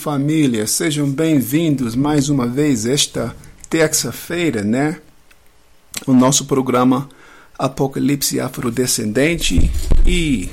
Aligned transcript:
Família, 0.00 0.66
sejam 0.66 1.10
bem-vindos 1.10 1.94
mais 1.94 2.30
uma 2.30 2.46
vez 2.46 2.86
esta 2.86 3.36
terça-feira, 3.68 4.64
né? 4.64 4.98
O 6.06 6.14
nosso 6.14 6.46
programa 6.46 7.06
Apocalipse 7.58 8.40
Afrodescendente 8.40 9.70
e 10.06 10.48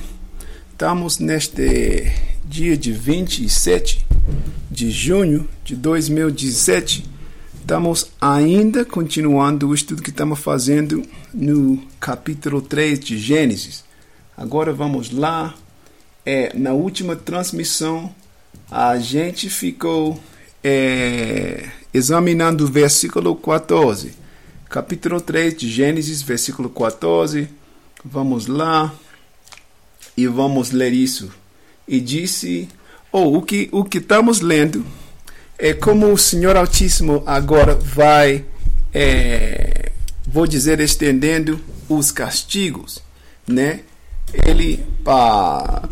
estamos 0.70 1.20
neste 1.20 2.12
dia 2.44 2.76
de 2.76 2.92
27 2.92 4.06
de 4.70 4.92
junho 4.92 5.48
de 5.64 5.78
2017. 5.78 7.06
Estamos 7.62 8.12
ainda 8.20 8.84
continuando 8.84 9.70
o 9.70 9.74
estudo 9.74 10.04
que 10.04 10.10
estamos 10.10 10.40
fazendo 10.40 11.04
no 11.34 11.82
capítulo 12.02 12.62
3 12.62 13.00
de 13.00 13.18
Gênesis. 13.18 13.86
Agora 14.36 14.74
vamos 14.74 15.10
lá. 15.10 15.56
É, 16.26 16.52
na 16.54 16.74
última 16.74 17.16
transmissão 17.16 18.14
a 18.70 18.98
gente 18.98 19.50
ficou 19.50 20.20
é, 20.64 21.70
examinando 21.94 22.66
o 22.66 22.68
versículo 22.68 23.36
14, 23.36 24.14
capítulo 24.70 25.22
3 25.22 25.56
de 25.56 25.70
Gênesis, 25.70 26.22
versículo 26.22 26.70
14. 26.70 27.48
Vamos 28.04 28.48
lá 28.48 28.94
e 30.16 30.28
vamos 30.28 30.72
ler 30.72 30.94
isso. 30.94 31.30
E 31.88 32.00
disse, 32.00 32.68
ou 33.12 33.34
oh, 33.34 33.38
o 33.38 33.42
que 33.42 33.70
o 33.72 33.84
que 33.84 34.00
estamos 34.00 34.42
lendo 34.42 34.86
é 35.58 35.74
como 35.74 36.12
o 36.12 36.18
Senhor 36.18 36.56
Altíssimo 36.56 37.24
agora 37.26 37.74
vai, 37.74 38.46
é, 38.94 39.92
vou 40.26 40.46
dizer, 40.46 40.80
estendendo 40.80 41.60
os 41.90 42.12
castigos, 42.12 43.02
né? 43.48 43.82
Ele, 44.46 44.84
para 45.04 45.90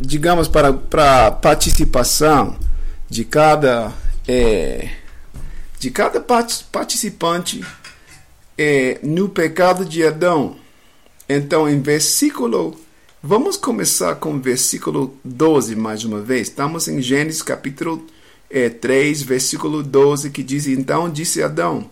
digamos, 0.00 0.48
para, 0.48 0.72
para 0.72 1.30
participação 1.30 2.56
de 3.08 3.24
cada, 3.24 3.92
é, 4.26 4.90
de 5.78 5.90
cada 5.90 6.20
participante 6.72 7.62
é, 8.56 8.98
no 9.02 9.28
pecado 9.28 9.84
de 9.84 10.04
Adão. 10.04 10.56
Então, 11.28 11.68
em 11.68 11.80
versículo, 11.80 12.80
vamos 13.22 13.56
começar 13.56 14.16
com 14.16 14.40
versículo 14.40 15.14
12 15.22 15.76
mais 15.76 16.04
uma 16.04 16.20
vez. 16.20 16.48
Estamos 16.48 16.88
em 16.88 17.02
Gênesis 17.02 17.42
capítulo 17.42 18.06
é, 18.48 18.68
3, 18.68 19.22
versículo 19.22 19.82
12, 19.82 20.30
que 20.30 20.42
diz: 20.42 20.66
Então 20.66 21.10
disse 21.10 21.42
Adão: 21.42 21.88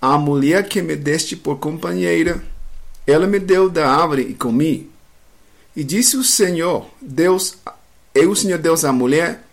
A 0.00 0.18
mulher 0.18 0.66
que 0.66 0.80
me 0.80 0.96
deste 0.96 1.36
por 1.36 1.58
companheira, 1.58 2.42
ela 3.06 3.26
me 3.26 3.38
deu 3.38 3.68
da 3.68 3.88
árvore 3.88 4.22
e 4.22 4.34
comi. 4.34 4.89
E 5.74 5.84
disse 5.84 6.16
o 6.16 6.24
Senhor, 6.24 6.86
Deus, 7.00 7.54
eu, 8.14 8.30
o 8.30 8.36
Senhor 8.36 8.58
Deus, 8.58 8.84
à 8.84 8.92
mulher: 8.92 9.44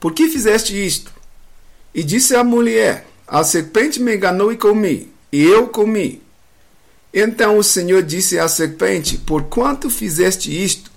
Por 0.00 0.12
que 0.12 0.28
fizeste 0.28 0.74
isto? 0.74 1.12
E 1.94 2.02
disse 2.02 2.34
a 2.34 2.42
mulher: 2.42 3.06
A 3.26 3.44
serpente 3.44 4.00
me 4.00 4.16
enganou 4.16 4.52
e 4.52 4.56
comi, 4.56 5.12
e 5.30 5.42
eu 5.42 5.68
comi. 5.68 6.22
Então 7.12 7.58
o 7.58 7.62
Senhor 7.62 8.02
disse 8.02 8.38
à 8.38 8.48
serpente: 8.48 9.18
Por 9.18 9.44
quanto 9.44 9.90
fizeste 9.90 10.50
isto? 10.50 10.90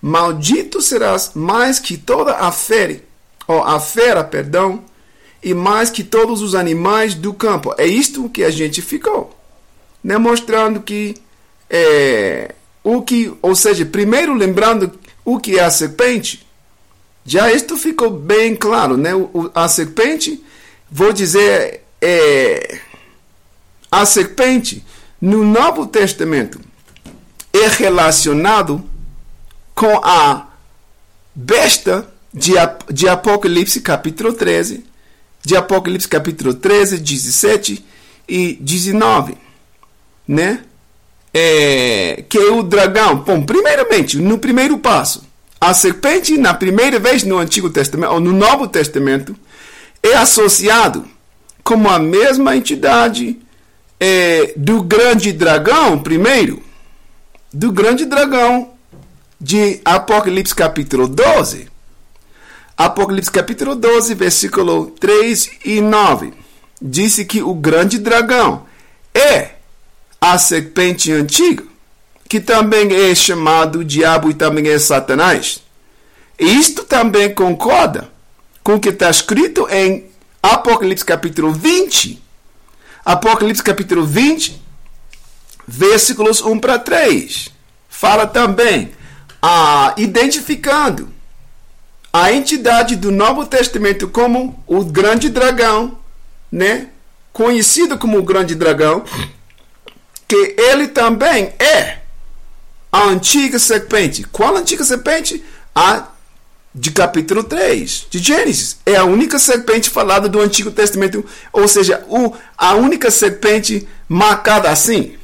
Maldito 0.00 0.80
serás 0.80 1.32
mais 1.34 1.80
que 1.80 1.96
toda 1.96 2.36
a 2.36 2.52
fera, 2.52 3.00
ou 3.48 3.62
a 3.62 3.80
fera, 3.80 4.22
perdão, 4.22 4.84
e 5.42 5.52
mais 5.54 5.90
que 5.90 6.04
todos 6.04 6.42
os 6.42 6.54
animais 6.54 7.14
do 7.14 7.34
campo. 7.34 7.74
É 7.76 7.86
isto 7.86 8.28
que 8.28 8.44
a 8.44 8.50
gente 8.50 8.80
ficou, 8.80 9.36
né? 10.04 10.16
mostrando 10.18 10.80
que 10.80 11.16
é, 11.68 12.54
o 12.86 13.02
que, 13.02 13.36
ou 13.42 13.56
seja, 13.56 13.84
primeiro 13.84 14.32
lembrando 14.32 14.96
o 15.24 15.40
que 15.40 15.58
é 15.58 15.64
a 15.64 15.70
serpente, 15.72 16.46
já 17.24 17.50
isto 17.50 17.76
ficou 17.76 18.10
bem 18.10 18.54
claro, 18.54 18.96
né? 18.96 19.10
A 19.52 19.66
serpente, 19.66 20.40
vou 20.88 21.12
dizer, 21.12 21.82
é, 22.00 22.78
a 23.90 24.06
serpente 24.06 24.86
no 25.20 25.42
Novo 25.42 25.88
Testamento 25.88 26.60
é 27.52 27.66
relacionado 27.66 28.88
com 29.74 29.98
a 30.04 30.46
besta 31.34 32.08
de, 32.32 32.52
de 32.88 33.08
Apocalipse 33.08 33.80
capítulo 33.80 34.32
13, 34.32 34.86
de 35.44 35.56
Apocalipse 35.56 36.06
capítulo 36.06 36.54
13, 36.54 36.98
17 36.98 37.84
e 38.28 38.52
19, 38.60 39.36
né? 40.28 40.62
É, 41.38 42.24
que 42.30 42.38
o 42.38 42.62
dragão. 42.62 43.16
Bom, 43.16 43.42
primeiramente, 43.42 44.16
no 44.16 44.38
primeiro 44.38 44.78
passo, 44.78 45.22
a 45.60 45.74
serpente, 45.74 46.38
na 46.38 46.54
primeira 46.54 46.98
vez 46.98 47.24
no 47.24 47.36
Antigo 47.36 47.68
Testamento, 47.68 48.10
ou 48.14 48.20
no 48.20 48.32
Novo 48.32 48.66
Testamento, 48.66 49.36
é 50.02 50.14
associado 50.14 51.04
como 51.62 51.90
a 51.90 51.98
mesma 51.98 52.56
entidade 52.56 53.38
é, 54.00 54.54
do 54.56 54.82
grande 54.82 55.30
dragão, 55.30 55.98
primeiro, 55.98 56.62
do 57.52 57.70
grande 57.70 58.06
dragão 58.06 58.70
de 59.38 59.78
Apocalipse 59.84 60.54
capítulo 60.54 61.06
12. 61.06 61.68
Apocalipse 62.78 63.30
capítulo 63.30 63.74
12, 63.74 64.14
versículo 64.14 64.86
3 64.98 65.50
e 65.66 65.82
9. 65.82 66.32
Disse 66.80 67.26
que 67.26 67.42
o 67.42 67.52
grande 67.52 67.98
dragão 67.98 68.64
é 69.14 69.55
a 70.32 70.38
serpente 70.38 71.12
antiga, 71.12 71.62
que 72.28 72.40
também 72.40 72.92
é 72.92 73.14
chamado 73.14 73.84
diabo 73.84 74.28
e 74.28 74.34
também 74.34 74.66
é 74.68 74.76
Satanás. 74.76 75.62
Isto 76.36 76.82
também 76.82 77.32
concorda 77.32 78.10
com 78.64 78.74
o 78.74 78.80
que 78.80 78.88
está 78.88 79.08
escrito 79.08 79.68
em 79.70 80.10
Apocalipse 80.42 81.04
capítulo 81.04 81.52
20. 81.52 82.20
Apocalipse 83.04 83.62
capítulo 83.62 84.04
20, 84.04 84.60
versículos 85.66 86.40
1 86.40 86.58
para 86.58 86.78
3. 86.80 87.48
Fala 87.88 88.26
também, 88.26 88.90
ah, 89.40 89.94
identificando 89.96 91.08
a 92.12 92.32
entidade 92.32 92.96
do 92.96 93.12
Novo 93.12 93.46
Testamento 93.46 94.08
como 94.08 94.60
o 94.66 94.84
grande 94.84 95.28
dragão, 95.28 95.96
né? 96.50 96.88
conhecido 97.32 97.98
como 97.98 98.18
o 98.18 98.22
grande 98.22 98.54
dragão, 98.54 99.04
que 100.28 100.54
ele 100.58 100.88
também 100.88 101.52
é 101.58 101.98
a 102.90 103.04
antiga 103.04 103.58
serpente. 103.58 104.24
Qual 104.24 104.56
antiga 104.56 104.84
serpente? 104.84 105.42
A 105.74 106.08
de 106.76 106.90
capítulo 106.90 107.42
3 107.42 108.06
de 108.10 108.18
Gênesis. 108.18 108.78
É 108.84 108.96
a 108.96 109.04
única 109.04 109.38
serpente 109.38 109.88
falada 109.88 110.28
do 110.28 110.40
Antigo 110.40 110.70
Testamento, 110.70 111.24
ou 111.50 111.66
seja, 111.66 112.04
o, 112.06 112.34
a 112.56 112.74
única 112.74 113.10
serpente 113.10 113.88
marcada 114.06 114.70
assim, 114.70 115.16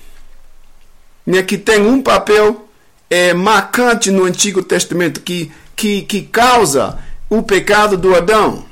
né, 1.27 1.43
que 1.43 1.59
tem 1.59 1.87
um 1.87 2.03
papel 2.03 2.67
é, 3.11 3.35
marcante 3.35 4.11
no 4.11 4.25
Antigo 4.25 4.63
Testamento, 4.63 5.21
que, 5.21 5.53
que, 5.77 6.03
que 6.03 6.23
causa 6.23 6.99
o 7.29 7.43
pecado 7.43 7.99
do 7.99 8.15
Adão. 8.17 8.65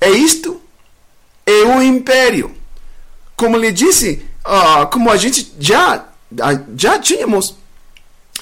É 0.00 0.08
isto? 0.08 0.62
É 1.44 1.64
o 1.64 1.82
império. 1.82 2.54
Como 3.36 3.56
lhe 3.56 3.72
disse, 3.72 4.24
uh, 4.48 4.86
como 4.86 5.10
a 5.10 5.16
gente 5.16 5.52
já, 5.58 6.04
já 6.76 6.98
tínhamos 6.98 7.54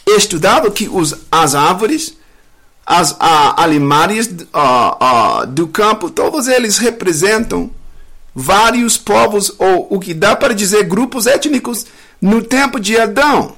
estudado 0.07 0.71
que 0.71 0.89
os, 0.89 1.15
as 1.31 1.55
árvores, 1.55 2.17
as 2.87 3.13
uh, 3.13 3.17
animais 3.57 4.29
uh, 4.29 5.43
uh, 5.43 5.47
do 5.47 5.67
campo, 5.67 6.11
todos 6.11 6.47
eles 6.47 6.79
representam 6.79 7.71
vários 8.35 8.97
povos, 8.97 9.53
ou 9.59 9.89
o 9.91 9.99
que 9.99 10.15
dá 10.15 10.37
para 10.37 10.55
dizer 10.55 10.85
grupos 10.85 11.27
étnicos, 11.27 11.87
no 12.21 12.43
tempo 12.43 12.79
de 12.79 12.99
Adão. 12.99 13.57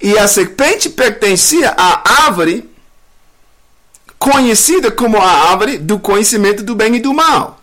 E 0.00 0.16
a 0.18 0.28
serpente 0.28 0.88
pertencia 0.88 1.74
à 1.76 2.24
árvore 2.26 2.68
conhecida 4.18 4.90
como 4.90 5.18
a 5.18 5.50
árvore 5.50 5.78
do 5.78 5.98
conhecimento 5.98 6.62
do 6.62 6.74
bem 6.74 6.96
e 6.96 7.00
do 7.00 7.14
mal. 7.14 7.58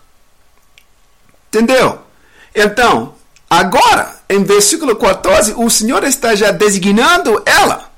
Entendeu? 1.47 2.06
Então, 2.59 3.13
agora, 3.47 4.19
em 4.27 4.43
versículo 4.43 4.95
14, 4.95 5.53
o 5.55 5.69
Senhor 5.69 6.03
está 6.03 6.33
já 6.33 6.49
designando 6.49 7.39
ela, 7.45 7.91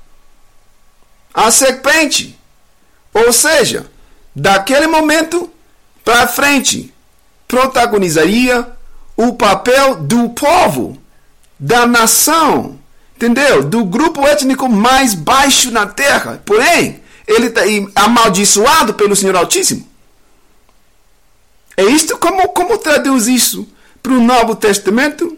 a 1.32 1.50
serpente. 1.50 2.38
Ou 3.14 3.32
seja, 3.32 3.90
daquele 4.36 4.86
momento 4.86 5.50
para 6.04 6.28
frente, 6.28 6.92
protagonizaria 7.48 8.70
o 9.16 9.32
papel 9.32 9.96
do 10.02 10.28
povo, 10.28 11.00
da 11.58 11.86
nação, 11.86 12.78
entendeu? 13.16 13.64
Do 13.64 13.82
grupo 13.86 14.26
étnico 14.26 14.68
mais 14.68 15.14
baixo 15.14 15.70
na 15.70 15.86
terra. 15.86 16.42
Porém, 16.44 17.02
ele 17.26 17.46
está 17.46 17.62
amaldiçoado 17.94 18.92
pelo 18.92 19.16
Senhor 19.16 19.36
Altíssimo. 19.36 19.88
É 21.78 21.84
isto 21.84 22.18
como, 22.18 22.46
como 22.48 22.76
traduz 22.76 23.26
isso? 23.26 23.66
Para 24.02 24.12
o 24.12 24.20
Novo 24.20 24.54
Testamento, 24.54 25.36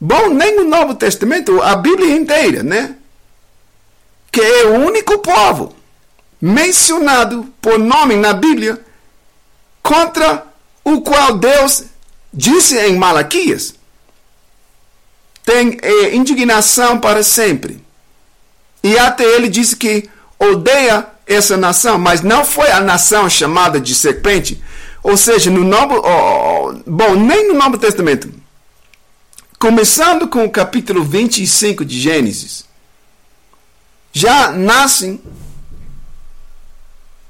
bom, 0.00 0.28
nem 0.28 0.60
o 0.60 0.64
Novo 0.64 0.94
Testamento, 0.94 1.60
a 1.62 1.76
Bíblia 1.76 2.14
inteira, 2.14 2.62
né? 2.62 2.96
Que 4.30 4.40
é 4.40 4.66
o 4.66 4.74
único 4.86 5.18
povo 5.18 5.74
mencionado 6.40 7.52
por 7.60 7.78
nome 7.78 8.16
na 8.16 8.32
Bíblia, 8.32 8.80
contra 9.82 10.46
o 10.84 11.00
qual 11.00 11.38
Deus 11.38 11.84
disse 12.32 12.78
em 12.78 12.96
Malaquias: 12.96 13.74
tem 15.44 15.78
é, 15.80 16.14
indignação 16.14 16.98
para 16.98 17.22
sempre. 17.22 17.84
E 18.82 18.98
até 18.98 19.24
ele 19.24 19.48
disse 19.48 19.74
que 19.76 20.08
odeia 20.38 21.06
essa 21.26 21.56
nação, 21.56 21.98
mas 21.98 22.20
não 22.20 22.44
foi 22.44 22.70
a 22.70 22.80
nação 22.80 23.28
chamada 23.28 23.80
de 23.80 23.94
serpente. 23.94 24.62
Ou 25.06 25.16
seja, 25.16 25.52
no 25.52 25.62
Novo, 25.62 26.02
oh, 26.04 26.72
bom, 26.84 27.14
nem 27.14 27.46
no 27.46 27.54
Novo 27.54 27.78
Testamento. 27.78 28.28
Começando 29.56 30.26
com 30.26 30.44
o 30.44 30.50
capítulo 30.50 31.04
25 31.04 31.84
de 31.84 32.00
Gênesis, 32.00 32.64
já 34.12 34.50
nascem 34.50 35.20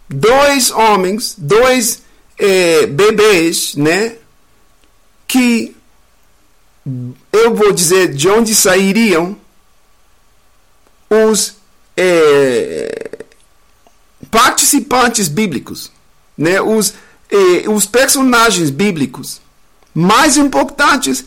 dois 0.08 0.70
homens, 0.70 1.34
dois 1.36 2.02
eh, 2.38 2.86
bebês, 2.86 3.74
né? 3.76 4.16
Que 5.28 5.76
eu 7.30 7.54
vou 7.54 7.72
dizer 7.72 8.14
de 8.14 8.26
onde 8.26 8.54
sairiam 8.54 9.36
os 11.10 11.56
eh, 11.94 13.26
participantes 14.30 15.28
bíblicos, 15.28 15.92
né? 16.38 16.58
Os, 16.62 16.94
eh, 17.30 17.68
os 17.68 17.86
personagens 17.86 18.70
bíblicos 18.70 19.40
mais 19.94 20.36
importantes 20.36 21.24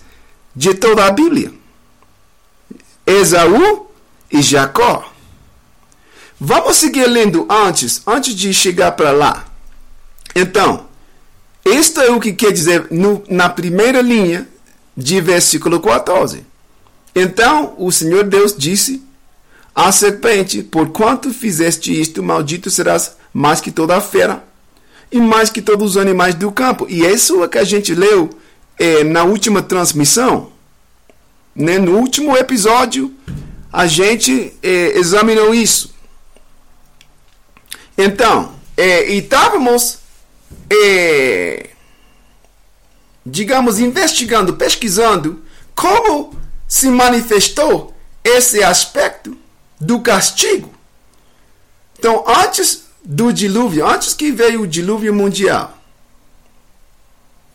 de 0.56 0.74
toda 0.74 1.06
a 1.06 1.12
Bíblia. 1.12 1.52
Esaú 3.06 3.88
e 4.32 4.42
Jacó. 4.42 5.12
Vamos 6.40 6.78
seguir 6.78 7.08
lendo 7.08 7.48
antes, 7.50 8.02
antes 8.06 8.34
de 8.36 8.54
chegar 8.54 8.92
para 8.94 9.12
lá. 9.12 9.46
Então, 10.36 10.86
isto 11.66 12.00
é 12.00 12.12
o 12.12 12.20
que 12.20 12.34
quer 12.34 12.52
dizer 12.52 12.88
no, 12.92 13.24
na 13.30 13.50
primeira 13.50 14.02
linha 14.02 14.48
de 14.96 15.20
versículo 15.20 15.80
14. 15.80 16.46
Então 17.16 17.74
o 17.78 17.92
Senhor 17.92 18.24
Deus 18.24 18.56
disse 18.56 19.04
à 19.74 19.92
serpente: 19.92 20.64
Por 20.64 20.90
quanto 20.90 21.34
fizeste 21.34 22.00
isto, 22.00 22.24
maldito 22.24 22.70
serás 22.70 23.18
mais 23.34 23.60
que 23.62 23.72
toda 23.72 23.98
a 23.98 24.02
fera 24.02 24.44
e 25.12 25.20
mais 25.20 25.50
que 25.50 25.62
todos 25.62 25.92
os 25.92 25.98
animais 25.98 26.36
do 26.36 26.52
campo. 26.52 26.86
E 26.90 27.06
isso 27.06 27.44
é 27.44 27.48
que 27.48 27.58
a 27.58 27.64
gente 27.64 27.94
leu 27.94 28.30
é, 28.78 29.04
na 29.04 29.24
última 29.24 29.62
transmissão. 29.62 30.52
Né? 31.56 31.78
No 31.78 31.98
último 31.98 32.38
episódio, 32.38 33.14
a 33.72 33.88
gente 33.88 34.54
é, 34.62 34.98
examinou 34.98 35.54
isso. 35.54 35.94
Então, 37.98 38.54
é, 38.78 39.12
e 39.12 39.18
estávamos, 39.18 40.00
é, 40.72 41.72
digamos, 43.26 43.80
investigando, 43.80 44.54
pesquisando 44.54 45.44
como 45.76 46.34
se 46.68 46.90
manifestou 46.90 47.94
esse 48.24 48.64
aspecto 48.64 49.38
do 49.80 50.00
castigo. 50.00 50.74
Então, 51.98 52.24
antes 52.26 52.89
do 53.12 53.34
dilúvio, 53.34 53.88
antes 53.88 54.14
que 54.14 54.32
veio 54.32 54.62
o 54.62 54.68
dilúvio 54.68 55.12
mundial, 55.12 55.76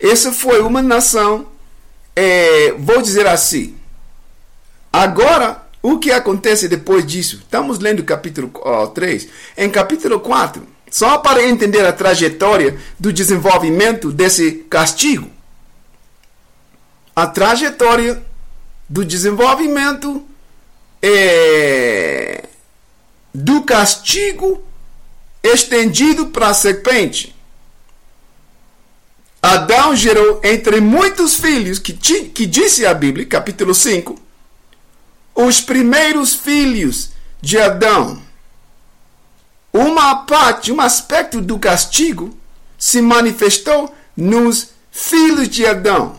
essa 0.00 0.32
foi 0.32 0.60
uma 0.60 0.82
nação, 0.82 1.46
é, 2.16 2.72
vou 2.72 3.00
dizer 3.00 3.24
assim. 3.28 3.76
Agora, 4.92 5.62
o 5.80 6.00
que 6.00 6.10
acontece 6.10 6.66
depois 6.66 7.06
disso? 7.06 7.36
Estamos 7.36 7.78
lendo 7.78 8.02
capítulo 8.02 8.50
3. 8.92 9.28
Em 9.56 9.70
capítulo 9.70 10.18
4, 10.18 10.60
só 10.90 11.18
para 11.18 11.44
entender 11.44 11.86
a 11.86 11.92
trajetória 11.92 12.76
do 12.98 13.12
desenvolvimento 13.12 14.10
desse 14.10 14.66
castigo. 14.68 15.30
A 17.14 17.28
trajetória 17.28 18.20
do 18.88 19.04
desenvolvimento 19.04 20.26
é, 21.00 22.44
do 23.32 23.62
castigo 23.62 24.60
estendido 25.44 26.26
para 26.26 26.48
a 26.48 26.54
serpente. 26.54 27.36
Adão 29.42 29.94
gerou 29.94 30.40
entre 30.42 30.80
muitos 30.80 31.34
filhos, 31.34 31.78
que, 31.78 31.92
que 31.92 32.46
disse 32.46 32.86
a 32.86 32.94
Bíblia, 32.94 33.26
capítulo 33.26 33.74
5, 33.74 34.18
os 35.34 35.60
primeiros 35.60 36.34
filhos 36.34 37.10
de 37.42 37.58
Adão. 37.58 38.22
Uma 39.70 40.24
parte, 40.24 40.72
um 40.72 40.80
aspecto 40.80 41.42
do 41.42 41.58
castigo 41.58 42.34
se 42.78 43.02
manifestou 43.02 43.94
nos 44.16 44.70
filhos 44.90 45.48
de 45.48 45.66
Adão. 45.66 46.16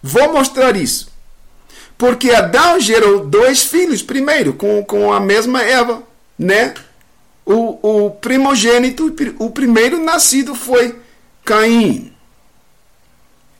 Vou 0.00 0.32
mostrar 0.32 0.76
isso. 0.76 1.10
Porque 1.98 2.30
Adão 2.30 2.78
gerou 2.78 3.26
dois 3.26 3.62
filhos 3.64 4.00
primeiro, 4.00 4.52
com, 4.54 4.84
com 4.84 5.12
a 5.12 5.18
mesma 5.18 5.62
Eva, 5.62 6.02
né? 6.38 6.74
O, 7.44 8.06
o 8.06 8.10
primogênito, 8.10 9.14
o 9.38 9.50
primeiro 9.50 10.02
nascido 10.02 10.54
foi 10.54 10.96
Caim. 11.44 12.12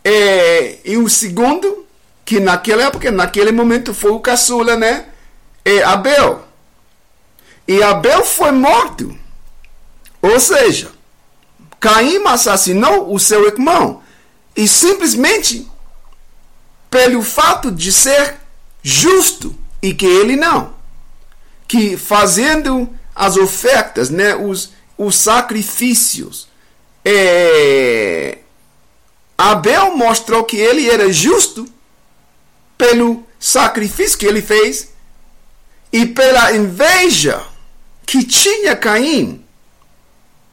É, 0.04 0.78
e 0.84 0.96
o 0.96 1.08
segundo, 1.08 1.86
que 2.24 2.40
naquela 2.40 2.84
época, 2.84 3.10
naquele 3.10 3.52
momento 3.52 3.92
foi 3.92 4.12
o 4.12 4.20
caçula, 4.20 4.76
né? 4.76 5.06
É 5.64 5.82
Abel. 5.82 6.44
E 7.66 7.82
Abel 7.82 8.24
foi 8.24 8.52
morto. 8.52 9.16
Ou 10.22 10.38
seja, 10.38 10.90
Caim 11.78 12.22
assassinou 12.26 13.12
o 13.12 13.18
seu 13.18 13.46
irmão. 13.46 14.02
E 14.56 14.68
simplesmente 14.68 15.70
pelo 16.90 17.22
fato 17.22 17.70
de 17.70 17.92
ser 17.92 18.36
justo 18.82 19.56
e 19.80 19.94
que 19.94 20.06
ele 20.06 20.36
não. 20.36 20.74
Que 21.68 21.96
fazendo 21.96 22.88
as 23.20 23.36
ofertas, 23.36 24.08
né, 24.08 24.34
os, 24.34 24.72
os 24.96 25.14
sacrifícios, 25.14 26.48
é, 27.04 28.38
Abel 29.36 29.94
mostrou 29.94 30.42
que 30.42 30.56
ele 30.56 30.88
era 30.88 31.12
justo 31.12 31.68
pelo 32.78 33.22
sacrifício 33.38 34.18
que 34.18 34.24
ele 34.24 34.40
fez 34.40 34.88
e 35.92 36.06
pela 36.06 36.56
inveja 36.56 37.44
que 38.06 38.24
tinha 38.24 38.74
Caim 38.74 39.44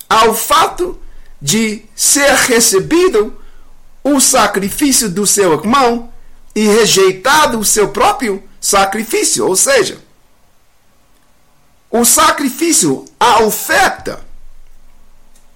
ao 0.10 0.36
fato 0.36 1.00
de 1.42 1.86
ser 1.96 2.34
recebido 2.34 3.34
o 4.04 4.20
sacrifício 4.20 5.10
do 5.10 5.26
seu 5.26 5.54
irmão 5.54 6.12
e 6.54 6.68
rejeitado 6.68 7.60
o 7.60 7.66
seu 7.66 7.90
próprio 7.90 8.44
sacrifício, 8.60 9.48
ou 9.48 9.56
seja, 9.56 10.06
o 11.90 12.04
sacrifício, 12.04 13.06
a 13.20 13.44
oferta, 13.44 14.20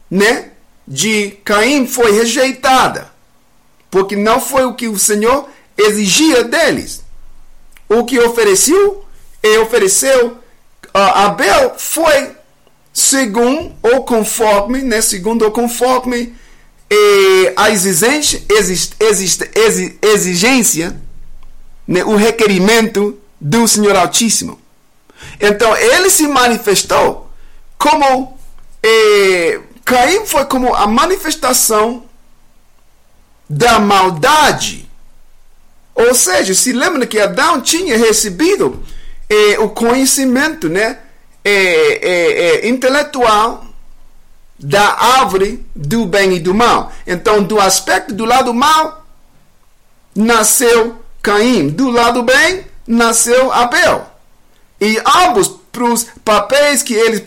né, 0.09 0.51
de 0.87 1.31
Caim 1.43 1.87
foi 1.87 2.11
rejeitada, 2.11 3.11
porque 3.89 4.15
não 4.15 4.39
foi 4.41 4.65
o 4.65 4.73
que 4.73 4.87
o 4.87 4.97
Senhor 4.97 5.49
exigia 5.77 6.43
deles. 6.43 7.03
O 7.87 8.05
que 8.05 8.19
ofereceu 8.19 9.05
e 9.43 9.57
ofereceu 9.57 10.27
uh, 10.27 10.37
Abel 10.93 11.75
foi 11.77 12.31
segundo 12.93 13.73
ou 13.81 14.03
conforme, 14.03 14.81
né, 14.81 15.01
segundo 15.01 15.43
ou 15.43 15.51
conforme 15.51 16.33
a 17.55 17.69
exigência, 17.69 18.43
exist, 18.49 18.95
exigência 20.01 21.01
né, 21.87 22.03
o 22.03 22.15
requerimento 22.15 23.17
do 23.39 23.67
Senhor 23.67 23.95
Altíssimo. 23.95 24.59
Então 25.39 25.75
ele 25.75 26.09
se 26.09 26.27
manifestou 26.27 27.29
como 27.77 28.37
eh, 28.83 29.59
Caim 29.83 30.25
foi 30.25 30.45
como 30.45 30.73
a 30.73 30.87
manifestação 30.87 32.03
da 33.49 33.79
maldade. 33.79 34.89
Ou 35.93 36.15
seja, 36.15 36.53
se 36.53 36.71
lembra 36.71 37.05
que 37.05 37.19
Adão 37.19 37.59
tinha 37.59 37.97
recebido 37.97 38.83
eh, 39.29 39.59
o 39.59 39.69
conhecimento 39.69 40.69
né, 40.69 40.99
eh, 41.43 42.61
intelectual 42.67 43.65
da 44.57 44.93
árvore 45.19 45.65
do 45.75 46.05
bem 46.05 46.33
e 46.35 46.39
do 46.39 46.53
mal. 46.53 46.91
Então, 47.05 47.43
do 47.43 47.59
aspecto 47.59 48.13
do 48.13 48.25
lado 48.25 48.53
mal, 48.53 49.05
nasceu 50.15 50.97
Caim. 51.21 51.69
Do 51.69 51.89
lado 51.89 52.21
bem, 52.23 52.65
nasceu 52.87 53.51
Abel. 53.51 54.10
E 54.81 54.99
ambos, 55.23 55.47
para 55.71 55.83
os 55.83 56.07
papéis 56.25 56.81
que 56.81 56.95
eles 56.95 57.19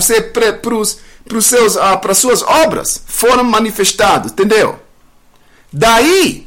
seja, 0.00 0.20
para 0.22 0.74
os 0.74 0.98
seus 1.40 1.76
para 2.00 2.14
suas 2.14 2.42
obras 2.42 3.02
foram 3.06 3.42
manifestados, 3.42 4.30
entendeu? 4.30 4.78
Daí 5.72 6.46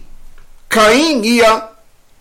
Caim 0.69 1.23
ia 1.23 1.67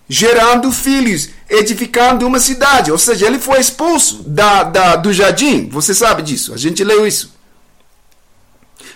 gerando 0.08 0.72
filhos 0.72 1.28
edificando 1.50 2.26
uma 2.26 2.40
cidade. 2.40 2.90
Ou 2.90 2.98
seja, 2.98 3.26
ele 3.26 3.38
foi 3.38 3.60
expulso 3.60 4.22
da, 4.26 4.64
da, 4.64 4.96
do 4.96 5.12
jardim. 5.12 5.68
Você 5.68 5.94
sabe 5.94 6.22
disso. 6.22 6.54
A 6.54 6.56
gente 6.56 6.82
leu 6.82 7.06
isso. 7.06 7.36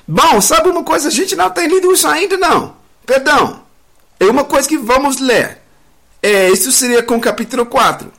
Bom, 0.08 0.40
sabe 0.40 0.70
uma 0.70 0.82
coisa? 0.82 1.08
A 1.08 1.10
gente 1.10 1.36
não 1.36 1.50
tem 1.50 1.68
lido 1.68 1.92
isso 1.92 2.08
ainda, 2.08 2.36
não. 2.38 2.74
Perdão. 3.04 3.62
É 4.18 4.24
uma 4.24 4.44
coisa 4.44 4.68
que 4.68 4.78
vamos 4.78 5.18
ler. 5.18 5.58
É, 6.22 6.50
isso 6.50 6.72
seria 6.72 7.02
com 7.02 7.16
o 7.16 7.20
capítulo 7.20 7.66
4. 7.66 8.10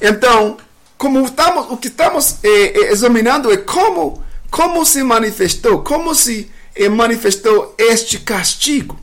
Então, 0.00 0.56
como 0.96 1.24
estamos, 1.24 1.70
o 1.70 1.76
que 1.76 1.88
estamos 1.88 2.36
é, 2.42 2.48
é, 2.48 2.92
examinando 2.92 3.52
é 3.52 3.56
como, 3.56 4.22
como 4.50 4.84
se 4.84 5.02
manifestou, 5.02 5.82
como 5.82 6.14
se 6.14 6.50
é, 6.74 6.88
manifestou 6.88 7.74
este 7.78 8.18
castigo. 8.18 8.98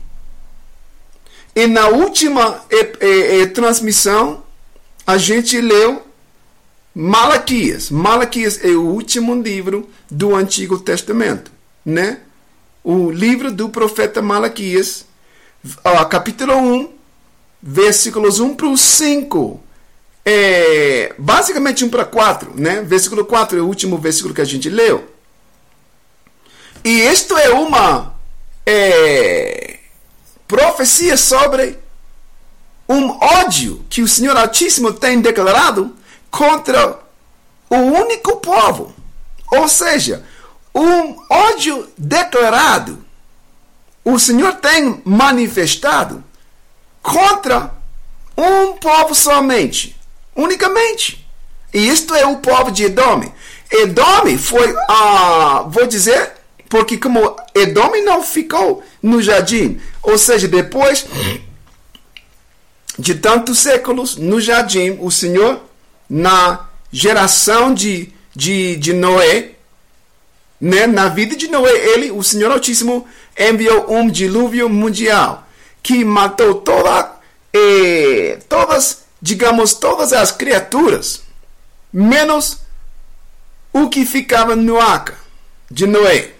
E 1.54 1.66
na 1.66 1.88
última 1.88 2.64
é, 2.70 2.92
é, 3.00 3.40
é, 3.40 3.46
transmissão, 3.46 4.42
a 5.06 5.18
gente 5.18 5.60
leu 5.60 6.02
Malaquias. 6.94 7.90
Malaquias 7.90 8.62
é 8.64 8.68
o 8.68 8.82
último 8.82 9.34
livro 9.40 9.88
do 10.10 10.34
Antigo 10.34 10.78
Testamento, 10.78 11.50
né? 11.84 12.20
O 12.82 13.10
livro 13.10 13.52
do 13.52 13.68
profeta 13.68 14.20
Malaquias, 14.20 15.06
ó, 15.84 16.04
capítulo 16.06 16.56
1, 16.56 16.88
versículos 17.62 18.40
1 18.40 18.54
para 18.54 18.68
o 18.68 18.76
5. 18.76 19.60
É, 20.24 21.14
basicamente 21.18 21.84
1 21.84 21.90
para 21.90 22.04
4, 22.04 22.52
né? 22.54 22.82
Versículo 22.82 23.24
4 23.24 23.58
é 23.58 23.60
o 23.60 23.66
último 23.66 23.98
versículo 23.98 24.34
que 24.34 24.40
a 24.40 24.44
gente 24.44 24.68
leu. 24.68 25.10
E 26.84 27.00
isto 27.00 27.36
é 27.36 27.50
uma 27.50 28.14
é, 28.66 29.78
profecia 30.46 31.16
sobre 31.16 31.78
um 32.88 33.10
ódio 33.20 33.84
que 33.88 34.02
o 34.02 34.08
Senhor 34.08 34.36
Altíssimo 34.36 34.92
tem 34.92 35.20
declarado 35.20 35.96
contra 36.30 36.98
o 37.70 37.76
único 37.76 38.36
povo. 38.36 38.94
Ou 39.50 39.68
seja, 39.68 40.24
um 40.74 41.16
ódio 41.28 41.88
declarado 41.96 43.04
o 44.04 44.18
Senhor 44.18 44.54
tem 44.54 45.00
manifestado 45.04 46.24
contra 47.02 47.72
um 48.36 48.72
povo 48.74 49.14
somente, 49.14 49.96
unicamente. 50.36 51.26
E 51.72 51.88
isto 51.88 52.14
é 52.14 52.26
o 52.26 52.36
povo 52.36 52.70
de 52.70 52.84
Edom. 52.84 53.22
Edom 53.70 54.38
foi, 54.38 54.74
ah, 54.88 55.64
vou 55.68 55.86
dizer, 55.86 56.32
porque 56.68 56.96
como 56.96 57.36
Edom 57.54 57.92
não 58.04 58.22
ficou 58.22 58.82
no 59.02 59.22
jardim, 59.22 59.80
ou 60.02 60.18
seja, 60.18 60.48
depois 60.48 61.06
de 62.98 63.14
tantos 63.14 63.58
séculos 63.58 64.16
no 64.16 64.40
jardim, 64.40 64.98
o 65.00 65.10
Senhor, 65.10 65.60
na 66.08 66.68
geração 66.90 67.72
de, 67.72 68.12
de, 68.34 68.76
de 68.76 68.92
Noé, 68.92 69.52
né, 70.60 70.86
na 70.86 71.08
vida 71.08 71.34
de 71.34 71.48
Noé, 71.48 71.72
ele, 71.94 72.10
o 72.10 72.22
Senhor 72.22 72.52
Altíssimo, 72.52 73.06
enviou 73.38 73.92
um 73.92 74.08
dilúvio 74.08 74.68
mundial 74.68 75.46
que 75.82 76.04
matou 76.04 76.54
toda, 76.54 77.12
eh, 77.52 78.38
todas, 78.48 79.01
digamos, 79.22 79.72
todas 79.72 80.12
as 80.12 80.32
criaturas, 80.32 81.22
menos 81.92 82.58
o 83.72 83.88
que 83.88 84.04
ficava 84.04 84.56
no 84.56 84.80
arca 84.80 85.16
de 85.70 85.86
Noé. 85.86 86.32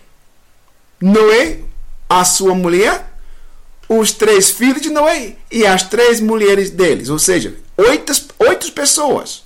Noé, 1.01 1.61
a 2.09 2.25
sua 2.25 2.57
mulher, 2.57 3.09
os 3.89 4.11
três 4.11 4.51
filhos 4.51 4.83
de 4.83 4.91
Noé 4.91 5.37
e 5.51 5.65
as 5.65 5.85
três 5.85 6.21
mulheres 6.21 6.71
deles, 6.71 7.09
ou 7.09 7.21
seja, 7.21 7.55
oito, 7.77 8.13
oito 8.41 8.73
pessoas 8.73 9.45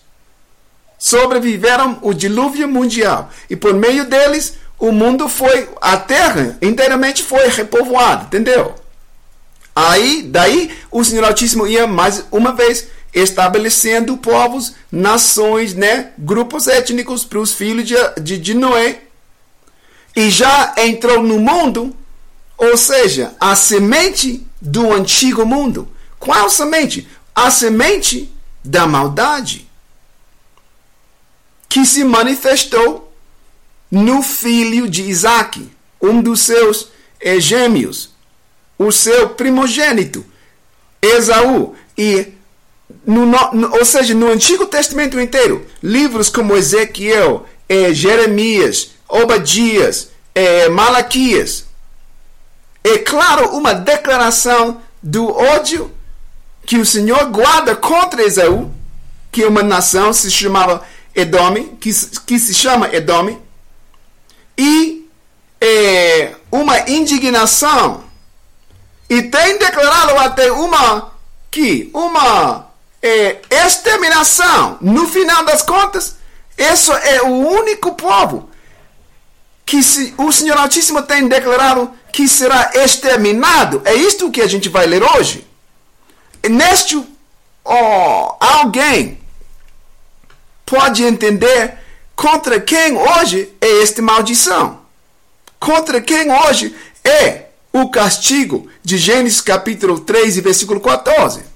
sobreviveram 0.98 1.98
o 2.00 2.14
dilúvio 2.14 2.66
mundial 2.66 3.30
e 3.50 3.54
por 3.54 3.74
meio 3.74 4.06
deles 4.06 4.54
o 4.78 4.90
mundo 4.90 5.28
foi, 5.28 5.68
a 5.80 5.96
terra 5.98 6.56
inteiramente 6.62 7.22
foi 7.22 7.48
repovoada, 7.48 8.24
entendeu? 8.24 8.74
Aí, 9.74 10.22
daí 10.22 10.74
o 10.90 11.04
Senhor 11.04 11.24
Altíssimo 11.24 11.66
ia 11.66 11.86
mais 11.86 12.24
uma 12.30 12.52
vez 12.52 12.88
estabelecendo 13.16 14.18
povos, 14.18 14.75
nações, 14.92 15.75
né, 15.75 16.12
grupos 16.18 16.68
étnicos 16.68 17.25
para 17.25 17.38
os 17.38 17.52
filhos 17.52 17.88
de, 17.88 17.96
de, 18.20 18.38
de 18.38 18.54
Noé 18.54 19.00
e 20.14 20.30
já 20.30 20.75
entrou 20.76 21.23
no 21.23 21.38
mundo, 21.38 21.96
ou 22.58 22.76
seja, 22.76 23.35
a 23.40 23.56
semente 23.56 24.46
do 24.61 24.92
antigo 24.92 25.44
mundo. 25.46 25.88
Qual 26.18 26.49
semente? 26.50 27.08
A 27.35 27.50
semente 27.50 28.30
da 28.62 28.87
maldade 28.87 29.66
que 31.68 31.85
se 31.85 32.04
manifestou 32.04 33.12
no 33.90 34.23
filho 34.23 34.88
de 34.88 35.02
Isaac, 35.02 35.70
um 36.00 36.23
dos 36.23 36.40
seus 36.40 36.88
gêmeos, 37.38 38.14
o 38.78 38.90
seu 38.90 39.30
primogênito, 39.30 40.25
Esaú. 41.00 41.75
E, 41.96 42.32
no, 43.06 43.25
no, 43.25 43.76
ou 43.76 43.84
seja, 43.84 44.12
no 44.14 44.28
Antigo 44.28 44.66
Testamento 44.66 45.18
inteiro, 45.20 45.64
livros 45.82 46.28
como 46.28 46.56
Ezequiel, 46.56 47.46
eh, 47.68 47.94
Jeremias, 47.94 48.90
Obadias, 49.08 50.08
é, 50.34 50.68
Malaquias. 50.68 51.66
É 52.82 52.98
claro, 52.98 53.56
uma 53.56 53.72
declaração 53.72 54.82
do 55.02 55.28
ódio 55.34 55.90
que 56.64 56.76
o 56.78 56.86
Senhor 56.86 57.26
guarda 57.26 57.76
contra 57.76 58.22
Esaú, 58.22 58.72
que 59.30 59.42
é 59.42 59.48
uma 59.48 59.62
nação 59.62 60.12
se 60.12 60.30
chamava 60.30 60.84
Edom, 61.14 61.76
que, 61.80 61.90
que 62.26 62.38
se 62.38 62.54
chama 62.54 62.94
Edom, 62.94 63.40
e 64.58 65.08
é, 65.60 66.34
uma 66.50 66.90
indignação. 66.90 68.04
E 69.08 69.22
tem 69.22 69.58
declarado 69.58 70.18
até 70.18 70.50
uma 70.50 71.12
que 71.50 71.88
uma 71.94 72.65
é, 73.06 73.40
exterminação. 73.50 74.78
No 74.80 75.06
final 75.08 75.44
das 75.44 75.62
contas, 75.62 76.16
isso 76.58 76.92
é 76.92 77.22
o 77.22 77.28
único 77.28 77.94
povo 77.94 78.50
que 79.64 79.82
se, 79.82 80.14
o 80.19 80.32
Senhor 80.32 80.56
Altíssimo 80.56 81.02
tem 81.02 81.28
declarado 81.28 81.90
que 82.12 82.26
será 82.28 82.73
exterminado. 82.75 83.82
É 83.84 83.95
isto 83.95 84.30
que 84.30 84.40
a 84.40 84.47
gente 84.47 84.69
vai 84.69 84.86
ler 84.86 85.02
hoje. 85.02 85.47
Neste, 86.49 86.97
oh, 87.64 88.34
alguém 88.40 89.21
pode 90.64 91.04
entender 91.04 91.78
contra 92.14 92.60
quem 92.60 92.97
hoje 92.97 93.52
é 93.60 93.82
esta 93.82 94.02
maldição. 94.02 94.80
Contra 95.60 96.00
quem 96.00 96.30
hoje 96.30 96.75
é 97.04 97.47
o 97.73 97.88
castigo 97.88 98.69
de 98.82 98.97
Gênesis 98.97 99.40
capítulo 99.40 100.00
3 100.00 100.38
e 100.38 100.40
versículo 100.40 100.80
14. 100.80 101.55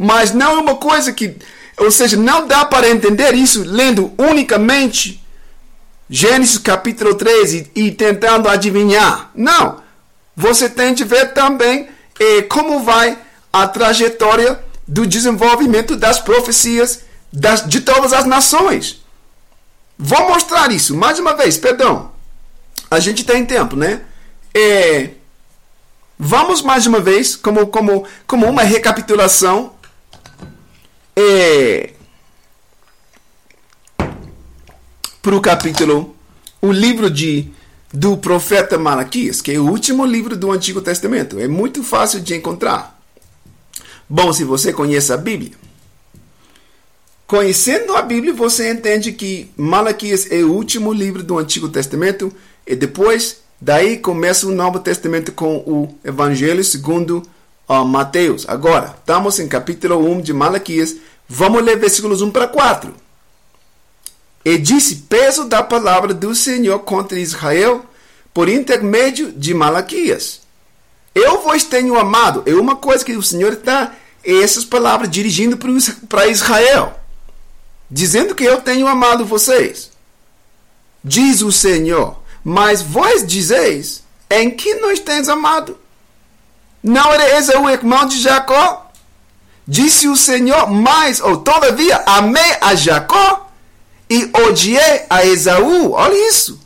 Mas 0.00 0.32
não 0.32 0.52
é 0.52 0.60
uma 0.60 0.76
coisa 0.76 1.12
que, 1.12 1.34
ou 1.76 1.90
seja, 1.90 2.16
não 2.16 2.46
dá 2.46 2.64
para 2.64 2.88
entender 2.88 3.34
isso 3.34 3.64
lendo 3.64 4.12
unicamente 4.16 5.20
Gênesis 6.08 6.56
capítulo 6.56 7.16
13 7.16 7.72
e 7.74 7.90
tentando 7.90 8.48
adivinhar. 8.48 9.32
Não. 9.34 9.82
Você 10.36 10.68
tem 10.68 10.94
de 10.94 11.02
ver 11.02 11.32
também 11.32 11.88
eh, 12.20 12.42
como 12.42 12.84
vai 12.84 13.18
a 13.52 13.66
trajetória 13.66 14.60
do 14.86 15.04
desenvolvimento 15.04 15.96
das 15.96 16.20
profecias 16.20 17.00
das, 17.32 17.68
de 17.68 17.80
todas 17.80 18.12
as 18.12 18.24
nações. 18.24 19.02
Vou 19.98 20.28
mostrar 20.28 20.70
isso 20.70 20.96
mais 20.96 21.18
uma 21.18 21.34
vez, 21.34 21.58
perdão. 21.58 22.12
A 22.88 23.00
gente 23.00 23.24
tem 23.24 23.44
tempo, 23.44 23.74
né? 23.74 24.02
É, 24.54 25.10
vamos 26.16 26.62
mais 26.62 26.86
uma 26.86 27.00
vez, 27.00 27.34
como, 27.34 27.66
como, 27.66 28.06
como 28.26 28.46
uma 28.46 28.62
recapitulação. 28.62 29.72
Para 35.20 35.36
o 35.36 35.40
capítulo, 35.40 36.16
o 36.62 36.70
livro 36.70 37.10
de, 37.10 37.50
do 37.92 38.16
profeta 38.16 38.78
Malaquias, 38.78 39.40
que 39.40 39.52
é 39.52 39.58
o 39.58 39.68
último 39.68 40.06
livro 40.06 40.36
do 40.36 40.50
Antigo 40.50 40.80
Testamento. 40.80 41.38
É 41.38 41.48
muito 41.48 41.82
fácil 41.82 42.20
de 42.20 42.34
encontrar. 42.34 42.98
Bom, 44.08 44.32
se 44.32 44.44
você 44.44 44.72
conhece 44.72 45.12
a 45.12 45.16
Bíblia. 45.16 45.52
Conhecendo 47.26 47.94
a 47.94 48.00
Bíblia, 48.00 48.32
você 48.32 48.72
entende 48.72 49.12
que 49.12 49.50
Malaquias 49.56 50.30
é 50.30 50.38
o 50.38 50.52
último 50.52 50.92
livro 50.92 51.22
do 51.22 51.38
Antigo 51.38 51.68
Testamento 51.68 52.32
e 52.66 52.74
depois 52.74 53.42
daí 53.60 53.98
começa 53.98 54.46
o 54.46 54.54
Novo 54.54 54.78
Testamento 54.78 55.32
com 55.32 55.56
o 55.58 55.94
Evangelho 56.02 56.64
segundo 56.64 57.22
uh, 57.68 57.84
Mateus. 57.84 58.44
Agora, 58.48 58.96
estamos 58.98 59.38
em 59.38 59.46
capítulo 59.46 59.98
1 59.98 60.22
de 60.22 60.32
Malaquias. 60.32 60.96
Vamos 61.28 61.62
ler 61.62 61.78
versículos 61.78 62.22
1 62.22 62.30
para 62.30 62.48
4. 62.48 62.94
E 64.44 64.56
disse 64.56 64.96
peso 65.08 65.44
da 65.44 65.62
palavra 65.62 66.14
do 66.14 66.34
Senhor 66.34 66.78
contra 66.80 67.18
Israel 67.18 67.84
por 68.32 68.48
intermédio 68.48 69.32
de 69.32 69.52
Malaquias. 69.52 70.40
Eu 71.14 71.42
vos 71.42 71.64
tenho 71.64 71.98
amado. 71.98 72.42
É 72.46 72.54
uma 72.54 72.76
coisa 72.76 73.04
que 73.04 73.16
o 73.16 73.22
Senhor 73.22 73.52
está 73.52 73.94
essas 74.24 74.64
palavras 74.64 75.10
dirigindo 75.10 75.58
para 76.08 76.26
Israel, 76.26 76.98
dizendo 77.90 78.34
que 78.34 78.44
eu 78.44 78.60
tenho 78.60 78.86
amado 78.86 79.24
vocês. 79.24 79.90
Diz 81.02 81.40
o 81.42 81.52
Senhor, 81.52 82.20
mas 82.44 82.82
vós 82.82 83.26
dizeis, 83.26 84.02
em 84.30 84.50
que 84.50 84.74
nós 84.74 85.00
tens 85.00 85.28
amado? 85.28 85.78
Não 86.82 87.12
era 87.12 87.38
Esaú 87.38 87.68
irmão 87.68 88.06
de 88.06 88.20
Jacó? 88.20 88.90
Disse 89.66 90.08
o 90.08 90.16
Senhor, 90.16 90.70
mas, 90.70 91.20
ou 91.20 91.38
todavia, 91.38 92.02
amei 92.06 92.56
a 92.60 92.74
Jacó 92.74 93.50
e 94.08 94.30
odiei 94.46 95.02
a 95.10 95.26
Esaú. 95.26 95.92
Olha 95.92 96.28
isso. 96.28 96.58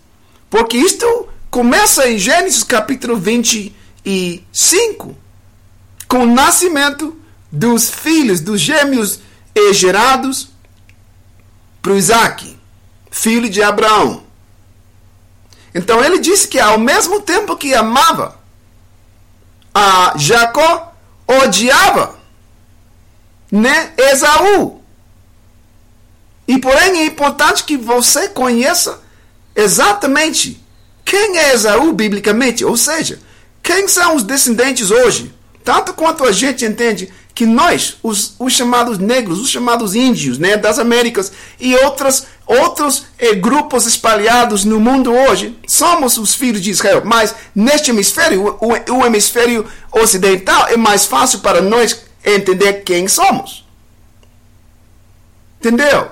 Porque 0.49 0.77
isto 0.77 1.29
começa 1.51 2.09
em 2.09 2.19
Gênesis 2.19 2.63
capítulo 2.63 3.17
25, 3.17 5.17
com 6.07 6.21
o 6.21 6.33
nascimento 6.33 7.17
dos 7.51 7.91
filhos, 7.91 8.41
dos 8.41 8.61
gêmeos 8.61 9.21
gerados 9.73 10.49
para 11.81 11.95
Isaac, 11.95 12.57
filho 13.11 13.51
de 13.51 13.63
Abraão. 13.63 14.23
Então 15.75 16.05
ele 16.05 16.19
disse 16.19 16.49
que 16.49 16.61
ao 16.61 16.79
mesmo 16.79 17.21
tempo 17.21 17.57
que 17.57 17.75
amava 17.75 18.41
a 19.75 20.15
Jacó, 20.17 20.93
odiava 21.27 22.17
né, 23.51 23.93
Esaú. 23.97 24.81
E 26.49 26.59
porém 26.59 27.01
é 27.01 27.07
importante 27.07 27.65
que 27.65 27.77
você 27.77 28.29
conheça 28.29 29.01
exatamente 29.55 30.63
quem 31.05 31.39
é 31.39 31.55
Esaú 31.55 31.93
biblicamente, 31.93 32.65
ou 32.65 32.77
seja, 32.77 33.21
quem 33.63 33.87
são 33.89 34.17
os 34.17 34.23
descendentes 34.23 34.91
hoje. 34.91 35.33
Tanto 35.63 35.95
quanto 35.95 36.25
a 36.25 36.33
gente 36.33 36.65
entende 36.65 37.13
que 37.35 37.47
nós, 37.47 37.97
os, 38.03 38.35
os 38.39 38.53
chamados 38.53 38.99
negros, 38.99 39.41
os 39.41 39.49
chamados 39.49 39.95
índios 39.95 40.39
né, 40.39 40.57
das 40.57 40.79
Américas 40.79 41.33
e 41.59 41.75
outras, 41.77 42.27
outros 42.61 43.07
eh, 43.19 43.35
grupos 43.35 43.87
espalhados 43.87 44.65
no 44.65 44.81
mundo 44.81 45.13
hoje, 45.13 45.59
somos 45.67 46.19
os 46.19 46.35
filhos 46.35 46.61
de 46.61 46.71
Israel. 46.71 47.03
Mas 47.05 47.35
neste 47.55 47.91
hemisfério, 47.91 48.59
o, 48.61 48.93
o 48.95 49.07
hemisfério 49.07 49.67
ocidental, 49.91 50.69
é 50.69 50.77
mais 50.77 51.07
fácil 51.07 51.41
para 51.41 51.61
nós 51.61 52.05
entender 52.25 52.83
quem 52.85 53.09
somos. 53.09 53.65
Entendeu? 55.61 56.09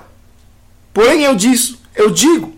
Porém, 0.92 1.22
eu, 1.22 1.35
disse, 1.35 1.76
eu 1.94 2.11
digo 2.11 2.55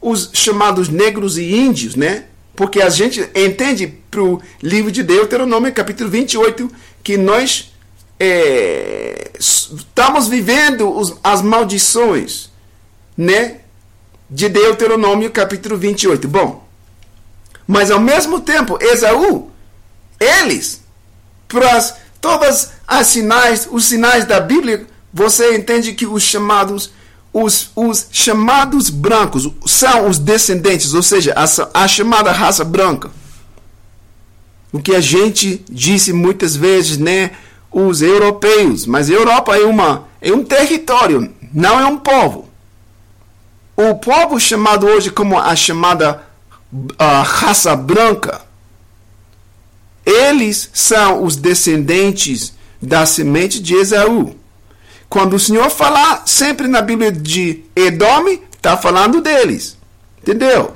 os 0.00 0.30
chamados 0.32 0.88
negros 0.88 1.38
e 1.38 1.54
índios, 1.54 1.94
né? 1.94 2.24
Porque 2.54 2.80
a 2.80 2.88
gente 2.88 3.28
entende 3.34 3.86
para 4.10 4.22
o 4.22 4.40
livro 4.62 4.90
de 4.90 5.02
Deuteronômio, 5.02 5.72
capítulo 5.72 6.08
28, 6.08 6.70
que 7.02 7.16
nós 7.16 7.72
é, 8.18 9.30
estamos 9.38 10.28
vivendo 10.28 10.88
os, 10.88 11.16
as 11.22 11.42
maldições, 11.42 12.50
né? 13.16 13.58
De 14.28 14.48
Deuteronômio, 14.48 15.30
capítulo 15.30 15.76
28. 15.76 16.26
Bom, 16.28 16.66
mas 17.66 17.90
ao 17.90 18.00
mesmo 18.00 18.40
tempo, 18.40 18.78
Esaú, 18.80 19.50
eles, 20.18 20.82
para 21.48 21.80
todas 22.20 22.72
as 22.86 23.06
sinais, 23.08 23.68
os 23.70 23.84
sinais 23.84 24.24
da 24.24 24.40
Bíblia, 24.40 24.86
você 25.12 25.56
entende 25.56 25.92
que 25.94 26.06
os 26.06 26.22
chamados 26.22 26.90
os, 27.32 27.70
os 27.76 28.06
chamados 28.10 28.88
brancos 28.88 29.46
são 29.66 30.08
os 30.08 30.18
descendentes, 30.18 30.94
ou 30.94 31.02
seja, 31.02 31.34
a, 31.36 31.82
a 31.82 31.86
chamada 31.86 32.32
raça 32.32 32.64
branca. 32.64 33.10
O 34.72 34.80
que 34.80 34.94
a 34.94 35.02
gente 35.02 35.62
disse 35.68 36.14
muitas 36.14 36.56
vezes, 36.56 36.96
né? 36.96 37.32
Os 37.70 38.00
europeus, 38.00 38.86
mas 38.86 39.10
Europa 39.10 39.54
é, 39.54 39.64
uma, 39.64 40.08
é 40.18 40.32
um 40.32 40.42
território, 40.42 41.30
não 41.52 41.78
é 41.78 41.84
um 41.84 41.98
povo. 41.98 42.45
O 43.76 43.94
povo 43.96 44.40
chamado 44.40 44.86
hoje 44.86 45.10
como 45.10 45.38
a 45.38 45.54
chamada 45.54 46.22
raça 46.98 47.76
branca, 47.76 48.40
eles 50.04 50.70
são 50.72 51.22
os 51.22 51.36
descendentes 51.36 52.54
da 52.80 53.04
semente 53.04 53.60
de 53.60 53.74
Esaú. 53.74 54.34
Quando 55.10 55.34
o 55.34 55.38
Senhor 55.38 55.68
falar 55.68 56.22
sempre 56.26 56.66
na 56.66 56.80
Bíblia 56.80 57.12
de 57.12 57.64
Edom, 57.76 58.26
está 58.54 58.76
falando 58.78 59.20
deles. 59.20 59.76
Entendeu? 60.22 60.74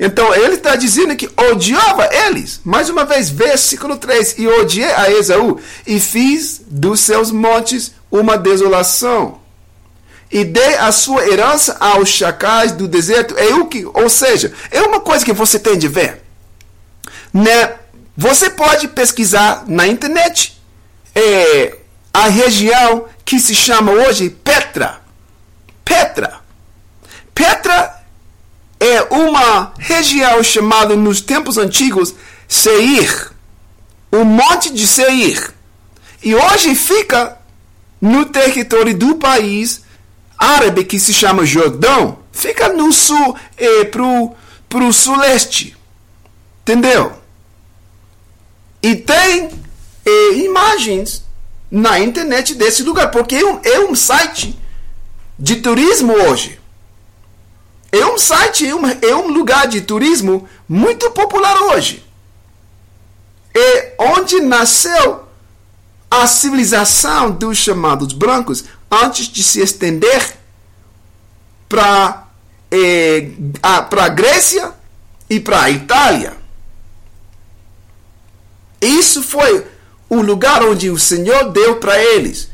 Então 0.00 0.34
ele 0.34 0.54
está 0.54 0.74
dizendo 0.74 1.14
que 1.14 1.30
odiava 1.50 2.08
eles. 2.12 2.60
Mais 2.64 2.88
uma 2.88 3.04
vez, 3.04 3.28
versículo 3.28 3.96
3: 3.96 4.36
E 4.38 4.48
odiei 4.48 4.90
a 4.90 5.10
Esaú, 5.10 5.60
e 5.86 6.00
fiz 6.00 6.62
dos 6.66 7.00
seus 7.00 7.30
montes 7.30 7.92
uma 8.10 8.38
desolação. 8.38 9.41
E 10.32 10.44
dei 10.44 10.76
a 10.76 10.90
sua 10.90 11.28
herança 11.28 11.76
aos 11.78 12.08
chacais 12.08 12.72
do 12.72 12.88
deserto. 12.88 13.36
É 13.36 13.54
o 13.54 13.66
que, 13.66 13.84
ou 13.84 14.08
seja, 14.08 14.50
é 14.70 14.80
uma 14.80 15.00
coisa 15.00 15.24
que 15.24 15.32
você 15.32 15.58
tem 15.58 15.76
de 15.76 15.86
ver. 15.88 16.22
Né? 17.32 17.74
Você 18.16 18.48
pode 18.48 18.88
pesquisar 18.88 19.64
na 19.68 19.86
internet. 19.86 20.58
É, 21.14 21.76
a 22.14 22.28
região 22.28 23.04
que 23.26 23.38
se 23.38 23.54
chama 23.54 23.92
hoje 23.92 24.30
Petra. 24.30 25.00
Petra. 25.84 26.40
Petra 27.34 28.02
é 28.80 29.02
uma 29.14 29.74
região 29.78 30.42
chamada 30.42 30.96
nos 30.96 31.20
tempos 31.20 31.58
antigos 31.58 32.14
Seir. 32.48 33.32
O 34.10 34.24
Monte 34.24 34.72
de 34.72 34.86
Seir. 34.86 35.52
E 36.22 36.34
hoje 36.34 36.74
fica 36.74 37.36
no 38.00 38.24
território 38.24 38.96
do 38.96 39.16
país 39.16 39.81
árabe 40.42 40.84
que 40.84 40.98
se 40.98 41.14
chama 41.14 41.46
Jordão. 41.46 42.18
Fica 42.32 42.68
no 42.70 42.92
sul, 42.92 43.36
é, 43.56 43.84
pro, 43.84 44.32
pro 44.68 44.92
suleste. 44.92 45.76
Entendeu? 46.62 47.12
E 48.82 48.96
tem 48.96 49.50
é, 50.04 50.32
imagens 50.34 51.24
na 51.70 52.00
internet 52.00 52.54
desse 52.54 52.82
lugar, 52.82 53.10
porque 53.10 53.36
é 53.36 53.44
um, 53.44 53.60
é 53.62 53.80
um 53.80 53.94
site 53.94 54.58
de 55.38 55.56
turismo 55.56 56.12
hoje. 56.12 56.60
É 57.90 58.04
um 58.06 58.18
site, 58.18 58.66
é 58.66 58.74
um, 58.74 58.86
é 58.86 59.14
um 59.14 59.28
lugar 59.28 59.66
de 59.68 59.82
turismo 59.82 60.48
muito 60.68 61.10
popular 61.10 61.56
hoje. 61.62 62.04
É 63.54 63.94
onde 63.98 64.40
nasceu 64.40 65.24
a 66.10 66.26
civilização 66.26 67.30
dos 67.30 67.58
chamados 67.58 68.12
brancos 68.12 68.64
antes 68.92 69.26
de 69.26 69.42
se 69.42 69.60
estender 69.60 70.36
para 71.68 72.28
é, 72.70 73.30
a 73.62 74.08
Grécia 74.08 74.72
e 75.28 75.40
para 75.40 75.62
a 75.62 75.70
Itália. 75.70 76.36
Isso 78.80 79.22
foi 79.22 79.66
o 80.08 80.20
lugar 80.20 80.62
onde 80.62 80.90
o 80.90 80.98
Senhor 80.98 81.50
deu 81.50 81.76
para 81.76 81.98
eles 81.98 82.52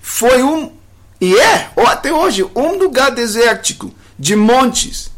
foi 0.00 0.42
um, 0.42 0.72
e 1.20 1.36
é, 1.36 1.70
até 1.76 2.12
hoje, 2.12 2.44
um 2.54 2.76
lugar 2.76 3.10
desértico, 3.10 3.92
de 4.18 4.36
montes, 4.36 5.10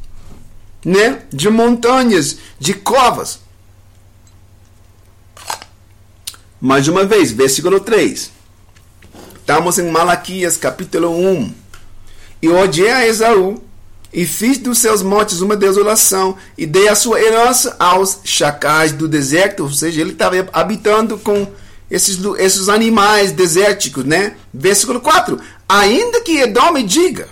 né? 0.85 1.22
de 1.33 1.50
montanhas, 1.50 2.38
de 2.59 2.74
covas. 2.74 3.40
Mais 6.61 6.87
uma 6.87 7.05
vez, 7.05 7.33
versículo 7.33 7.81
3. 7.81 8.31
Estamos 9.52 9.78
em 9.78 9.90
Malaquias, 9.90 10.56
capítulo 10.56 11.10
1. 11.10 11.54
E 12.40 12.48
odiei 12.48 12.90
a 12.90 13.06
Esaú, 13.06 13.62
e 14.10 14.24
fiz 14.24 14.56
dos 14.56 14.78
seus 14.78 15.02
montes 15.02 15.42
uma 15.42 15.54
desolação, 15.54 16.38
e 16.56 16.64
dei 16.64 16.88
a 16.88 16.94
sua 16.94 17.20
herança 17.20 17.76
aos 17.78 18.20
chacais 18.24 18.92
do 18.92 19.06
deserto, 19.06 19.64
ou 19.64 19.70
seja, 19.70 20.00
ele 20.00 20.12
estava 20.12 20.48
habitando 20.54 21.18
com 21.18 21.46
esses, 21.90 22.18
esses 22.38 22.70
animais 22.70 23.30
desérticos, 23.30 24.06
né? 24.06 24.36
Versículo 24.54 25.02
4: 25.02 25.38
Ainda 25.68 26.22
que 26.22 26.38
Edom 26.40 26.72
me 26.72 26.82
diga, 26.82 27.28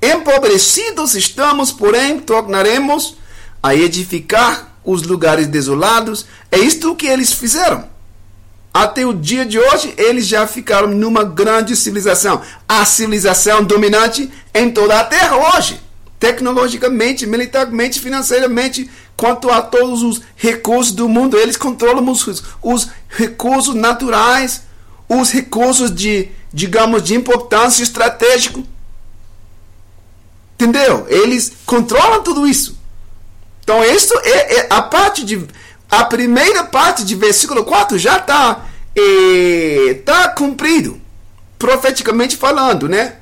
empobrecidos 0.00 1.14
estamos, 1.14 1.70
porém 1.70 2.20
tornaremos 2.20 3.18
a 3.62 3.74
edificar 3.74 4.78
os 4.82 5.02
lugares 5.02 5.46
desolados. 5.46 6.24
É 6.50 6.58
isto 6.58 6.96
que 6.96 7.06
eles 7.06 7.34
fizeram. 7.34 7.97
Até 8.72 9.04
o 9.04 9.12
dia 9.12 9.44
de 9.44 9.58
hoje, 9.58 9.94
eles 9.96 10.26
já 10.26 10.46
ficaram 10.46 10.88
numa 10.88 11.24
grande 11.24 11.74
civilização. 11.74 12.42
A 12.68 12.84
civilização 12.84 13.64
dominante 13.64 14.30
em 14.54 14.70
toda 14.70 15.00
a 15.00 15.04
Terra 15.04 15.56
hoje. 15.56 15.80
Tecnologicamente, 16.20 17.26
militarmente, 17.26 18.00
financeiramente, 18.00 18.90
quanto 19.16 19.50
a 19.50 19.62
todos 19.62 20.02
os 20.02 20.20
recursos 20.36 20.92
do 20.92 21.08
mundo. 21.08 21.36
Eles 21.36 21.56
controlam 21.56 22.08
os, 22.08 22.42
os 22.62 22.88
recursos 23.08 23.74
naturais, 23.74 24.62
os 25.08 25.30
recursos 25.30 25.92
de, 25.92 26.28
digamos, 26.52 27.02
de 27.02 27.14
importância 27.14 27.82
estratégica. 27.82 28.62
Entendeu? 30.54 31.06
Eles 31.08 31.52
controlam 31.64 32.22
tudo 32.22 32.46
isso. 32.46 32.78
Então, 33.62 33.84
isso 33.84 34.14
é, 34.24 34.60
é 34.60 34.66
a 34.70 34.82
parte 34.82 35.24
de 35.24 35.46
a 35.90 36.04
primeira 36.04 36.64
parte 36.64 37.04
de 37.04 37.14
versículo 37.14 37.64
4 37.64 37.98
já 37.98 38.18
está 38.18 38.66
é, 38.94 39.94
tá 40.04 40.28
cumprido, 40.28 41.00
profeticamente 41.58 42.36
falando, 42.36 42.88
né? 42.88 43.16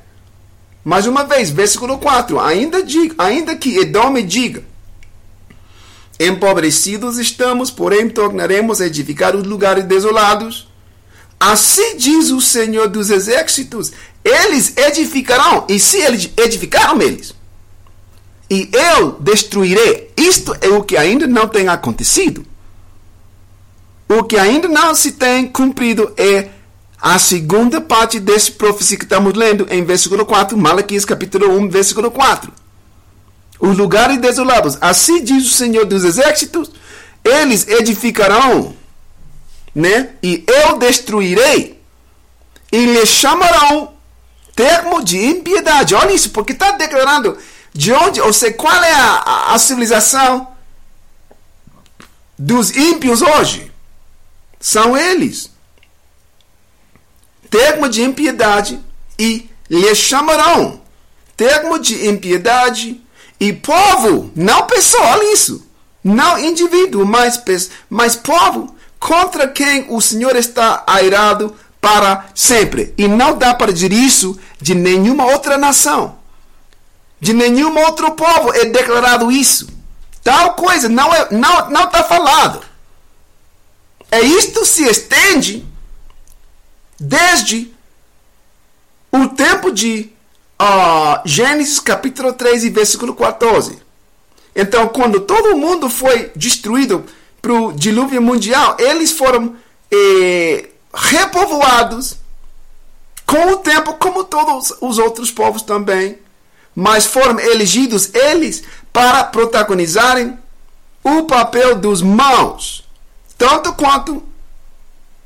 Mais 0.83 1.05
uma 1.05 1.23
vez, 1.23 1.49
versículo 1.49 1.97
4, 1.97 2.39
ainda, 2.39 2.83
diga, 2.83 3.15
ainda 3.17 3.55
que 3.55 3.77
Edom 3.77 4.13
diga, 4.21 4.63
empobrecidos 6.19 7.17
estamos, 7.17 7.69
porém 7.69 8.09
tornaremos 8.09 8.81
a 8.81 8.87
edificar 8.87 9.35
os 9.35 9.43
lugares 9.43 9.83
desolados. 9.83 10.67
Assim 11.39 11.97
diz 11.97 12.31
o 12.31 12.41
Senhor 12.41 12.87
dos 12.87 13.09
Exércitos: 13.09 13.91
eles 14.23 14.75
edificarão, 14.75 15.65
e 15.69 15.79
se 15.79 15.97
eles 15.97 16.31
edificaram 16.35 17.01
eles, 17.01 17.35
e 18.49 18.69
eu 18.73 19.11
destruirei. 19.19 20.11
Isto 20.15 20.55
é 20.61 20.69
o 20.69 20.83
que 20.83 20.97
ainda 20.97 21.27
não 21.27 21.47
tem 21.47 21.67
acontecido. 21.67 22.45
O 24.09 24.23
que 24.23 24.37
ainda 24.37 24.67
não 24.67 24.95
se 24.95 25.13
tem 25.13 25.47
cumprido 25.47 26.13
é 26.15 26.49
a 26.99 27.19
segunda 27.19 27.81
parte 27.81 28.19
desse 28.19 28.51
profecia 28.53 28.97
que 28.97 29.03
estamos 29.03 29.33
lendo 29.33 29.67
em 29.69 29.83
versículo 29.83 30.25
4, 30.25 30.57
Malaquias 30.57 31.05
capítulo 31.05 31.57
1, 31.59 31.69
versículo 31.69 32.09
4. 32.09 32.51
Os 33.59 33.77
lugares 33.77 34.19
desolados, 34.19 34.77
assim 34.79 35.23
diz 35.23 35.45
o 35.45 35.53
Senhor 35.53 35.85
dos 35.85 36.03
Exércitos, 36.03 36.71
eles 37.23 37.67
edificarão, 37.67 38.75
né? 39.75 40.11
E 40.23 40.43
eu 40.47 40.77
destruirei, 40.77 41.81
e 42.71 42.85
lhe 42.85 43.05
chamarão 43.05 43.93
termo 44.55 45.03
de 45.03 45.17
impiedade. 45.23 45.93
Olha 45.93 46.13
isso, 46.13 46.31
porque 46.31 46.53
está 46.53 46.71
declarando 46.71 47.37
de 47.73 47.91
onde, 47.91 48.21
ou 48.21 48.33
seja, 48.33 48.53
qual 48.53 48.83
é 48.83 48.91
a, 48.91 49.13
a, 49.13 49.53
a 49.53 49.59
civilização 49.59 50.47
dos 52.37 52.75
ímpios 52.75 53.21
hoje? 53.21 53.71
São 54.59 54.97
eles. 54.97 55.51
Termo 57.49 57.87
de 57.87 58.03
impiedade 58.03 58.79
e 59.17 59.49
lhe 59.69 59.95
chamarão. 59.95 60.81
Termo 61.35 61.79
de 61.79 62.07
impiedade 62.07 63.01
e 63.39 63.53
povo, 63.53 64.31
não 64.35 64.65
pessoa, 64.65 65.05
olha 65.07 65.33
isso. 65.33 65.65
Não 66.03 66.39
indivíduo, 66.39 67.05
mas, 67.05 67.39
mas 67.89 68.15
povo 68.15 68.75
contra 68.99 69.47
quem 69.47 69.85
o 69.89 70.01
Senhor 70.01 70.35
está 70.35 70.83
airado 70.87 71.55
para 71.79 72.25
sempre. 72.33 72.93
E 72.97 73.07
não 73.07 73.37
dá 73.37 73.53
para 73.53 73.71
dizer 73.71 73.93
isso 73.93 74.39
de 74.59 74.73
nenhuma 74.73 75.25
outra 75.25 75.57
nação. 75.57 76.17
De 77.19 77.33
nenhum 77.33 77.77
outro 77.79 78.11
povo 78.11 78.53
é 78.53 78.65
declarado 78.65 79.31
isso. 79.31 79.67
Tal 80.23 80.53
coisa 80.53 80.89
não 80.89 81.13
é 81.13 81.27
não 81.31 81.85
está 81.85 82.03
falado. 82.03 82.61
É 84.11 84.21
isto 84.21 84.65
se 84.65 84.83
estende 84.83 85.65
desde 86.99 87.73
o 89.11 89.27
tempo 89.29 89.71
de 89.71 90.09
uh, 90.61 91.21
Gênesis 91.25 91.79
capítulo 91.79 92.33
3 92.33 92.65
e 92.65 92.69
versículo 92.69 93.15
14. 93.15 93.79
Então, 94.55 94.87
quando 94.87 95.19
todo 95.21 95.57
mundo 95.57 95.89
foi 95.89 96.31
destruído 96.35 97.05
para 97.41 97.53
o 97.53 97.71
dilúvio 97.71 98.21
mundial, 98.21 98.75
eles 98.79 99.11
foram 99.11 99.55
eh, 99.91 100.69
repovoados 100.91 102.15
com 103.23 103.51
o 103.51 103.57
tempo, 103.57 103.93
como 103.93 104.23
todos 104.23 104.73
os 104.81 104.97
outros 104.97 105.29
povos 105.29 105.61
também 105.61 106.17
mas 106.79 107.07
foram 107.07 107.39
elegidos 107.39 108.13
eles 108.13 108.63
para 108.93 109.23
protagonizarem 109.23 110.37
o 111.03 111.23
papel 111.23 111.73
dos 111.73 112.03
maus, 112.03 112.86
tanto 113.37 113.73
quanto 113.73 114.23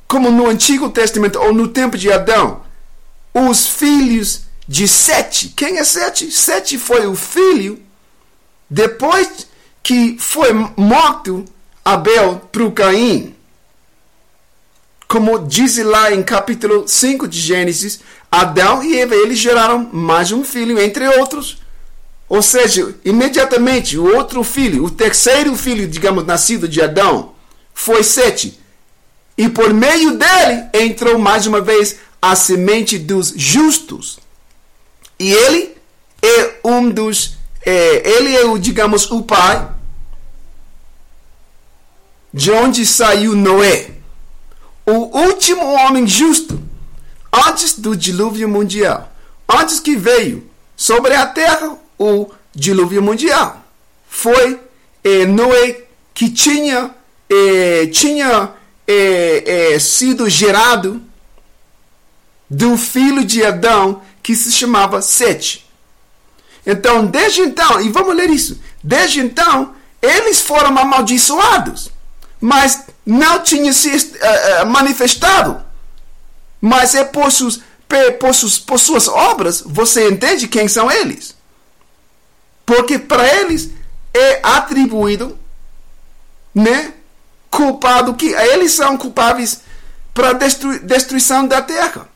como 0.08 0.30
no 0.30 0.48
Antigo 0.48 0.90
Testamento 0.90 1.40
ou 1.40 1.54
no 1.54 1.70
tempo 1.70 1.98
de 1.98 2.12
Adão, 2.12 2.62
os 3.34 3.68
filhos 3.68 4.42
de 4.68 4.88
Sete. 4.88 5.50
Quem 5.50 5.78
é 5.78 5.84
Sete? 5.84 6.30
Sete 6.32 6.78
foi 6.78 7.08
o 7.08 7.16
filho 7.16 7.82
depois 8.70 9.48
que 9.84 10.18
foi 10.20 10.52
morto 10.78 11.46
Abel 11.84 12.42
para 12.52 12.64
o 12.64 12.72
Caim. 12.72 13.36
Como 15.08 15.40
diz 15.40 15.78
lá 15.78 16.14
em 16.14 16.24
capítulo 16.24 16.88
5 16.88 17.28
de 17.28 17.40
Gênesis, 17.40 18.00
Adão 18.32 18.82
e 18.82 18.98
Eva, 18.98 19.14
eles 19.14 19.40
geraram 19.40 19.90
mais 19.92 20.32
um 20.32 20.44
filho, 20.44 20.80
entre 20.80 21.06
outros. 21.20 21.58
Ou 22.30 22.42
seja, 22.42 22.96
imediatamente 23.04 23.98
o 23.98 24.16
outro 24.16 24.42
filho, 24.42 24.86
o 24.86 24.90
terceiro 24.90 25.54
filho, 25.58 25.86
digamos, 25.86 26.26
nascido 26.26 26.66
de 26.66 26.82
Adão, 26.82 27.34
foi 27.74 28.04
Sete. 28.04 28.60
E 29.38 29.50
por 29.50 29.74
meio 29.74 30.18
dele 30.18 30.66
entrou 30.74 31.18
mais 31.18 31.48
uma 31.48 31.62
vez 31.62 31.98
a 32.22 32.36
semente 32.36 33.00
dos 33.00 33.34
justos. 33.36 34.20
E 35.20 35.32
ele 35.32 35.76
é 36.22 36.60
um 36.64 36.90
dos. 36.90 37.38
É, 37.66 38.10
ele 38.10 38.36
é 38.36 38.46
o, 38.46 38.58
digamos, 38.58 39.10
o 39.10 39.24
pai 39.24 39.70
de 42.34 42.52
onde 42.52 42.86
saiu 42.86 43.36
Noé, 43.36 43.92
o 44.86 45.20
último 45.20 45.66
homem 45.74 46.08
justo 46.08 46.62
antes 47.32 47.78
do 47.78 47.96
dilúvio 47.96 48.48
mundial, 48.48 49.12
antes 49.48 49.80
que 49.80 49.96
veio 49.96 50.50
sobre 50.76 51.14
a 51.14 51.26
terra 51.26 51.78
o 52.00 52.30
dilúvio 52.54 53.02
mundial. 53.02 53.64
Foi 54.08 54.60
eh, 55.04 55.26
Noé 55.26 55.84
que 56.14 56.30
tinha, 56.30 56.94
eh, 57.32 57.88
tinha 57.88 58.52
eh, 58.86 59.78
sido 59.80 60.30
gerado 60.30 61.02
do 62.50 62.78
filho 62.78 63.24
de 63.24 63.46
Adão 63.46 64.02
que 64.22 64.36
se 64.36 64.52
chamava 64.52 65.02
Sete. 65.02 65.66
Então, 66.66 67.06
desde 67.06 67.42
então, 67.42 67.82
e 67.82 67.90
vamos 67.90 68.16
ler 68.16 68.30
isso, 68.30 68.60
desde 68.84 69.20
então, 69.20 69.74
eles 70.02 70.42
foram 70.42 70.78
amaldiçoados, 70.78 71.90
mas 72.40 72.84
não 73.06 73.40
tinha 73.42 73.74
se 73.74 73.90
uh, 73.90 74.66
manifestado 74.68 75.72
mas 76.62 76.94
é 76.94 77.04
por 77.04 77.32
por, 77.32 78.34
por 78.66 78.80
suas 78.80 79.08
obras 79.08 79.64
você 79.66 80.08
entende 80.08 80.48
quem 80.48 80.68
são 80.68 80.90
eles. 80.92 81.36
Porque 82.64 83.00
para 83.00 83.28
eles 83.28 83.72
é 84.14 84.40
atribuído, 84.44 85.38
né? 86.54 86.94
Culpado 87.52 88.16
que 88.16 88.34
eles 88.34 88.72
são 88.72 88.98
culpáveis 88.98 89.62
para 90.14 90.34
destru, 90.34 90.80
destruição 90.80 91.46
da 91.46 91.62
terra. 91.62 92.10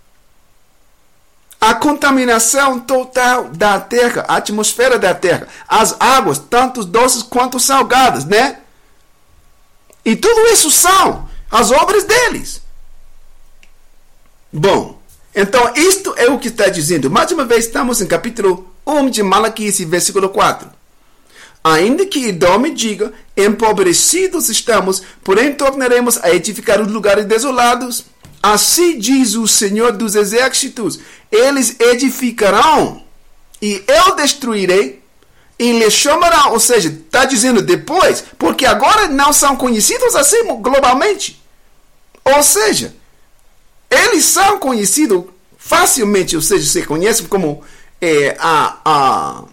A 1.59 1.73
contaminação 1.73 2.79
total 2.79 3.49
da 3.49 3.79
terra, 3.79 4.25
a 4.27 4.37
atmosfera 4.37 4.97
da 4.97 5.13
terra, 5.13 5.47
as 5.67 5.95
águas, 5.99 6.39
tanto 6.39 6.83
doces 6.83 7.21
quanto 7.21 7.59
salgadas, 7.59 8.25
né? 8.25 8.59
E 10.03 10.15
tudo 10.15 10.47
isso 10.47 10.71
são 10.71 11.27
as 11.51 11.71
obras 11.71 12.03
deles. 12.03 12.61
Bom, 14.53 15.01
então 15.33 15.73
isto 15.75 16.13
é 16.15 16.29
o 16.29 16.39
que 16.39 16.47
está 16.47 16.69
dizendo. 16.69 17.11
Mais 17.11 17.31
uma 17.31 17.43
vez, 17.43 17.65
estamos 17.65 18.01
em 18.01 18.07
capítulo 18.07 18.73
1 18.85 19.09
de 19.09 19.23
Malaquias, 19.23 19.79
versículo 19.79 20.29
4. 20.29 20.69
Ainda 21.67 22.05
que 22.05 22.27
Edom 22.27 22.71
diga, 22.75 23.11
empobrecidos 23.35 24.49
estamos, 24.49 25.01
porém 25.23 25.51
tornaremos 25.51 26.23
a 26.23 26.29
edificar 26.29 26.79
os 26.79 26.91
lugares 26.91 27.25
desolados. 27.25 28.05
Assim 28.39 28.99
diz 28.99 29.33
o 29.33 29.47
Senhor 29.47 29.91
dos 29.93 30.13
Exércitos: 30.13 30.99
eles 31.31 31.75
edificarão, 31.79 33.01
e 33.59 33.83
eu 33.87 34.15
destruirei, 34.15 35.01
e 35.57 35.79
lhe 35.79 35.89
chamarão. 35.89 36.51
Ou 36.51 36.59
seja, 36.59 36.87
está 36.87 37.25
dizendo 37.25 37.63
depois, 37.63 38.23
porque 38.37 38.67
agora 38.67 39.07
não 39.07 39.33
são 39.33 39.55
conhecidos 39.55 40.15
assim 40.15 40.45
globalmente. 40.61 41.43
Ou 42.23 42.43
seja, 42.43 42.95
eles 43.89 44.23
são 44.23 44.59
conhecidos 44.59 45.23
facilmente, 45.57 46.35
ou 46.35 46.43
seja, 46.43 46.63
se 46.63 46.83
conhecem 46.83 47.25
como 47.25 47.63
é, 47.99 48.37
a, 48.39 48.77
a, 48.85 49.43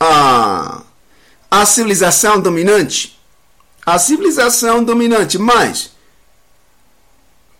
a, 0.00 0.82
a 1.50 1.66
civilização 1.66 2.40
dominante. 2.40 3.20
A 3.84 3.98
civilização 3.98 4.82
dominante, 4.82 5.38
mas 5.38 5.92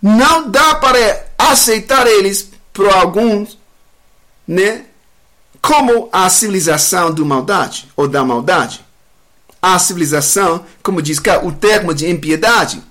não 0.01 0.51
dá 0.51 0.75
para 0.77 1.27
aceitar 1.37 2.07
eles 2.07 2.51
por 2.73 2.89
alguns, 2.89 3.59
né? 4.49 4.87
Como 5.61 6.09
a 6.11 6.29
civilização 6.31 7.13
do 7.13 7.27
maldade 7.27 7.89
ou 7.95 8.09
da 8.09 8.25
maldade. 8.25 8.85
A 9.61 9.79
civilização, 9.79 10.65
como 10.83 11.03
diz 11.03 11.19
cá, 11.19 11.45
o 11.45 11.53
termo 11.53 11.93
de 11.93 12.09
impiedade, 12.09 12.83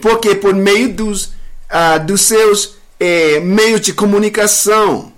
porque 0.00 0.34
por 0.34 0.54
meio 0.54 0.90
dos, 0.94 1.26
uh, 1.26 2.02
dos 2.06 2.22
seus 2.22 2.76
eh, 2.98 3.40
meios 3.40 3.82
de 3.82 3.92
comunicação, 3.92 5.11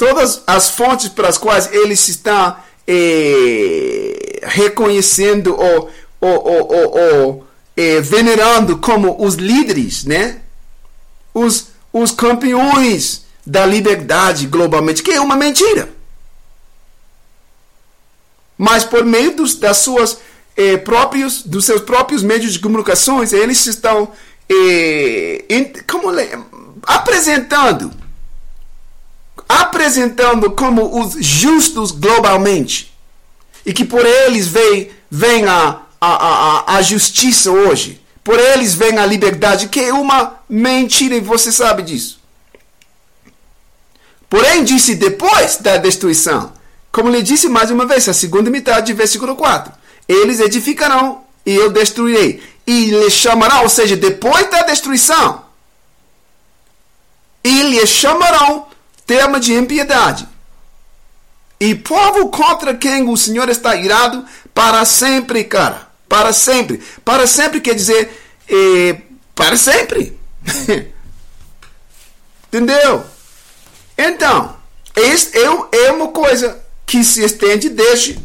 todas 0.00 0.42
as 0.46 0.70
fontes 0.70 1.10
para 1.10 1.28
as 1.28 1.36
quais 1.36 1.70
eles 1.70 2.08
estão 2.08 2.56
eh, 2.88 4.40
reconhecendo 4.44 5.54
ou, 5.54 5.90
ou, 6.18 6.46
ou, 6.46 6.98
ou, 6.98 7.46
é, 7.76 8.00
venerando 8.00 8.78
como 8.78 9.22
os 9.22 9.34
líderes, 9.34 10.06
né? 10.06 10.40
Os, 11.34 11.66
os 11.92 12.12
campeões 12.12 13.26
da 13.44 13.66
liberdade 13.66 14.46
globalmente, 14.46 15.02
que 15.02 15.10
é 15.10 15.20
uma 15.20 15.36
mentira. 15.36 15.90
Mas 18.56 18.84
por 18.84 19.04
meio 19.04 19.36
dos, 19.36 19.54
das 19.54 19.76
suas 19.76 20.18
eh, 20.56 20.78
próprios, 20.78 21.42
dos 21.42 21.66
seus 21.66 21.82
próprios 21.82 22.22
meios 22.22 22.54
de 22.54 22.58
comunicações, 22.58 23.34
eles 23.34 23.66
estão 23.66 24.10
eh, 24.48 25.44
como, 25.86 26.08
apresentando 26.86 27.99
apresentando 29.50 30.52
como 30.52 31.00
os 31.00 31.14
justos 31.24 31.90
globalmente 31.90 32.96
e 33.66 33.72
que 33.72 33.84
por 33.84 34.06
eles 34.06 34.46
vem, 34.46 34.92
vem 35.10 35.44
a, 35.44 35.80
a, 36.00 36.08
a, 36.08 36.76
a 36.76 36.82
justiça 36.82 37.50
hoje. 37.50 38.00
Por 38.22 38.38
eles 38.38 38.74
vem 38.74 38.96
a 38.98 39.04
liberdade, 39.04 39.68
que 39.68 39.80
é 39.80 39.92
uma 39.92 40.38
mentira 40.48 41.16
e 41.16 41.20
você 41.20 41.50
sabe 41.50 41.82
disso. 41.82 42.20
Porém, 44.28 44.62
disse 44.62 44.94
depois 44.94 45.56
da 45.56 45.78
destruição, 45.78 46.52
como 46.92 47.10
lhe 47.10 47.20
disse 47.20 47.48
mais 47.48 47.72
uma 47.72 47.86
vez, 47.86 48.08
a 48.08 48.12
segunda 48.12 48.50
metade, 48.50 48.92
versículo 48.92 49.34
4: 49.34 49.72
Eles 50.06 50.38
edificarão 50.38 51.22
e 51.44 51.56
eu 51.56 51.72
destruirei. 51.72 52.40
E 52.64 52.90
lhe 52.90 53.10
chamarão, 53.10 53.62
ou 53.64 53.68
seja, 53.68 53.96
depois 53.96 54.48
da 54.48 54.62
destruição, 54.62 55.44
e 57.42 57.62
lhe 57.62 57.84
chamarão 57.84 58.69
tema 59.10 59.40
de 59.40 59.52
impiedade. 59.52 60.28
E 61.58 61.74
povo 61.74 62.28
contra 62.28 62.76
quem 62.76 63.08
o 63.08 63.16
Senhor 63.16 63.48
está 63.48 63.74
irado 63.74 64.24
para 64.54 64.84
sempre, 64.84 65.42
cara. 65.42 65.88
Para 66.08 66.32
sempre. 66.32 66.80
Para 67.04 67.26
sempre 67.26 67.60
quer 67.60 67.74
dizer 67.74 68.08
eh, 68.48 68.98
para 69.34 69.56
sempre. 69.56 70.16
Entendeu? 72.46 73.04
Então, 73.98 74.56
isso 74.96 75.30
é, 75.36 75.86
é 75.86 75.90
uma 75.90 76.08
coisa 76.08 76.62
que 76.86 77.02
se 77.02 77.24
estende 77.24 77.68
desde 77.68 78.16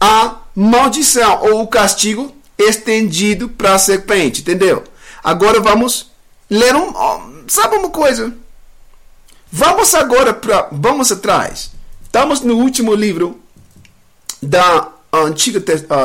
a 0.00 0.36
maldição 0.54 1.42
ou 1.42 1.60
o 1.60 1.68
castigo 1.68 2.34
estendido 2.56 3.50
para 3.50 3.74
a 3.74 3.78
serpente, 3.78 4.40
entendeu? 4.40 4.82
Agora 5.22 5.60
vamos 5.60 6.10
ler 6.48 6.74
um, 6.74 7.44
sabe 7.48 7.76
uma 7.76 7.90
coisa? 7.90 8.34
Vamos 9.50 9.94
agora 9.94 10.34
para 10.34 10.68
vamos 10.72 11.12
atrás. 11.12 11.70
Estamos 12.02 12.40
no 12.40 12.56
último 12.56 12.94
livro 12.94 13.40
da 14.42 14.92
Antigo, 15.12 15.60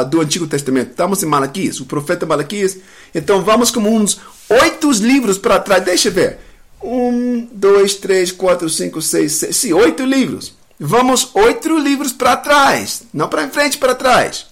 do 0.09 0.21
Antigo 0.21 0.47
Testamento. 0.47 0.91
Estamos 0.91 1.23
em 1.23 1.25
Malaquias, 1.25 1.79
o 1.79 1.85
profeta 1.85 2.25
Malaquias. 2.25 2.77
Então 3.13 3.43
vamos 3.43 3.71
como 3.71 3.89
uns 3.89 4.19
oito 4.49 4.91
livros 4.91 5.37
para 5.37 5.59
trás. 5.59 5.83
Deixa 5.83 6.09
eu 6.09 6.13
ver. 6.13 6.39
Um, 6.81 7.47
dois, 7.51 7.95
três, 7.95 8.31
quatro, 8.31 8.69
cinco, 8.69 9.01
seis, 9.01 9.33
seis. 9.33 9.55
Sim, 9.55 9.73
oito 9.73 10.03
livros. 10.03 10.53
Vamos 10.79 11.29
oito 11.33 11.77
livros 11.77 12.11
para 12.11 12.37
trás. 12.37 13.03
Não 13.13 13.27
para 13.27 13.49
frente, 13.49 13.77
para 13.77 13.95
trás. 13.95 14.47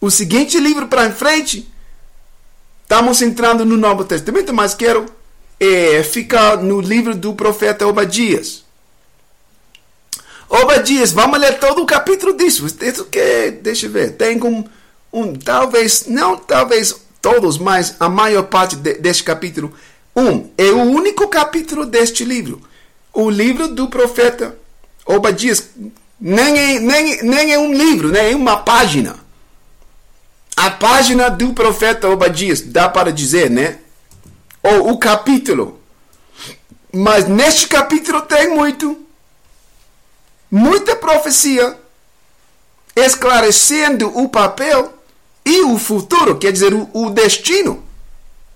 O 0.00 0.10
seguinte 0.10 0.58
livro 0.58 0.86
para 0.86 1.10
frente. 1.10 1.68
Estamos 2.82 3.22
entrando 3.22 3.64
no 3.64 3.76
Novo 3.76 4.04
Testamento, 4.04 4.52
mas 4.52 4.74
quero 4.74 5.06
é, 5.58 6.02
ficar 6.02 6.58
no 6.58 6.80
livro 6.80 7.14
do 7.14 7.34
profeta 7.34 7.86
Obadias. 7.86 8.64
Obadias, 10.48 11.12
vamos 11.12 11.38
ler 11.38 11.58
todo 11.58 11.82
o 11.82 11.86
capítulo 11.86 12.36
disso. 12.36 12.66
Isso 12.66 13.04
que, 13.06 13.50
deixa 13.50 13.86
eu 13.86 13.90
ver, 13.90 14.12
tem 14.12 14.42
um, 14.42 14.64
um 15.12 15.34
talvez, 15.34 16.06
não 16.06 16.36
talvez 16.36 16.94
todos, 17.20 17.58
mas 17.58 17.96
a 17.98 18.08
maior 18.08 18.44
parte 18.44 18.76
de, 18.76 18.94
deste 18.94 19.24
capítulo. 19.24 19.72
Um, 20.14 20.50
é 20.56 20.66
o 20.66 20.82
único 20.82 21.26
capítulo 21.28 21.86
deste 21.86 22.24
livro. 22.24 22.60
O 23.12 23.30
livro 23.30 23.68
do 23.68 23.88
profeta 23.88 24.56
Obadias. 25.06 25.70
Nem 26.20 26.58
é, 26.58 26.80
nem, 26.80 27.22
nem 27.22 27.52
é 27.52 27.58
um 27.58 27.72
livro, 27.72 28.08
nem 28.08 28.32
é 28.32 28.36
uma 28.36 28.58
página. 28.58 29.16
A 30.56 30.70
página 30.70 31.28
do 31.28 31.52
profeta 31.52 32.08
Obadias, 32.08 32.60
dá 32.60 32.88
para 32.88 33.12
dizer, 33.12 33.50
né? 33.50 33.78
Ou 34.64 34.90
o 34.90 34.98
capítulo. 34.98 35.80
Mas 36.92 37.28
neste 37.28 37.68
capítulo 37.68 38.22
tem 38.22 38.48
muito 38.54 39.04
muita 40.50 40.94
profecia 40.94 41.76
esclarecendo 42.94 44.06
o 44.16 44.28
papel 44.28 44.94
e 45.44 45.62
o 45.62 45.78
futuro, 45.78 46.38
quer 46.38 46.52
dizer, 46.52 46.72
o, 46.72 46.88
o 46.92 47.10
destino 47.10 47.82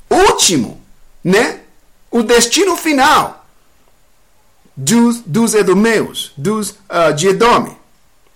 último, 0.09 0.81
né? 1.23 1.61
O 2.11 2.23
destino 2.23 2.77
final 2.77 3.45
dos, 4.77 5.19
dos 5.27 5.55
edomeus, 5.55 6.33
dos 6.37 6.71
uh, 6.71 7.13
de 7.15 7.29
Edome. 7.29 7.77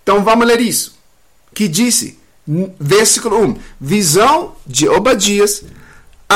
Então 0.03 0.23
vamos 0.23 0.45
ler 0.45 0.59
isso. 0.59 0.95
Que 1.53 1.67
disse, 1.67 2.19
versículo 2.79 3.41
1, 3.43 3.59
visão 3.79 4.55
de 4.67 4.89
Obadias, 4.89 5.63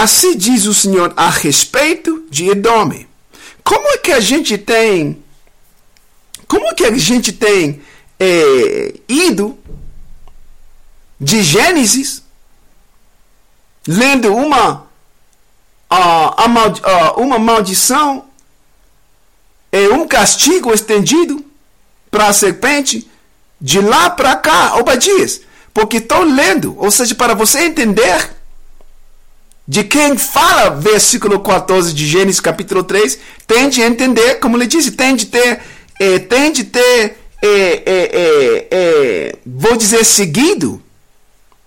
assim 0.04 0.38
diz 0.38 0.66
o 0.66 0.74
Senhor 0.74 1.14
a 1.16 1.30
respeito 1.30 2.26
de 2.30 2.50
Edome. 2.50 3.08
Como 3.64 3.88
é 3.90 3.98
que 3.98 4.12
a 4.12 4.20
gente 4.20 4.58
tem 4.58 5.24
como 6.48 6.74
que 6.74 6.86
a 6.86 6.98
gente 6.98 7.34
tem 7.34 7.82
é, 8.18 8.94
ido 9.08 9.58
de 11.20 11.44
Gênesis, 11.44 12.24
lendo 13.86 14.34
uma, 14.34 14.88
uh, 15.92 17.22
uma 17.22 17.38
maldição, 17.38 18.26
é 19.72 19.90
um 19.90 20.08
castigo 20.08 20.74
estendido 20.74 21.44
para 22.10 22.28
a 22.28 22.34
serpente, 22.34 23.10
de 23.60 23.82
lá 23.82 24.10
para 24.10 24.36
cá, 24.36 24.78
Obadias, 24.78 25.42
porque 25.74 25.98
estou 25.98 26.24
lendo, 26.24 26.78
ou 26.78 26.92
seja, 26.92 27.14
para 27.16 27.34
você 27.34 27.66
entender 27.66 28.37
de 29.68 29.84
quem 29.84 30.18
fala, 30.18 30.70
versículo 30.70 31.40
14 31.40 31.94
de 31.94 32.08
Gênesis 32.08 32.40
capítulo 32.40 32.84
3, 32.84 33.20
tem 33.46 33.70
de 33.70 33.82
entender, 33.82 34.36
como 34.36 34.56
ele 34.56 34.66
disse, 34.66 34.92
tem 34.92 35.16
de 35.16 35.26
ter 35.26 35.60
é, 36.00 36.20
tem 36.20 36.52
de 36.52 36.64
ter, 36.64 37.18
é, 37.42 37.84
é, 37.86 38.68
é, 38.72 39.36
vou 39.46 39.76
dizer, 39.76 40.04
seguido, 40.06 40.82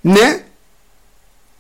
né? 0.02 0.42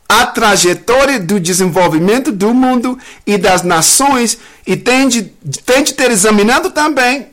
A 0.08 0.26
trajetória 0.26 1.20
do 1.20 1.38
desenvolvimento 1.38 2.32
do 2.32 2.52
mundo 2.52 2.98
e 3.24 3.38
das 3.38 3.62
nações 3.62 4.38
e 4.66 4.76
tem 4.76 5.08
de, 5.08 5.22
tem 5.64 5.84
de 5.84 5.94
ter 5.94 6.10
examinado 6.10 6.70
também 6.70 7.28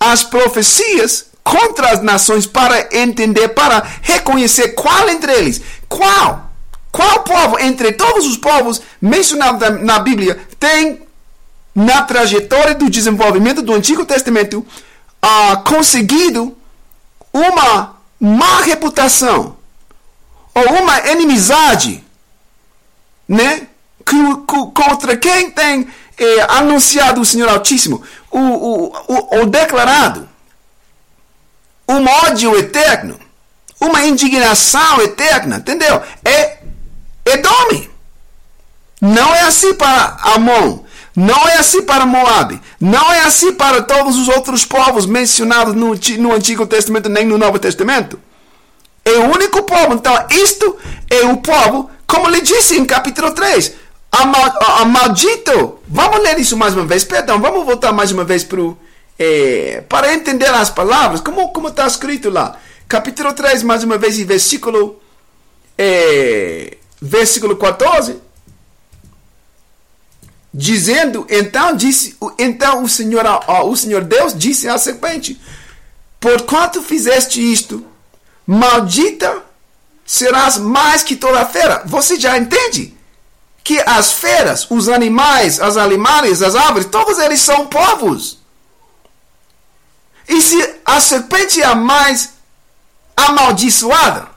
as 0.00 0.24
profecias 0.24 1.26
contra 1.44 1.90
as 1.90 2.02
nações 2.02 2.46
para 2.46 2.88
entender, 2.96 3.48
para 3.48 3.86
reconhecer 4.00 4.68
qual 4.68 5.08
entre 5.08 5.32
eles, 5.32 5.60
qual, 5.86 6.47
qual 6.90 7.22
povo 7.22 7.58
entre 7.58 7.92
todos 7.92 8.26
os 8.26 8.36
povos 8.36 8.80
mencionados 9.00 9.82
na 9.82 9.98
Bíblia 9.98 10.40
tem 10.58 11.06
na 11.74 12.02
trajetória 12.02 12.74
do 12.74 12.90
desenvolvimento 12.90 13.62
do 13.62 13.72
Antigo 13.72 14.04
Testamento, 14.04 14.66
uh, 15.24 15.62
conseguido 15.62 16.56
uma 17.32 17.96
má 18.18 18.62
reputação 18.62 19.56
ou 20.52 20.82
uma 20.82 20.98
inimizade 21.08 22.02
né, 23.28 23.68
contra 24.74 25.16
quem 25.16 25.50
tem 25.50 25.86
eh, 26.16 26.46
anunciado 26.48 27.20
o 27.20 27.24
Senhor 27.24 27.48
Altíssimo, 27.48 28.02
o, 28.30 28.38
o, 28.38 28.92
o, 29.06 29.40
o 29.42 29.46
declarado, 29.46 30.28
um 31.88 32.04
ódio 32.24 32.56
eterno, 32.58 33.20
uma 33.78 34.04
indignação 34.04 35.00
eterna, 35.02 35.58
entendeu? 35.58 36.02
É 36.24 36.58
Edome. 37.28 37.90
Não 39.00 39.34
é 39.34 39.40
assim 39.42 39.74
para 39.74 40.16
Amon. 40.34 40.80
Não 41.14 41.48
é 41.48 41.56
assim 41.56 41.82
para 41.82 42.06
Moab. 42.06 42.60
Não 42.80 43.12
é 43.12 43.20
assim 43.20 43.52
para 43.52 43.82
todos 43.82 44.16
os 44.16 44.28
outros 44.28 44.64
povos 44.64 45.04
mencionados 45.04 45.74
no, 45.74 45.94
no 46.18 46.32
Antigo 46.32 46.66
Testamento 46.66 47.08
nem 47.08 47.26
no 47.26 47.36
Novo 47.36 47.58
Testamento. 47.58 48.20
É 49.04 49.18
o 49.18 49.32
único 49.32 49.62
povo. 49.64 49.94
Então, 49.94 50.14
isto 50.30 50.76
é 51.10 51.24
o 51.26 51.38
povo, 51.38 51.90
como 52.06 52.28
ele 52.28 52.40
disse 52.40 52.78
em 52.78 52.84
capítulo 52.84 53.32
3. 53.32 53.72
A, 54.12 54.84
maldito. 54.84 55.78
Vamos 55.88 56.20
ler 56.20 56.38
isso 56.38 56.56
mais 56.56 56.74
uma 56.74 56.86
vez. 56.86 57.04
Perdão, 57.04 57.40
vamos 57.40 57.64
voltar 57.64 57.92
mais 57.92 58.12
uma 58.12 58.24
vez 58.24 58.44
para 58.44 58.60
é, 59.18 59.82
para 59.88 60.14
entender 60.14 60.48
as 60.48 60.70
palavras. 60.70 61.20
Como, 61.20 61.48
como 61.48 61.68
está 61.68 61.86
escrito 61.86 62.30
lá. 62.30 62.56
Capítulo 62.86 63.32
3, 63.32 63.64
mais 63.64 63.82
uma 63.82 63.98
vez, 63.98 64.18
em 64.18 64.24
versículo, 64.24 64.98
é, 65.76 66.77
versículo 67.00 67.56
14 67.56 68.20
dizendo, 70.52 71.26
então 71.28 71.76
disse, 71.76 72.16
então 72.38 72.82
o 72.82 72.88
Senhor, 72.88 73.24
o 73.64 73.76
Senhor 73.76 74.02
Deus 74.02 74.34
disse 74.36 74.68
à 74.68 74.76
serpente: 74.78 75.40
Porquanto 76.18 76.82
fizeste 76.82 77.40
isto, 77.40 77.86
maldita 78.46 79.42
serás 80.04 80.56
mais 80.56 81.02
que 81.02 81.14
toda 81.14 81.46
fera. 81.46 81.82
Você 81.84 82.18
já 82.18 82.36
entende 82.36 82.96
que 83.62 83.78
as 83.80 84.12
feras, 84.12 84.66
os 84.70 84.88
animais, 84.88 85.60
as 85.60 85.76
animais, 85.76 86.42
as 86.42 86.56
árvores, 86.56 86.88
todos 86.88 87.18
eles 87.18 87.40
são 87.40 87.66
povos. 87.66 88.38
E 90.26 90.40
se 90.40 90.74
a 90.84 91.00
serpente 91.00 91.60
é 91.60 91.66
a 91.66 91.74
mais 91.74 92.30
amaldiçoada, 93.16 94.28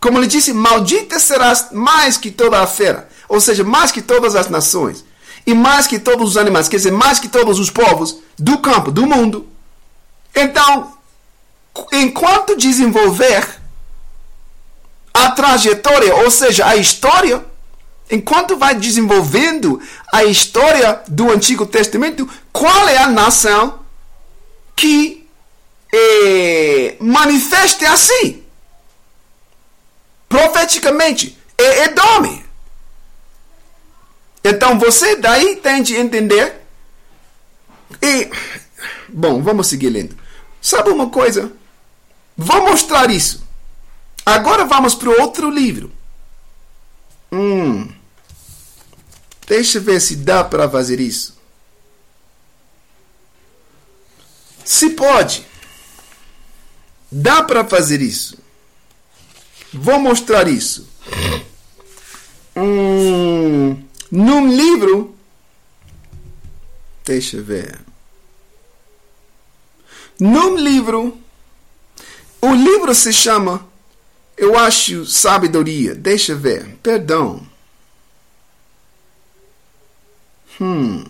como 0.00 0.18
ele 0.18 0.26
disse, 0.26 0.52
maldita 0.52 1.18
serás 1.18 1.68
mais 1.72 2.16
que 2.16 2.30
toda 2.30 2.60
a 2.60 2.66
fera, 2.66 3.08
ou 3.28 3.40
seja, 3.40 3.64
mais 3.64 3.90
que 3.90 4.00
todas 4.00 4.36
as 4.36 4.48
nações, 4.48 5.04
e 5.46 5.54
mais 5.54 5.86
que 5.86 5.98
todos 5.98 6.30
os 6.30 6.36
animais, 6.36 6.68
quer 6.68 6.76
dizer, 6.76 6.92
mais 6.92 7.18
que 7.18 7.28
todos 7.28 7.58
os 7.58 7.70
povos 7.70 8.18
do 8.38 8.58
campo, 8.58 8.90
do 8.90 9.06
mundo. 9.06 9.48
Então, 10.34 10.92
enquanto 11.92 12.56
desenvolver 12.56 13.58
a 15.12 15.30
trajetória, 15.32 16.14
ou 16.14 16.30
seja, 16.30 16.66
a 16.66 16.76
história, 16.76 17.44
enquanto 18.10 18.56
vai 18.56 18.74
desenvolvendo 18.74 19.80
a 20.12 20.24
história 20.24 21.02
do 21.08 21.30
Antigo 21.30 21.66
Testamento, 21.66 22.28
qual 22.52 22.88
é 22.88 22.98
a 22.98 23.08
nação 23.08 23.80
que 24.76 25.26
eh, 25.92 26.96
manifeste 27.00 27.84
assim? 27.84 28.47
Profeticamente, 30.28 31.38
é 31.56 31.84
Edom. 31.84 32.42
Então 34.44 34.78
você 34.78 35.16
daí 35.16 35.56
tem 35.56 35.82
de 35.82 35.96
entender. 35.96 36.62
E, 38.02 38.30
bom, 39.08 39.42
vamos 39.42 39.66
seguir 39.66 39.90
lendo. 39.90 40.16
Sabe 40.60 40.90
uma 40.90 41.08
coisa? 41.08 41.52
Vou 42.36 42.62
mostrar 42.62 43.10
isso. 43.10 43.46
Agora 44.24 44.64
vamos 44.64 44.94
para 44.94 45.10
outro 45.22 45.50
livro. 45.50 45.90
Hum. 47.32 47.88
Deixa 49.46 49.78
eu 49.78 49.82
ver 49.82 50.00
se 50.00 50.16
dá 50.16 50.44
para 50.44 50.68
fazer 50.68 51.00
isso. 51.00 51.38
Se 54.64 54.90
pode. 54.90 55.46
Dá 57.10 57.42
para 57.42 57.64
fazer 57.64 58.02
isso. 58.02 58.38
Vou 59.72 59.98
mostrar 59.98 60.48
isso. 60.48 60.88
Hum, 62.56 63.82
num 64.10 64.54
livro. 64.54 65.16
Deixa 67.04 67.36
eu 67.36 67.44
ver. 67.44 67.78
Num 70.18 70.56
livro. 70.56 71.18
O 72.40 72.54
livro 72.54 72.94
se 72.94 73.12
chama 73.12 73.68
eu 74.38 74.56
acho 74.56 75.04
sabedoria. 75.04 75.94
Deixa 75.94 76.32
eu 76.32 76.38
ver. 76.38 76.78
Perdão. 76.80 77.44
Hum. 80.60 81.04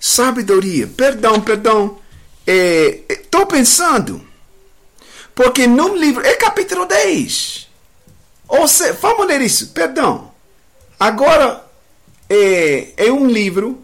Sabedoria. 0.00 0.86
Perdão, 0.86 1.40
perdão. 1.40 2.00
Estou 2.46 3.42
é, 3.42 3.46
pensando. 3.46 4.26
Porque 5.34 5.66
no 5.66 5.96
livro. 5.96 6.24
É 6.24 6.34
capítulo 6.34 6.86
10. 6.86 7.68
Ou 8.48 8.68
seja, 8.68 8.92
vamos 8.94 9.26
ler 9.26 9.40
isso. 9.40 9.68
Perdão. 9.68 10.32
Agora. 10.98 11.64
É, 12.28 13.06
é 13.06 13.12
um 13.12 13.26
livro. 13.26 13.82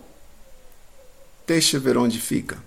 Deixa 1.47 1.77
eu 1.77 1.81
ver 1.81 1.99
onde 1.99 2.21
fica. 2.21 2.59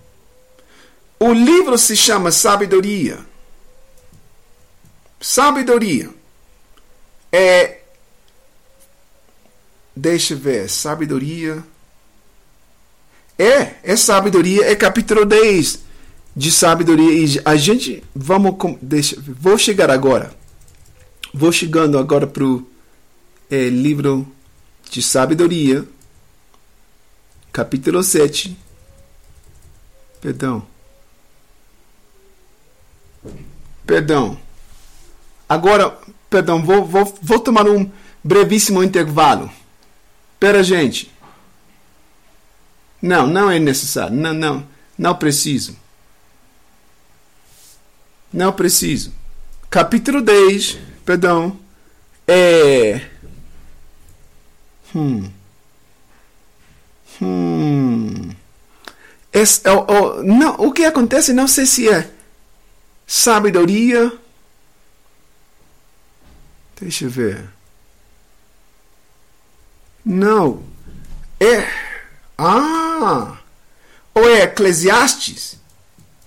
O 1.20 1.34
livro 1.34 1.78
se 1.78 1.96
chama 1.96 2.32
Sabedoria. 2.32 3.20
Sabedoria. 5.20 6.10
É. 7.32 7.80
Deixa 9.96 10.34
eu 10.34 10.38
ver. 10.38 10.70
Sabedoria. 10.70 11.64
É, 13.38 13.76
é 13.84 13.96
sabedoria, 13.96 14.70
é 14.70 14.76
capítulo 14.76 15.26
10 15.26 15.83
de 16.36 16.52
sabedoria. 16.52 17.12
E 17.12 17.42
a 17.46 17.56
gente. 17.56 18.04
Vamos. 18.16 18.56
Deixa, 18.82 19.16
vou 19.20 19.58
chegar 19.58 19.90
agora. 19.90 20.34
Vou 21.34 21.52
chegando 21.52 21.98
agora 21.98 22.28
para 22.28 22.44
o 22.44 22.68
é, 23.50 23.70
livro 23.70 24.28
de 24.90 25.02
sabedoria, 25.02 25.84
capítulo 27.52 28.04
7. 28.04 28.56
Perdão. 30.22 30.66
Perdão. 33.86 34.38
Agora, 35.50 35.98
perdão, 36.30 36.64
vou, 36.64 36.86
vou, 36.86 37.18
vou 37.22 37.40
tomar 37.40 37.68
um 37.68 37.90
brevíssimo 38.24 38.84
intervalo. 38.84 39.52
Pera, 40.40 40.64
gente. 40.64 41.12
Não, 43.02 43.28
não 43.28 43.52
é 43.52 43.60
necessário. 43.60 44.16
Não, 44.16 44.34
não. 44.34 44.68
Não 44.98 45.16
preciso. 45.16 45.76
Não 48.34 48.52
preciso. 48.52 49.14
Capítulo 49.70 50.22
10, 50.22 50.80
perdão, 51.06 51.60
é. 52.28 53.08
Hum. 54.96 55.30
Hum. 57.22 58.32
Esse, 59.32 59.62
oh, 59.70 59.86
oh, 59.88 60.24
não, 60.24 60.56
o 60.56 60.72
que 60.72 60.84
acontece, 60.86 61.32
não 61.34 61.48
sei 61.48 61.66
se 61.66 61.88
é 61.90 62.12
sabedoria. 63.06 64.12
Deixa 66.80 67.06
eu 67.06 67.10
ver. 67.10 67.50
Não. 70.04 70.64
É. 71.40 71.68
Ah! 72.38 73.38
Ou 74.14 74.28
é 74.28 74.44
Eclesiastes? 74.44 75.58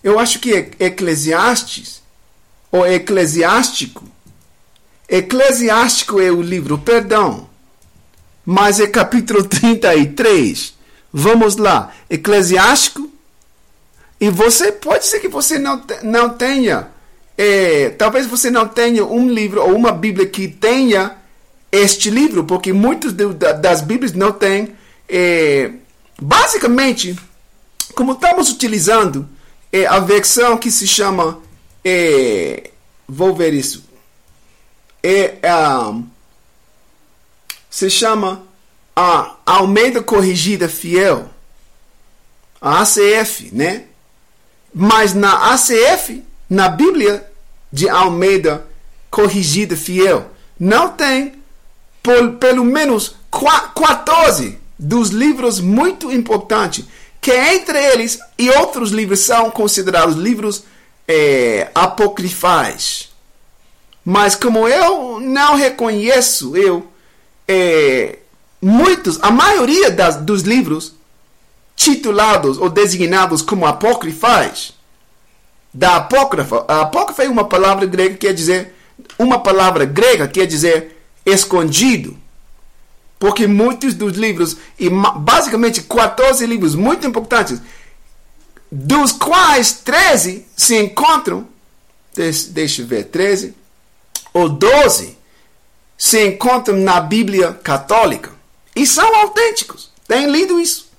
Eu 0.07 0.21
acho 0.21 0.39
que 0.39 0.71
Eclesiastes. 0.79 2.01
Ou 2.71 2.87
Eclesiástico. 2.87 4.05
Eclesiástico 5.09 6.21
é 6.21 6.31
o 6.31 6.41
livro, 6.41 6.79
perdão. 6.79 7.51
Mas 8.45 8.79
é 8.79 8.87
capítulo 8.87 9.43
33. 9.51 10.75
Vamos 11.13 11.57
lá. 11.57 11.93
Eclesiástico 12.09 13.11
e 14.21 14.31
você 14.31 14.71
pode 14.71 15.07
ser 15.07 15.19
que 15.19 15.27
você 15.27 15.59
não, 15.59 15.83
não 16.05 16.31
tenha, 16.31 16.89
é, 17.37 17.91
talvez 17.91 18.29
você 18.29 18.49
não 18.49 18.69
tenha 18.69 19.05
um 19.05 19.29
livro 19.29 19.61
ou 19.61 19.75
uma 19.75 19.91
Bíblia 19.91 20.27
que 20.29 20.47
tenha 20.47 21.17
este 21.73 22.11
livro, 22.11 22.45
porque 22.45 22.73
muitas 22.73 23.13
das 23.13 23.81
Bíblias 23.81 24.13
não 24.13 24.31
têm. 24.31 24.73
É, 25.09 25.73
basicamente, 26.23 27.19
como 27.93 28.13
estamos 28.13 28.51
utilizando 28.51 29.29
é, 29.77 29.87
a 29.87 29.99
versão 29.99 30.57
que 30.57 30.71
se 30.71 30.87
chama, 30.87 31.41
é, 31.85 32.71
vou 33.07 33.35
ver 33.35 33.53
isso, 33.53 33.85
é, 35.03 35.39
um, 35.91 36.07
se 37.69 37.91
chama 37.91 38.43
a 38.95 39.37
Almeida 39.45 40.03
Corrigida 40.03 40.69
Fiel, 40.69 41.29
a 42.61 42.81
ACF, 42.81 43.51
né? 43.53 43.85
Mas 44.73 45.13
na 45.13 45.53
ACF, 45.53 46.25
na 46.49 46.69
Bíblia 46.69 47.31
de 47.71 47.89
Almeida 47.89 48.67
Corrigida 49.11 49.77
Fiel, 49.77 50.31
não 50.59 50.89
tem 50.91 51.35
por, 52.03 52.33
pelo 52.35 52.65
menos 52.65 53.17
14 53.31 54.59
dos 54.79 55.11
livros 55.11 55.61
muito 55.61 56.11
importantes, 56.11 56.87
que 57.27 57.33
entre 57.33 57.77
eles 57.77 58.21
e 58.39 58.49
outros 58.51 58.93
livros 58.93 59.19
são 59.19 59.51
considerados 59.51 60.15
livros 60.15 60.63
é, 61.09 61.69
apocrifais. 61.75 63.09
Mas 64.05 64.37
como 64.37 64.69
eu 64.69 65.19
não 65.19 65.57
reconheço, 65.57 66.57
eu 66.57 66.87
é, 67.49 68.21
muitos, 68.63 69.19
a 69.23 69.33
maioria 69.33 69.91
das, 69.91 70.19
dos 70.19 70.43
livros 70.43 70.95
titulados 71.75 72.59
ou 72.59 72.71
designados 72.71 73.43
como 73.43 73.67
apócrifais. 73.67 74.75
Da 75.75 75.97
apócrifa, 75.97 76.65
a 76.69 76.83
apócrifa 76.83 77.25
é 77.25 77.29
uma 77.29 77.49
palavra 77.49 77.87
grega 77.87 78.15
que 78.15 78.29
quer 78.29 78.35
dizer 78.35 78.73
uma 79.19 79.41
palavra 79.41 79.85
grega 79.85 80.29
quer 80.29 80.47
dizer 80.47 80.97
escondido. 81.27 82.17
Porque 83.19 83.47
muitos 83.47 83.95
dos 83.95 84.17
livros, 84.17 84.57
e 84.79 84.91
basicamente 84.91 85.83
14 85.83 86.45
livros 86.45 86.75
muito 86.75 87.07
importantes, 87.07 87.61
dos 88.71 89.13
quais 89.13 89.73
13 89.73 90.47
se 90.57 90.77
encontram, 90.77 91.47
deixa 92.51 92.83
eu 92.83 92.87
ver, 92.87 93.05
13 93.05 93.55
ou 94.35 94.49
12 94.49 95.17
se 95.97 96.27
encontram 96.27 96.77
na 96.77 97.01
Bíblia 97.01 97.53
católica. 97.53 98.31
E 98.75 98.87
são 98.87 99.17
autênticos. 99.17 99.91
Tem 100.07 100.31
lido 100.31 100.61
isso. 100.61 100.91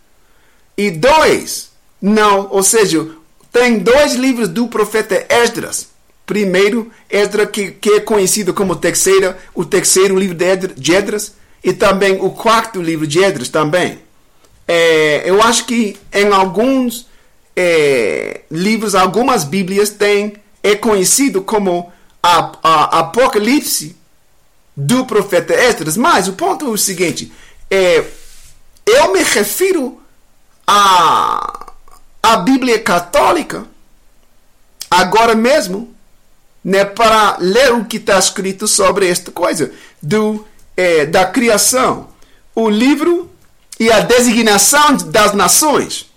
E 0.76 0.90
dois, 0.92 1.70
não, 2.02 2.48
ou 2.50 2.64
seja, 2.64 3.08
tem 3.52 3.80
dois 3.80 4.14
livros 4.14 4.50
do 4.50 4.68
profeta 4.68 5.26
Esdras. 5.30 5.88
Primeiro, 6.26 6.92
Esdras, 7.10 7.50
que, 7.52 7.72
que 7.72 7.92
é 7.92 8.00
conhecido 8.00 8.54
como 8.54 8.76
terceiro, 8.76 9.36
o 9.54 9.64
terceiro 9.64 10.18
livro 10.18 10.36
de 10.36 10.94
Esdras, 10.94 11.34
e 11.64 11.74
também 11.74 12.20
o 12.22 12.30
quarto 12.30 12.82
livro 12.82 13.08
de 13.08 13.24
Esdras 13.24 13.50
também. 13.50 14.00
É, 14.68 15.24
eu 15.26 15.42
acho 15.42 15.66
que 15.66 15.98
em 16.14 16.32
alguns 16.32 17.08
é, 17.56 18.42
livros, 18.52 18.96
algumas 18.96 19.44
Bíblias 19.44 19.90
têm, 19.90 20.36
é 20.62 20.76
conhecido 20.76 21.42
como 21.42 21.92
a, 22.22 22.52
a 22.62 23.00
Apocalipse 23.00 23.96
do 24.76 25.06
profeta 25.06 25.54
Esdras. 25.54 25.98
Mas 25.98 26.28
o 26.28 26.34
ponto 26.34 26.66
é 26.66 26.70
o 26.70 26.78
seguinte: 26.78 27.32
é, 27.72 28.04
eu 28.86 29.14
me 29.14 29.24
refiro 29.24 30.02
à, 30.66 31.72
à 32.22 32.38
Bíblia 32.38 32.80
católica 32.80 33.66
agora 34.90 35.36
mesmo 35.36 35.94
né, 36.64 36.86
para 36.86 37.38
ler 37.40 37.74
o 37.74 37.86
que 37.86 37.98
está 37.98 38.18
escrito 38.20 38.68
sobre 38.68 39.08
esta 39.10 39.32
coisa 39.32 39.72
do, 40.02 40.46
é, 40.78 41.08
da 41.08 41.26
criação. 41.26 42.10
O 42.54 42.70
livro 42.70 43.30
e 43.80 43.92
a 43.92 44.00
designação 44.00 44.96
das 44.96 45.34
nações. 45.34 46.10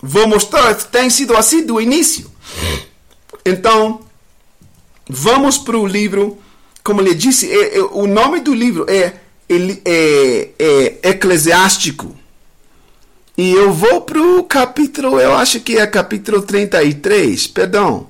Vou 0.00 0.26
mostrar 0.28 0.74
que 0.74 0.86
tem 0.86 1.10
sido 1.10 1.36
assim 1.36 1.66
do 1.66 1.80
início. 1.80 2.30
Então, 3.44 4.00
vamos 5.08 5.58
para 5.58 5.76
o 5.76 5.86
livro. 5.86 6.38
Como 6.82 7.00
lhe 7.00 7.14
disse, 7.14 7.50
é, 7.50 7.78
é, 7.78 7.82
o 7.82 8.06
nome 8.06 8.40
do 8.40 8.54
livro 8.54 8.86
é, 8.88 9.14
é, 9.48 10.48
é 10.58 11.10
Eclesiástico. 11.10 12.16
E 13.36 13.52
eu 13.52 13.72
vou 13.72 14.02
para 14.02 14.20
o 14.20 14.44
capítulo, 14.44 15.18
eu 15.18 15.34
acho 15.34 15.60
que 15.60 15.78
é 15.78 15.86
capítulo 15.86 16.42
33, 16.42 17.46
perdão. 17.46 18.08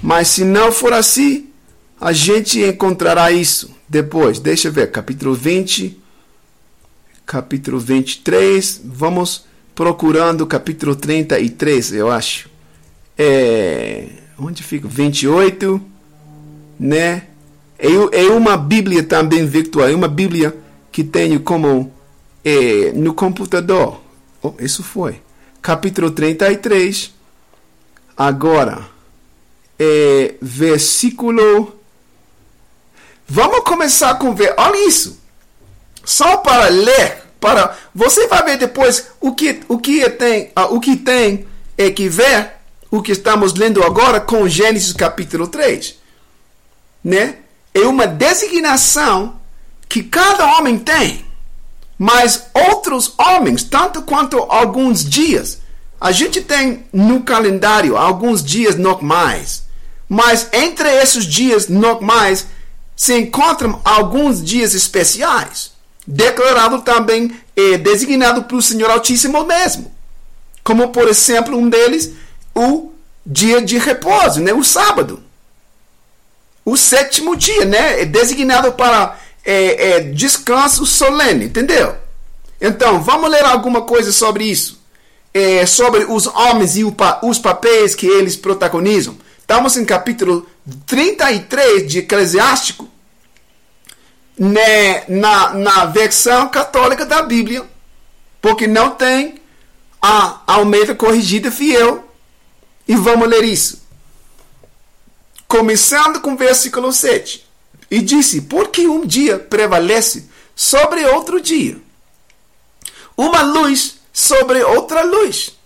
Mas 0.00 0.28
se 0.28 0.44
não 0.44 0.70
for 0.70 0.92
assim, 0.92 1.48
a 2.00 2.12
gente 2.12 2.60
encontrará 2.60 3.32
isso 3.32 3.74
depois. 3.92 4.40
Deixa 4.40 4.68
eu 4.68 4.72
ver, 4.72 4.90
capítulo 4.90 5.34
20 5.34 6.00
capítulo 7.26 7.78
23. 7.78 8.80
Vamos 8.84 9.44
procurando 9.74 10.46
capítulo 10.46 10.96
33, 10.96 11.92
eu 11.92 12.10
acho. 12.10 12.50
É, 13.16 14.08
onde 14.38 14.62
fica? 14.62 14.88
28, 14.88 15.80
né? 16.80 17.24
É, 17.78 17.88
é 17.88 18.30
uma 18.30 18.56
Bíblia 18.56 19.02
também 19.02 19.44
virtual, 19.46 19.88
é 19.88 19.94
uma 19.94 20.08
Bíblia 20.08 20.56
que 20.90 21.04
tenho 21.04 21.40
como 21.40 21.92
é, 22.42 22.92
no 22.92 23.12
computador. 23.12 24.00
Oh, 24.42 24.54
isso 24.58 24.82
foi. 24.82 25.20
Capítulo 25.60 26.10
33. 26.10 27.12
Agora, 28.16 28.88
é, 29.78 30.34
versículo. 30.40 31.81
Vamos 33.34 33.60
começar 33.60 34.16
com 34.16 34.34
ver. 34.34 34.52
Olha 34.58 34.86
isso. 34.86 35.18
Só 36.04 36.36
para 36.36 36.68
ler, 36.68 37.22
para 37.40 37.74
você 37.94 38.26
vai 38.26 38.42
ver 38.42 38.58
depois 38.58 39.06
o 39.22 39.34
que 39.34 39.62
o 39.68 39.78
que 39.78 40.06
tem, 40.10 40.52
uh, 40.54 40.74
o 40.74 40.78
que 40.78 40.96
tem 40.96 41.46
é 41.78 41.90
que 41.90 42.10
ver 42.10 42.50
o 42.90 43.00
que 43.00 43.10
estamos 43.10 43.54
lendo 43.54 43.82
agora 43.82 44.20
com 44.20 44.46
Gênesis 44.46 44.92
capítulo 44.92 45.48
3, 45.48 45.94
né? 47.02 47.36
É 47.72 47.80
uma 47.86 48.06
designação 48.06 49.40
que 49.88 50.02
cada 50.02 50.58
homem 50.58 50.78
tem, 50.78 51.24
mas 51.96 52.50
outros 52.52 53.14
homens, 53.16 53.62
tanto 53.62 54.02
quanto 54.02 54.40
alguns 54.40 55.08
dias, 55.08 55.62
a 55.98 56.12
gente 56.12 56.42
tem 56.42 56.84
no 56.92 57.22
calendário 57.22 57.96
alguns 57.96 58.44
dias 58.44 58.76
normais, 58.76 59.62
mas 60.06 60.48
entre 60.52 60.86
esses 61.00 61.24
dias 61.24 61.66
normais 61.66 62.46
se 63.02 63.18
encontram 63.18 63.80
alguns 63.84 64.40
dias 64.40 64.74
especiais 64.74 65.72
declarado 66.06 66.82
também 66.82 67.36
é 67.56 67.76
designado 67.76 68.44
pelo 68.44 68.62
Senhor 68.62 68.88
Altíssimo 68.88 69.44
mesmo. 69.44 69.92
Como, 70.62 70.90
por 70.90 71.08
exemplo, 71.08 71.58
um 71.58 71.68
deles, 71.68 72.12
o 72.54 72.92
dia 73.26 73.60
de 73.60 73.76
repouso, 73.76 74.40
né? 74.40 74.52
o 74.52 74.62
sábado. 74.62 75.20
O 76.64 76.76
sétimo 76.76 77.34
dia, 77.34 77.64
né? 77.64 78.02
É 78.02 78.04
designado 78.04 78.70
para 78.70 79.18
é, 79.44 79.94
é, 79.94 80.00
descanso 80.00 80.86
solene, 80.86 81.46
entendeu? 81.46 81.96
Então, 82.60 83.02
vamos 83.02 83.28
ler 83.28 83.44
alguma 83.44 83.82
coisa 83.82 84.12
sobre 84.12 84.44
isso. 84.44 84.80
É, 85.34 85.66
sobre 85.66 86.04
os 86.04 86.28
homens 86.28 86.76
e 86.76 86.84
os 86.84 87.38
papéis 87.40 87.96
que 87.96 88.06
eles 88.06 88.36
protagonizam. 88.36 89.16
Estamos 89.40 89.76
em 89.76 89.84
capítulo 89.84 90.46
33 90.86 91.90
de 91.90 91.98
Eclesiástico 91.98 92.91
né, 94.38 95.04
na, 95.08 95.54
na 95.54 95.84
versão 95.86 96.48
católica 96.48 97.04
da 97.04 97.22
Bíblia, 97.22 97.64
porque 98.40 98.66
não 98.66 98.90
tem 98.90 99.40
a 100.00 100.40
Almeida 100.46 100.94
corrigida 100.94 101.50
fiel. 101.50 102.08
E 102.88 102.96
vamos 102.96 103.28
ler 103.28 103.44
isso. 103.44 103.82
Começando 105.46 106.20
com 106.20 106.32
o 106.32 106.36
versículo 106.36 106.92
7. 106.92 107.46
E 107.90 108.00
disse: 108.00 108.42
Porque 108.42 108.88
um 108.88 109.06
dia 109.06 109.38
prevalece 109.38 110.28
sobre 110.56 111.04
outro 111.04 111.40
dia, 111.40 111.80
uma 113.16 113.42
luz 113.42 114.00
sobre 114.12 114.62
outra 114.62 115.02
luz, 115.02 115.56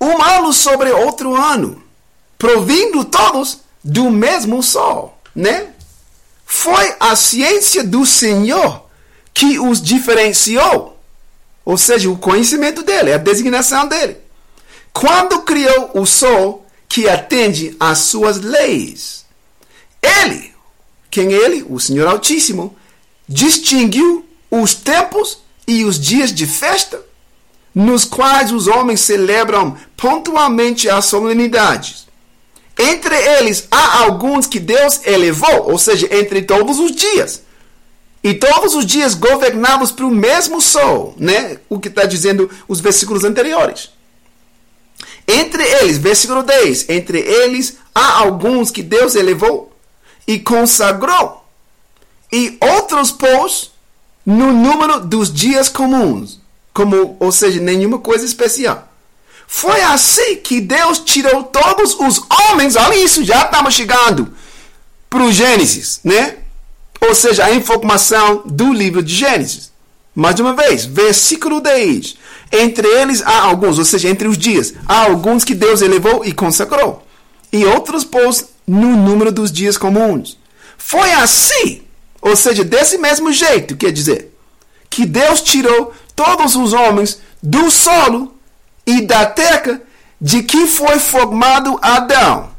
um 0.00 0.22
ano 0.22 0.52
sobre 0.52 0.90
outro 0.90 1.34
ano, 1.34 1.82
provindo 2.38 3.04
todos 3.04 3.60
do 3.82 4.10
mesmo 4.10 4.62
sol, 4.62 5.18
né? 5.34 5.72
Foi 6.52 6.96
a 6.98 7.14
ciência 7.14 7.84
do 7.84 8.04
Senhor 8.04 8.84
que 9.32 9.60
os 9.60 9.80
diferenciou. 9.80 11.00
Ou 11.64 11.78
seja, 11.78 12.10
o 12.10 12.18
conhecimento 12.18 12.82
dele, 12.82 13.12
a 13.12 13.18
designação 13.18 13.86
dele. 13.86 14.16
Quando 14.92 15.42
criou 15.42 15.92
o 15.94 16.04
sol 16.04 16.66
que 16.88 17.08
atende 17.08 17.76
às 17.78 17.98
suas 17.98 18.40
leis. 18.40 19.24
Ele, 20.02 20.52
quem 21.08 21.32
ele? 21.32 21.64
O 21.70 21.78
Senhor 21.78 22.08
Altíssimo, 22.08 22.76
distinguiu 23.28 24.28
os 24.50 24.74
tempos 24.74 25.38
e 25.68 25.84
os 25.84 26.00
dias 26.00 26.34
de 26.34 26.48
festa, 26.48 27.00
nos 27.72 28.04
quais 28.04 28.50
os 28.50 28.66
homens 28.66 29.00
celebram 29.02 29.78
pontualmente 29.96 30.90
as 30.90 31.04
solenidades 31.04 32.09
entre 32.80 33.14
eles 33.14 33.68
há 33.70 33.98
alguns 34.02 34.46
que 34.46 34.58
Deus 34.58 35.00
elevou, 35.04 35.70
ou 35.70 35.78
seja, 35.78 36.08
entre 36.10 36.42
todos 36.42 36.78
os 36.78 36.92
dias. 36.92 37.42
E 38.22 38.34
todos 38.34 38.74
os 38.74 38.84
dias 38.84 39.14
governados 39.14 39.92
pelo 39.92 40.10
mesmo 40.10 40.60
sol, 40.60 41.14
né? 41.18 41.58
O 41.68 41.78
que 41.78 41.88
está 41.88 42.04
dizendo 42.04 42.50
os 42.68 42.80
versículos 42.80 43.24
anteriores. 43.24 43.90
Entre 45.26 45.62
eles, 45.62 45.98
versículo 45.98 46.42
10, 46.42 46.88
entre 46.88 47.18
eles 47.20 47.76
há 47.94 48.18
alguns 48.18 48.70
que 48.70 48.82
Deus 48.82 49.14
elevou 49.14 49.72
e 50.26 50.38
consagrou, 50.38 51.44
e 52.32 52.58
outros 52.60 53.10
pôs 53.10 53.72
no 54.24 54.52
número 54.52 55.00
dos 55.00 55.32
dias 55.32 55.68
comuns, 55.68 56.40
como, 56.72 57.16
ou 57.18 57.32
seja, 57.32 57.60
nenhuma 57.60 57.98
coisa 57.98 58.24
especial. 58.24 58.89
Foi 59.52 59.82
assim 59.82 60.36
que 60.36 60.60
Deus 60.60 61.00
tirou 61.00 61.42
todos 61.42 61.92
os 61.98 62.22
homens. 62.30 62.76
Olha 62.76 62.94
isso, 62.94 63.24
já 63.24 63.42
estamos 63.42 63.74
chegando 63.74 64.32
para 65.10 65.24
o 65.24 65.32
Gênesis, 65.32 65.98
né? 66.04 66.36
Ou 67.00 67.12
seja, 67.16 67.44
a 67.44 67.52
informação 67.52 68.44
do 68.46 68.72
livro 68.72 69.02
de 69.02 69.12
Gênesis. 69.12 69.72
Mais 70.14 70.38
uma 70.38 70.54
vez, 70.54 70.84
versículo 70.84 71.60
10. 71.60 72.16
Entre 72.52 72.86
eles 72.86 73.22
há 73.22 73.40
alguns, 73.40 73.76
ou 73.76 73.84
seja, 73.84 74.08
entre 74.08 74.28
os 74.28 74.38
dias, 74.38 74.72
há 74.86 75.06
alguns 75.06 75.44
que 75.44 75.54
Deus 75.54 75.82
elevou 75.82 76.24
e 76.24 76.32
consagrou, 76.32 77.04
e 77.52 77.64
outros 77.64 78.04
pôs 78.04 78.46
no 78.64 78.96
número 78.96 79.32
dos 79.32 79.50
dias 79.50 79.76
comuns. 79.76 80.38
Foi 80.78 81.10
assim, 81.10 81.82
ou 82.22 82.36
seja, 82.36 82.62
desse 82.62 82.98
mesmo 82.98 83.32
jeito, 83.32 83.76
quer 83.76 83.90
dizer, 83.90 84.32
que 84.88 85.04
Deus 85.04 85.42
tirou 85.42 85.92
todos 86.14 86.54
os 86.54 86.72
homens 86.72 87.20
do 87.42 87.68
solo 87.68 88.39
e 88.90 89.02
da 89.02 89.24
terra 89.24 89.80
de 90.20 90.42
que 90.42 90.66
foi 90.66 90.98
formado 90.98 91.78
Adão. 91.80 92.50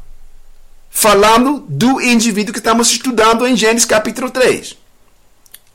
Falando 0.90 1.64
do 1.68 2.00
indivíduo 2.00 2.52
que 2.52 2.58
estamos 2.58 2.90
estudando 2.90 3.46
em 3.46 3.56
Gênesis 3.56 3.84
capítulo 3.84 4.30
3. 4.30 4.76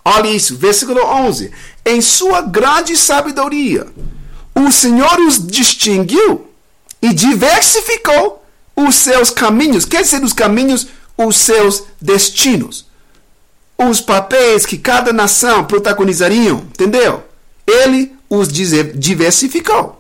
Olha 0.03 0.30
isso, 0.30 0.55
versículo 0.55 1.03
11. 1.03 1.51
Em 1.86 2.01
sua 2.01 2.41
grande 2.41 2.95
sabedoria, 2.95 3.88
o 4.55 4.72
Senhor 4.72 5.20
os 5.20 5.45
distinguiu 5.45 6.47
e 7.01 7.14
diversificou 7.14 8.43
os 8.76 8.95
seus 8.95 9.30
caminhos. 9.30 9.86
Quer 9.86 10.01
dizer, 10.01 10.24
os 10.24 10.34
caminhos, 10.34 10.88
os 11.18 11.38
seus 11.38 11.84
destinos. 12.01 12.88
Os 13.78 14.01
papéis 14.01 14.66
que 14.66 14.78
cada 14.78 15.14
nação 15.14 15.66
protagonizariam, 15.66 16.60
entendeu? 16.60 17.24
Ele 17.66 18.16
os 18.30 18.47
diversificou. 18.47 19.97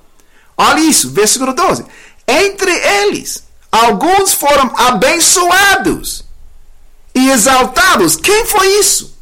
Olha 0.57 0.79
isso, 0.79 1.09
versículo 1.11 1.53
12. 1.53 1.85
Entre 2.27 2.71
eles, 2.71 3.43
alguns 3.71 4.33
foram 4.33 4.73
abençoados 4.75 6.25
e 7.13 7.29
exaltados. 7.29 8.15
Quem 8.15 8.45
foi 8.45 8.67
isso? 8.79 9.15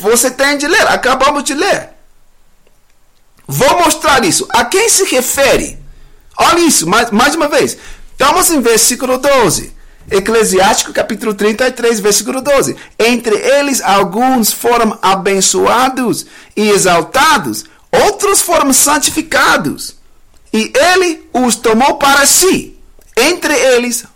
Você 0.00 0.30
tem 0.30 0.56
de 0.56 0.66
ler, 0.66 0.86
acabamos 0.88 1.44
de 1.44 1.54
ler. 1.54 1.90
Vou 3.46 3.78
mostrar 3.80 4.24
isso. 4.24 4.46
A 4.50 4.64
quem 4.64 4.88
se 4.88 5.04
refere? 5.04 5.78
Olha 6.36 6.60
isso, 6.60 6.86
mais, 6.86 7.10
mais 7.10 7.34
uma 7.34 7.48
vez. 7.48 7.76
Estamos 8.12 8.50
em 8.50 8.60
versículo 8.60 9.18
12. 9.18 9.74
Eclesiástico 10.10 10.92
capítulo 10.92 11.34
33, 11.34 12.00
versículo 12.00 12.40
12. 12.40 12.76
Entre 12.98 13.34
eles 13.34 13.80
alguns 13.82 14.52
foram 14.52 14.98
abençoados 15.00 16.26
e 16.56 16.68
exaltados, 16.68 17.64
outros 17.90 18.40
foram 18.40 18.72
santificados. 18.72 19.96
E 20.54 20.72
ele 20.74 21.28
os 21.32 21.56
tomou 21.56 21.96
para 21.96 22.24
si. 22.24 22.78
Entre 23.16 23.52
eles, 23.52 24.06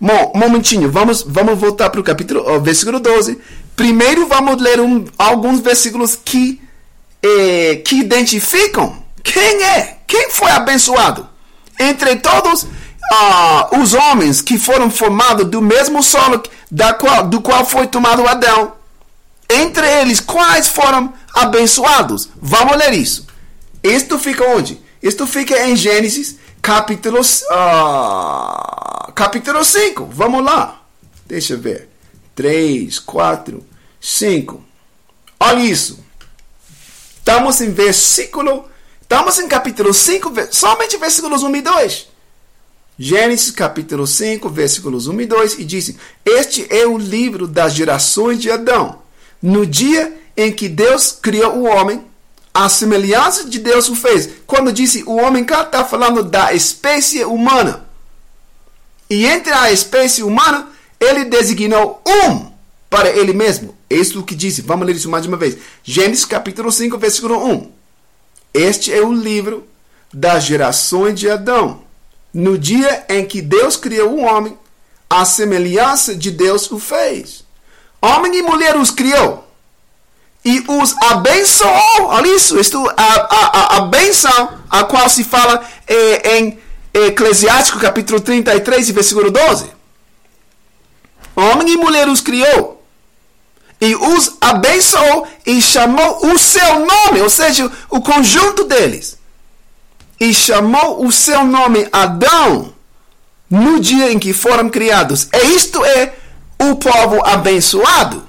Bom, 0.00 0.32
momentinho, 0.34 0.88
vamos, 0.90 1.24
vamos 1.26 1.58
voltar 1.58 1.90
para 1.90 2.00
o 2.00 2.04
capítulo, 2.04 2.60
versículo 2.60 3.00
12. 3.00 3.36
Primeiro 3.74 4.28
vamos 4.28 4.62
ler 4.62 4.80
um, 4.80 5.04
alguns 5.18 5.58
versículos 5.60 6.16
que, 6.24 6.60
eh, 7.20 7.82
que 7.84 7.96
identificam 7.96 9.02
quem 9.24 9.62
é, 9.64 9.98
quem 10.06 10.30
foi 10.30 10.50
abençoado. 10.52 11.28
Entre 11.80 12.14
todos 12.16 12.66
os 13.80 13.94
homens 13.94 14.40
que 14.40 14.58
foram 14.58 14.90
formados 14.90 15.46
do 15.46 15.60
mesmo 15.60 16.02
solo 16.02 16.42
da 16.70 16.92
qual, 16.92 17.26
do 17.26 17.40
qual 17.40 17.64
foi 17.64 17.86
tomado 17.86 18.26
Adão, 18.26 18.74
entre 19.50 19.86
eles, 20.00 20.20
quais 20.20 20.68
foram 20.68 21.12
abençoados? 21.34 22.28
Vamos 22.40 22.76
ler 22.76 22.92
isso. 22.92 23.26
Isto 23.82 24.18
fica 24.18 24.44
onde? 24.44 24.80
Isto 25.02 25.26
fica 25.26 25.66
em 25.66 25.76
Gênesis, 25.76 26.36
capítulo, 26.60 27.20
uh, 27.20 29.12
capítulo 29.12 29.64
5. 29.64 30.06
Vamos 30.06 30.44
lá. 30.44 30.82
Deixa 31.26 31.54
eu 31.54 31.58
ver. 31.58 31.88
3, 32.34 32.98
4, 32.98 33.64
5. 34.00 34.64
Olha 35.40 35.60
isso. 35.60 36.04
Estamos 37.18 37.60
em 37.60 37.70
versículo. 37.70 38.68
Estamos 39.00 39.38
em 39.38 39.48
capítulo 39.48 39.94
5, 39.94 40.32
somente 40.50 40.96
versículos 40.96 41.42
1 41.42 41.56
e 41.56 41.62
2. 41.62 42.08
Gênesis 42.98 43.50
capítulo 43.52 44.06
5, 44.06 44.48
versículos 44.48 45.06
1 45.06 45.20
e 45.20 45.26
2, 45.26 45.58
e 45.60 45.64
disse: 45.64 45.96
Este 46.24 46.66
é 46.68 46.84
o 46.86 46.98
livro 46.98 47.46
das 47.46 47.72
gerações 47.72 48.40
de 48.40 48.50
Adão. 48.50 49.02
No 49.40 49.64
dia 49.64 50.12
em 50.36 50.52
que 50.52 50.68
Deus 50.68 51.12
criou 51.12 51.58
o 51.58 51.64
homem, 51.64 52.04
a 52.58 52.68
semelhança 52.68 53.48
de 53.48 53.60
Deus 53.60 53.88
o 53.88 53.94
fez. 53.94 54.30
Quando 54.44 54.72
disse 54.72 55.04
o 55.04 55.14
homem, 55.14 55.44
cá 55.44 55.62
está 55.62 55.84
falando 55.84 56.24
da 56.24 56.52
espécie 56.52 57.24
humana. 57.24 57.84
E 59.08 59.26
entre 59.26 59.52
a 59.52 59.70
espécie 59.70 60.24
humana, 60.24 60.68
ele 60.98 61.24
designou 61.26 62.02
um 62.04 62.50
para 62.90 63.10
ele 63.10 63.32
mesmo. 63.32 63.76
Isso 63.88 64.24
que 64.24 64.34
disse. 64.34 64.60
Vamos 64.60 64.88
ler 64.88 64.96
isso 64.96 65.08
mais 65.08 65.24
uma 65.24 65.36
vez. 65.36 65.56
Gênesis 65.84 66.24
capítulo 66.24 66.72
5, 66.72 66.98
versículo 66.98 67.46
1. 67.48 67.70
Este 68.52 68.92
é 68.92 69.00
o 69.00 69.12
livro 69.12 69.64
das 70.12 70.42
gerações 70.42 71.16
de 71.20 71.30
Adão. 71.30 71.82
No 72.34 72.58
dia 72.58 73.06
em 73.08 73.24
que 73.24 73.40
Deus 73.40 73.76
criou 73.76 74.14
o 74.14 74.24
homem, 74.24 74.58
a 75.08 75.24
semelhança 75.24 76.12
de 76.12 76.32
Deus 76.32 76.68
o 76.72 76.80
fez. 76.80 77.44
Homem 78.02 78.36
e 78.36 78.42
mulher 78.42 78.76
os 78.76 78.90
criou 78.90 79.47
e 80.44 80.64
os 80.66 80.94
abençoou. 81.02 82.06
Olha 82.06 82.34
isso, 82.34 82.58
isto, 82.58 82.88
a, 82.96 83.02
a, 83.02 83.76
a 83.76 83.80
benção 83.82 84.58
a 84.70 84.84
qual 84.84 85.08
se 85.08 85.24
fala 85.24 85.62
é, 85.86 86.38
em 86.38 86.58
Eclesiástico 86.94 87.78
capítulo 87.78 88.20
33, 88.20 88.90
versículo 88.90 89.30
12. 89.30 89.70
Homem 91.36 91.70
e 91.70 91.76
mulher 91.76 92.08
os 92.08 92.20
criou 92.20 92.82
e 93.80 93.94
os 93.94 94.36
abençoou 94.40 95.26
e 95.46 95.62
chamou 95.62 96.32
o 96.32 96.38
seu 96.38 96.80
nome, 96.80 97.20
ou 97.20 97.30
seja, 97.30 97.70
o 97.88 98.00
conjunto 98.00 98.64
deles. 98.64 99.16
E 100.18 100.34
chamou 100.34 101.04
o 101.04 101.12
seu 101.12 101.44
nome 101.44 101.88
Adão 101.92 102.74
no 103.48 103.78
dia 103.78 104.10
em 104.10 104.18
que 104.18 104.32
foram 104.32 104.68
criados. 104.68 105.28
E 105.32 105.54
isto 105.54 105.84
é 105.84 106.12
o 106.60 106.74
povo 106.74 107.24
abençoado. 107.24 108.26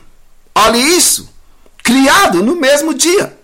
Olha 0.53 0.77
isso 0.77 1.28
criado 1.89 2.43
no 2.43 2.55
mesmo 2.55 2.93
dia. 2.93 3.35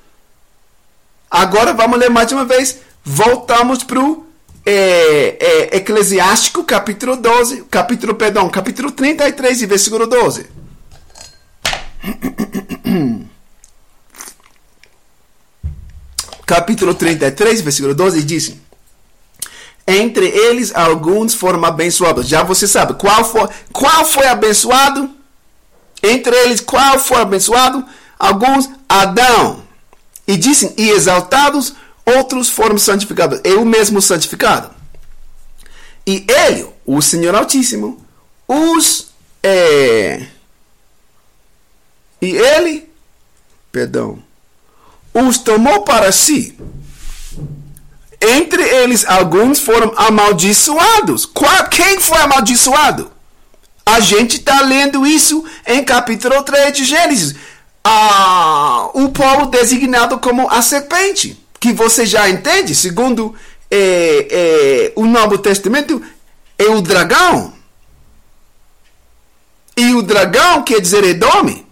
Agora 1.30 1.74
vamos 1.74 1.98
ler 1.98 2.12
mais 2.12 2.32
uma 2.32 2.46
vez. 2.46 2.78
Voltamos 3.04 3.84
para 3.84 4.00
o 4.00 4.24
é, 4.64 5.38
é, 5.40 5.78
Eclesiástico, 5.78 6.64
capítulo 6.64 7.18
12, 7.18 7.64
capítulo, 7.64 8.14
perdão, 8.14 8.48
capítulo 8.50 8.92
33 8.92 9.64
e 9.64 9.66
versículo 9.66 10.06
12. 10.06 10.46
capítulo 16.46 16.94
33, 16.94 17.62
versículo 17.62 17.96
12 17.96 18.24
diz: 18.24 18.54
Entre 19.88 20.28
eles 20.28 20.72
alguns 20.76 21.34
foram 21.34 21.66
abençoados. 21.66 22.28
Já 22.28 22.44
você 22.44 22.68
sabe 22.68 22.94
qual 22.94 23.26
foi, 23.26 23.50
qual 23.74 24.06
foi 24.06 24.28
abençoado? 24.28 25.10
Entre 26.04 26.36
eles, 26.36 26.62
qual 26.62 27.00
foi 27.00 27.22
abençoado? 27.22 27.84
Alguns 28.18 28.70
Adão. 28.88 29.64
E 30.28 30.36
dizem, 30.38 30.74
e 30.78 30.90
exaltados, 30.90 31.74
outros 32.06 32.50
foram 32.50 32.78
santificados. 32.78 33.40
Eu 33.44 33.64
mesmo 33.64 34.02
santificado. 34.02 34.72
E 36.06 36.26
ele, 36.28 36.68
o 36.86 37.02
Senhor 37.02 37.34
Altíssimo, 37.36 38.04
os. 38.48 39.08
É, 39.44 40.26
e 42.22 42.36
ele, 42.36 42.90
perdão, 43.72 44.20
os 45.14 45.38
tomou 45.38 45.82
para 45.82 46.12
si. 46.12 46.58
Entre 48.20 48.64
eles, 48.64 49.06
alguns 49.06 49.60
foram 49.60 49.94
amaldiçoados. 49.96 51.26
Qual, 51.26 51.68
quem 51.70 52.00
foi 52.00 52.18
amaldiçoado? 52.18 53.12
A 53.86 54.00
gente 54.00 54.38
está 54.38 54.62
lendo 54.62 55.06
isso 55.06 55.46
em 55.68 55.84
capítulo 55.84 56.42
3 56.42 56.76
de 56.76 56.86
Gênesis 56.86 57.36
a, 57.88 58.90
o 58.96 59.10
povo 59.10 59.46
designado 59.46 60.18
como 60.18 60.50
a 60.50 60.60
serpente, 60.64 61.40
que 61.60 61.72
você 61.72 62.04
já 62.04 62.28
entende, 62.28 62.74
segundo 62.74 63.36
é, 63.70 64.28
é, 64.32 64.94
o 64.96 65.06
Novo 65.06 65.38
Testamento, 65.38 66.02
é 66.58 66.66
o 66.66 66.82
dragão. 66.82 67.54
E 69.78 69.94
o 69.94 70.02
dragão 70.02 70.64
quer 70.64 70.82
dizer 70.82 71.04
Edome. 71.04 71.64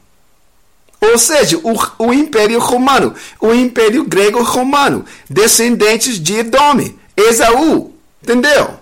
Ou 1.01 1.17
seja, 1.17 1.57
o, 1.57 1.73
o 2.05 2.13
Império 2.13 2.59
Romano, 2.59 3.15
o 3.41 3.51
Império 3.51 4.03
Grego-Romano, 4.03 5.03
descendentes 5.27 6.21
de 6.21 6.35
Edome, 6.35 6.97
Esaú. 7.17 7.91
Entendeu? 8.21 8.79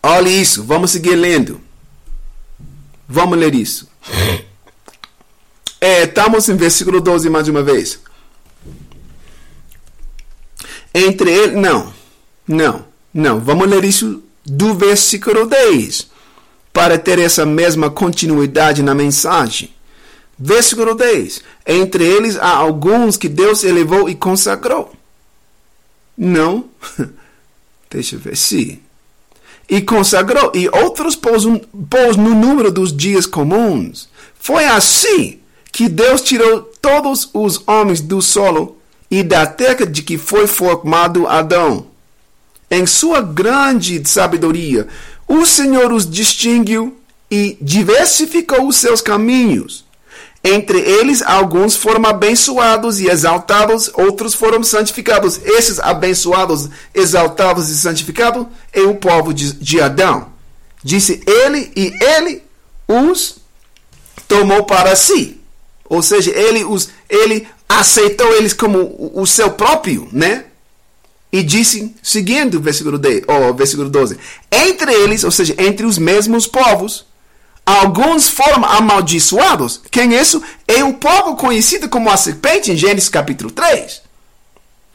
Olha 0.00 0.28
isso, 0.28 0.62
vamos 0.62 0.92
seguir 0.92 1.16
lendo. 1.16 1.60
Vamos 3.08 3.36
ler 3.36 3.56
isso. 3.56 3.88
É, 5.80 6.02
estamos 6.02 6.48
em 6.48 6.56
versículo 6.56 7.00
12 7.00 7.30
mais 7.30 7.48
uma 7.48 7.62
vez. 7.62 7.98
Entre 10.92 11.30
ele, 11.30 11.56
não, 11.56 11.92
não, 12.46 12.84
não. 13.14 13.40
Vamos 13.40 13.66
ler 13.66 13.84
isso 13.84 14.22
do 14.44 14.74
versículo 14.74 15.46
10 15.46 16.08
para 16.72 16.98
ter 16.98 17.18
essa 17.18 17.46
mesma 17.46 17.88
continuidade 17.88 18.82
na 18.82 18.94
mensagem. 18.94 19.72
Versículo 20.38 20.94
10. 20.94 21.42
Entre 21.66 22.04
eles 22.04 22.36
há 22.36 22.50
alguns 22.50 23.16
que 23.16 23.28
Deus 23.28 23.64
elevou 23.64 24.08
e 24.08 24.14
consagrou. 24.14 24.92
Não. 26.16 26.66
Deixa 27.88 28.16
eu 28.16 28.20
ver. 28.20 28.36
Sim. 28.36 28.80
E 29.68 29.80
consagrou. 29.80 30.52
E 30.54 30.68
outros 30.68 31.16
pôs, 31.16 31.44
pôs 31.88 32.16
no 32.16 32.34
número 32.34 32.70
dos 32.70 32.94
dias 32.94 33.24
comuns. 33.24 34.08
Foi 34.38 34.64
assim 34.64 35.39
que 35.72 35.88
Deus 35.88 36.20
tirou 36.20 36.62
todos 36.80 37.30
os 37.32 37.62
homens 37.66 38.00
do 38.00 38.20
solo 38.20 38.76
e 39.10 39.22
da 39.22 39.46
terra 39.46 39.86
de 39.86 40.02
que 40.02 40.18
foi 40.18 40.46
formado 40.46 41.26
Adão. 41.26 41.86
Em 42.70 42.86
sua 42.86 43.20
grande 43.20 44.06
sabedoria, 44.08 44.86
o 45.26 45.44
Senhor 45.44 45.92
os 45.92 46.08
distinguiu 46.08 46.96
e 47.30 47.56
diversificou 47.60 48.66
os 48.66 48.76
seus 48.76 49.00
caminhos. 49.00 49.84
Entre 50.42 50.78
eles, 50.78 51.20
alguns 51.20 51.76
foram 51.76 52.08
abençoados 52.08 52.98
e 52.98 53.08
exaltados, 53.08 53.90
outros 53.92 54.34
foram 54.34 54.62
santificados. 54.62 55.38
Esses 55.44 55.78
abençoados, 55.78 56.68
exaltados 56.94 57.68
e 57.68 57.76
santificados 57.76 58.46
é 58.72 58.80
o 58.80 58.94
povo 58.94 59.34
de, 59.34 59.52
de 59.52 59.80
Adão. 59.80 60.28
Disse 60.82 61.22
ele, 61.26 61.70
e 61.76 61.92
ele 62.02 62.42
os 62.88 63.36
tomou 64.26 64.64
para 64.64 64.96
si. 64.96 65.39
Ou 65.90 66.00
seja, 66.00 66.30
ele, 66.30 66.64
os, 66.64 66.88
ele 67.08 67.48
aceitou 67.68 68.32
eles 68.36 68.52
como 68.52 68.78
o, 68.78 69.22
o 69.22 69.26
seu 69.26 69.50
próprio, 69.50 70.08
né? 70.12 70.44
E 71.32 71.42
disse, 71.42 71.92
seguindo 72.00 72.58
o 72.58 72.60
versículo, 72.60 72.96
10, 72.96 73.24
ou 73.26 73.52
versículo 73.52 73.90
12: 73.90 74.16
Entre 74.52 74.92
eles, 74.92 75.24
ou 75.24 75.32
seja, 75.32 75.52
entre 75.58 75.84
os 75.84 75.98
mesmos 75.98 76.46
povos, 76.46 77.04
alguns 77.66 78.28
foram 78.28 78.64
amaldiçoados. 78.64 79.80
Quem 79.90 80.16
é 80.16 80.22
isso? 80.22 80.40
É 80.66 80.84
o 80.84 80.94
povo 80.94 81.34
conhecido 81.34 81.88
como 81.88 82.08
a 82.08 82.16
serpente, 82.16 82.70
em 82.70 82.76
Gênesis 82.76 83.08
capítulo 83.08 83.50
3. 83.50 84.02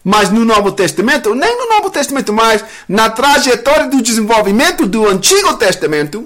Mas 0.01 0.29
no 0.29 0.45
Novo 0.45 0.71
Testamento, 0.71 1.35
nem 1.35 1.57
no 1.57 1.67
Novo 1.67 1.89
Testamento, 1.89 2.31
mas 2.31 2.63
na 2.87 3.09
trajetória 3.09 3.89
do 3.89 4.01
desenvolvimento 4.01 4.87
do 4.87 5.05
Antigo 5.05 5.55
Testamento, 5.55 6.25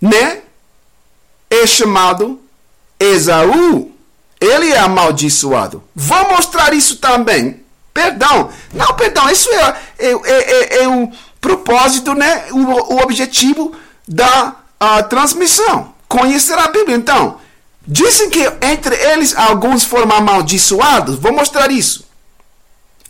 né? 0.00 0.42
É 1.50 1.66
chamado 1.66 2.41
Esaú. 3.02 3.90
Ele 4.40 4.72
é 4.72 4.78
amaldiçoado. 4.78 5.84
Vou 5.94 6.30
mostrar 6.30 6.74
isso 6.74 6.96
também. 6.96 7.60
Perdão. 7.94 8.50
Não, 8.72 8.94
perdão. 8.94 9.30
Isso 9.30 9.48
é, 9.50 9.76
é, 9.98 10.10
é, 10.10 10.18
é, 10.24 10.82
é 10.82 10.88
o 10.88 11.10
propósito, 11.40 12.14
né? 12.14 12.46
O, 12.50 12.94
o 12.94 13.02
objetivo 13.02 13.72
da 14.06 14.56
transmissão. 15.08 15.92
Conhecer 16.08 16.58
a 16.58 16.68
Bíblia. 16.68 16.96
Então, 16.96 17.38
Dizem 17.86 18.30
que 18.30 18.40
entre 18.62 18.94
eles 18.94 19.36
alguns 19.36 19.84
foram 19.84 20.10
amaldiçoados. 20.12 21.16
Vou 21.16 21.32
mostrar 21.32 21.70
isso. 21.70 22.06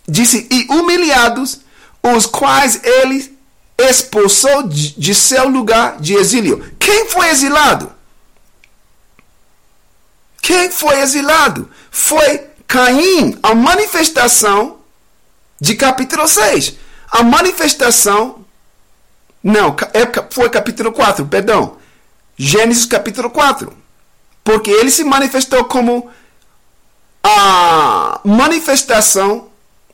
Disse, 0.08 0.48
e 0.50 0.66
humilhados, 0.72 1.60
os 2.02 2.26
quais 2.26 2.80
ele 2.82 3.36
expulsou 3.78 4.62
de, 4.64 4.98
de 4.98 5.14
seu 5.14 5.48
lugar 5.48 6.00
de 6.00 6.14
exílio. 6.14 6.64
Quem 6.78 7.08
foi 7.08 7.28
exilado? 7.28 7.92
Quem 10.42 10.72
foi 10.72 11.00
exilado? 11.00 11.70
Foi 11.90 12.48
Caim, 12.66 13.38
a 13.42 13.54
manifestação 13.54 14.78
de 15.60 15.76
capítulo 15.76 16.26
6. 16.26 16.74
A 17.10 17.22
manifestação. 17.22 18.44
Não, 19.42 19.76
é, 19.94 20.04
foi 20.30 20.50
capítulo 20.50 20.90
4, 20.92 21.24
perdão. 21.26 21.76
Gênesis 22.36 22.84
capítulo 22.84 23.30
4. 23.30 23.72
Porque 24.42 24.70
ele 24.70 24.90
se 24.90 25.04
manifestou 25.04 25.64
como 25.64 26.10
a 27.22 28.20
manifestação, 28.24 29.48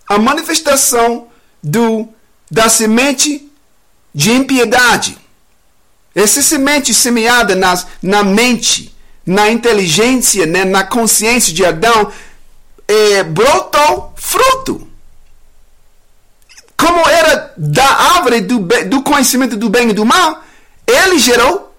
a 0.09 0.19
manifestação 0.19 1.29
do, 1.63 2.09
da 2.51 2.71
semente 2.71 3.53
de 4.15 4.33
impiedade. 4.33 5.19
Essa 6.15 6.41
semente 6.41 6.95
semeada 6.95 7.55
nas, 7.55 7.87
na 8.03 8.23
mente, 8.25 8.97
na 9.29 9.51
inteligência, 9.51 10.47
né, 10.47 10.65
na 10.65 10.83
consciência 10.85 11.53
de 11.53 11.63
Adão, 11.63 12.11
é, 12.89 13.23
brotou 13.23 14.15
fruto. 14.17 14.89
Como 16.75 17.07
era 17.07 17.53
da 17.55 17.85
árvore 17.85 18.41
do, 18.41 18.61
do 18.87 19.03
conhecimento 19.03 19.55
do 19.55 19.69
bem 19.69 19.91
e 19.91 19.93
do 19.93 20.07
mal, 20.07 20.43
ele 20.87 21.19
gerou 21.19 21.75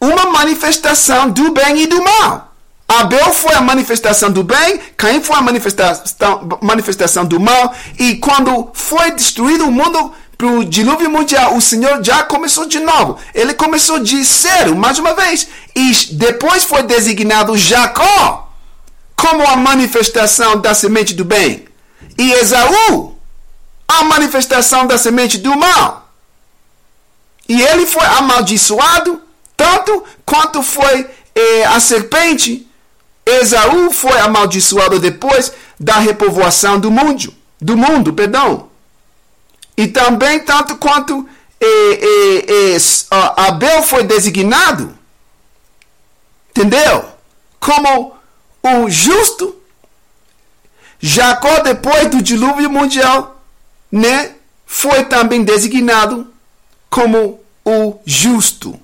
uma 0.00 0.30
manifestação 0.30 1.28
do 1.28 1.52
bem 1.52 1.82
e 1.82 1.86
do 1.86 2.02
mal. 2.02 2.54
Abel 2.88 3.34
foi 3.34 3.52
a 3.52 3.60
manifestação 3.60 4.30
do 4.30 4.42
bem, 4.42 4.80
Caim 4.96 5.22
foi 5.22 5.36
a 5.36 5.42
manifestação, 5.42 6.48
manifestação 6.62 7.26
do 7.26 7.38
mal, 7.38 7.74
e 7.98 8.16
quando 8.16 8.70
foi 8.72 9.10
destruído 9.10 9.66
o 9.66 9.70
mundo 9.70 10.14
para 10.38 10.46
o 10.46 10.64
dilúvio 10.64 11.10
mundial, 11.10 11.56
o 11.56 11.60
Senhor 11.60 12.02
já 12.02 12.22
começou 12.22 12.64
de 12.64 12.78
novo. 12.78 13.18
Ele 13.34 13.52
começou 13.54 13.98
de 13.98 14.22
zero, 14.22 14.76
mais 14.76 14.96
uma 14.96 15.12
vez, 15.12 15.48
e 15.74 15.92
depois 16.12 16.62
foi 16.62 16.84
designado 16.84 17.58
Jacó 17.58 18.48
como 19.16 19.44
a 19.44 19.56
manifestação 19.56 20.60
da 20.60 20.72
semente 20.74 21.12
do 21.12 21.24
bem, 21.24 21.66
e 22.16 22.30
Esaú 22.34 23.18
a 23.88 24.04
manifestação 24.04 24.86
da 24.86 24.96
semente 24.96 25.38
do 25.38 25.56
mal. 25.56 26.08
E 27.48 27.60
ele 27.60 27.84
foi 27.84 28.06
amaldiçoado 28.06 29.20
tanto 29.56 30.04
quanto 30.24 30.62
foi 30.62 31.10
eh, 31.34 31.64
a 31.64 31.80
serpente, 31.80 32.68
Esaú 33.26 33.90
foi 33.90 34.16
amaldiçoado 34.20 35.00
depois 35.00 35.52
da 35.80 35.98
repovoação 35.98 36.78
do 36.78 36.92
mundo, 36.92 37.34
do 37.60 37.76
mundo, 37.76 38.12
perdão. 38.12 38.67
E 39.78 39.86
também 39.86 40.40
tanto 40.40 40.74
quanto 40.74 41.28
eh, 41.60 42.74
eh, 42.74 42.76
Abel 43.36 43.80
foi 43.84 44.02
designado, 44.02 44.92
entendeu? 46.50 47.04
Como 47.60 48.16
o 48.60 48.90
justo, 48.90 49.56
Jacó 50.98 51.60
depois 51.60 52.08
do 52.08 52.20
dilúvio 52.20 52.68
mundial, 52.68 53.40
né, 53.90 54.34
foi 54.66 55.04
também 55.04 55.44
designado 55.44 56.26
como 56.90 57.40
o 57.64 58.00
justo. 58.04 58.80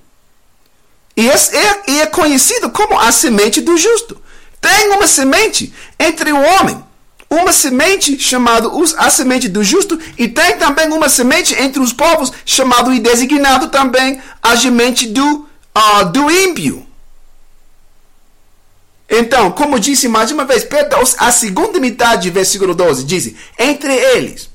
E 1.17 1.29
é, 1.29 1.99
é 1.99 2.05
conhecido 2.05 2.69
como 2.69 2.97
a 2.97 3.11
semente 3.11 3.59
do 3.59 3.77
justo. 3.77 4.17
Tem 4.61 4.91
uma 4.91 5.07
semente 5.07 5.73
entre 5.99 6.31
o 6.31 6.41
homem, 6.41 6.81
uma 7.35 7.51
semente 7.51 8.19
chamada 8.19 8.69
a 8.97 9.09
semente 9.09 9.47
do 9.47 9.63
justo, 9.63 9.99
e 10.17 10.27
tem 10.27 10.57
também 10.57 10.91
uma 10.91 11.09
semente 11.09 11.53
entre 11.55 11.81
os 11.81 11.93
povos 11.93 12.31
chamado 12.45 12.93
e 12.93 12.99
designado 12.99 13.67
também 13.67 14.21
a 14.41 14.55
semente 14.55 15.07
do, 15.07 15.47
uh, 15.75 16.05
do 16.11 16.29
ímpio. 16.29 16.85
Então, 19.09 19.51
como 19.51 19.79
disse 19.79 20.07
mais 20.07 20.31
uma 20.31 20.45
vez, 20.45 20.67
a 21.19 21.31
segunda 21.31 21.79
metade 21.79 22.29
do 22.29 22.33
versículo 22.33 22.73
12 22.73 23.03
diz: 23.03 23.33
Entre 23.57 23.93
eles, 23.93 24.49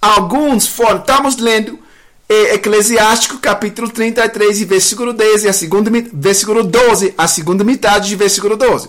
alguns 0.00 0.66
foram, 0.66 1.00
estamos 1.00 1.36
lendo 1.36 1.78
Eclesiástico 2.54 3.38
capítulo 3.38 3.88
33 3.90 4.62
e 4.62 4.64
versículo 4.64 5.12
10 5.12 5.44
e 5.44 5.48
a 5.48 5.52
segunda, 5.52 5.90
versículo 6.12 6.64
12, 6.64 7.14
a 7.18 7.28
segunda 7.28 7.62
metade 7.62 8.08
de 8.08 8.16
versículo 8.16 8.56
12. 8.56 8.88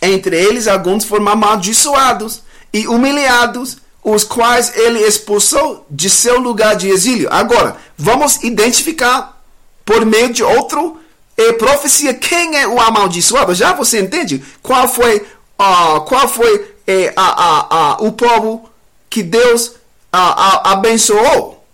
Entre 0.00 0.36
eles 0.36 0.66
alguns 0.68 1.04
foram 1.04 1.28
amaldiçoados 1.28 2.42
e 2.72 2.86
humilhados, 2.86 3.78
os 4.02 4.22
quais 4.22 4.76
ele 4.76 5.00
expulsou 5.00 5.84
de 5.90 6.08
seu 6.08 6.38
lugar 6.38 6.76
de 6.76 6.88
exílio. 6.88 7.28
Agora, 7.30 7.76
vamos 7.96 8.42
identificar 8.44 9.42
por 9.84 10.04
meio 10.04 10.32
de 10.32 10.42
outro 10.42 11.00
eh, 11.36 11.52
profecia 11.54 12.14
quem 12.14 12.56
é 12.56 12.66
o 12.66 12.80
amaldiçoado. 12.80 13.54
Já 13.54 13.72
você 13.72 14.00
entende 14.00 14.44
qual 14.62 14.88
foi, 14.88 15.26
uh, 15.58 16.00
qual 16.02 16.28
foi 16.28 16.76
a, 17.16 17.96
o 18.00 18.12
povo 18.12 18.70
que 19.10 19.22
Deus 19.22 19.72
abençoou? 20.12 21.64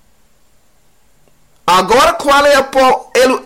Agora, 1.67 2.15
qual 2.15 2.45
é, 2.45 2.63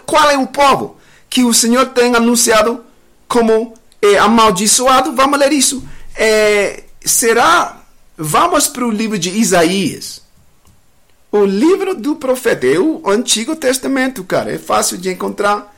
qual 0.07 0.31
é 0.31 0.39
o 0.39 0.47
povo 0.47 0.97
que 1.29 1.45
o 1.45 1.53
Senhor 1.53 1.87
tem 1.87 2.14
anunciado 2.14 2.85
como 3.29 3.74
é, 4.15 4.19
amaldiçoado? 4.19 5.13
Vamos 5.13 5.39
ler 5.39 5.53
isso. 5.53 5.83
É, 6.15 6.85
será. 7.05 7.83
Vamos 8.17 8.67
para 8.69 8.87
o 8.87 8.91
livro 8.91 9.19
de 9.19 9.31
Isaías. 9.31 10.23
O 11.31 11.45
livro 11.45 11.95
do 11.95 12.17
profeta. 12.17 12.67
É 12.67 12.79
o 12.79 13.03
Antigo 13.09 13.55
Testamento, 13.57 14.25
cara. 14.25 14.53
É 14.53 14.59
fácil 14.59 14.97
de 14.99 15.11
encontrar. 15.11 15.75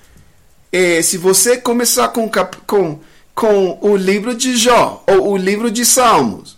É, 0.71 1.01
se 1.03 1.17
você 1.17 1.57
começar 1.57 2.09
com, 2.09 2.31
com, 2.67 3.01
com 3.35 3.79
o 3.81 3.97
livro 3.97 4.35
de 4.35 4.57
Jó 4.57 5.03
ou 5.07 5.33
o 5.33 5.37
livro 5.37 5.71
de 5.71 5.85
Salmos. 5.85 6.57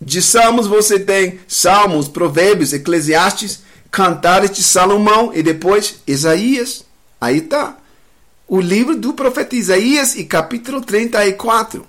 De 0.00 0.20
Salmos 0.20 0.66
você 0.66 0.98
tem 0.98 1.40
Salmos, 1.48 2.08
Provérbios, 2.08 2.72
Eclesiastes 2.72 3.62
Cantares 3.94 4.50
de 4.50 4.60
Salomão 4.60 5.30
e 5.32 5.40
depois 5.40 6.02
Isaías. 6.04 6.84
Aí 7.20 7.38
está. 7.38 7.78
O 8.54 8.60
livro 8.60 8.94
do 8.96 9.12
profeta 9.12 9.56
Isaías 9.56 10.14
e 10.14 10.24
capítulo 10.24 10.80
34. 10.80 11.84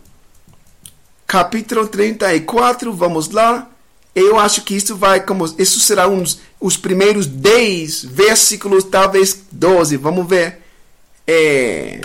Capítulo 1.27 1.87
34, 1.87 2.91
vamos 2.91 3.29
lá. 3.29 3.69
Eu 4.15 4.39
acho 4.39 4.63
que 4.63 4.73
isso 4.73 4.97
vai 4.97 5.23
como 5.23 5.45
isso 5.59 5.79
será 5.79 6.07
uns 6.07 6.39
os 6.59 6.75
primeiros 6.75 7.27
10 7.27 8.05
versículos, 8.05 8.83
talvez 8.83 9.43
12. 9.51 9.95
Vamos 9.97 10.27
ver. 10.27 10.59
É... 11.27 12.01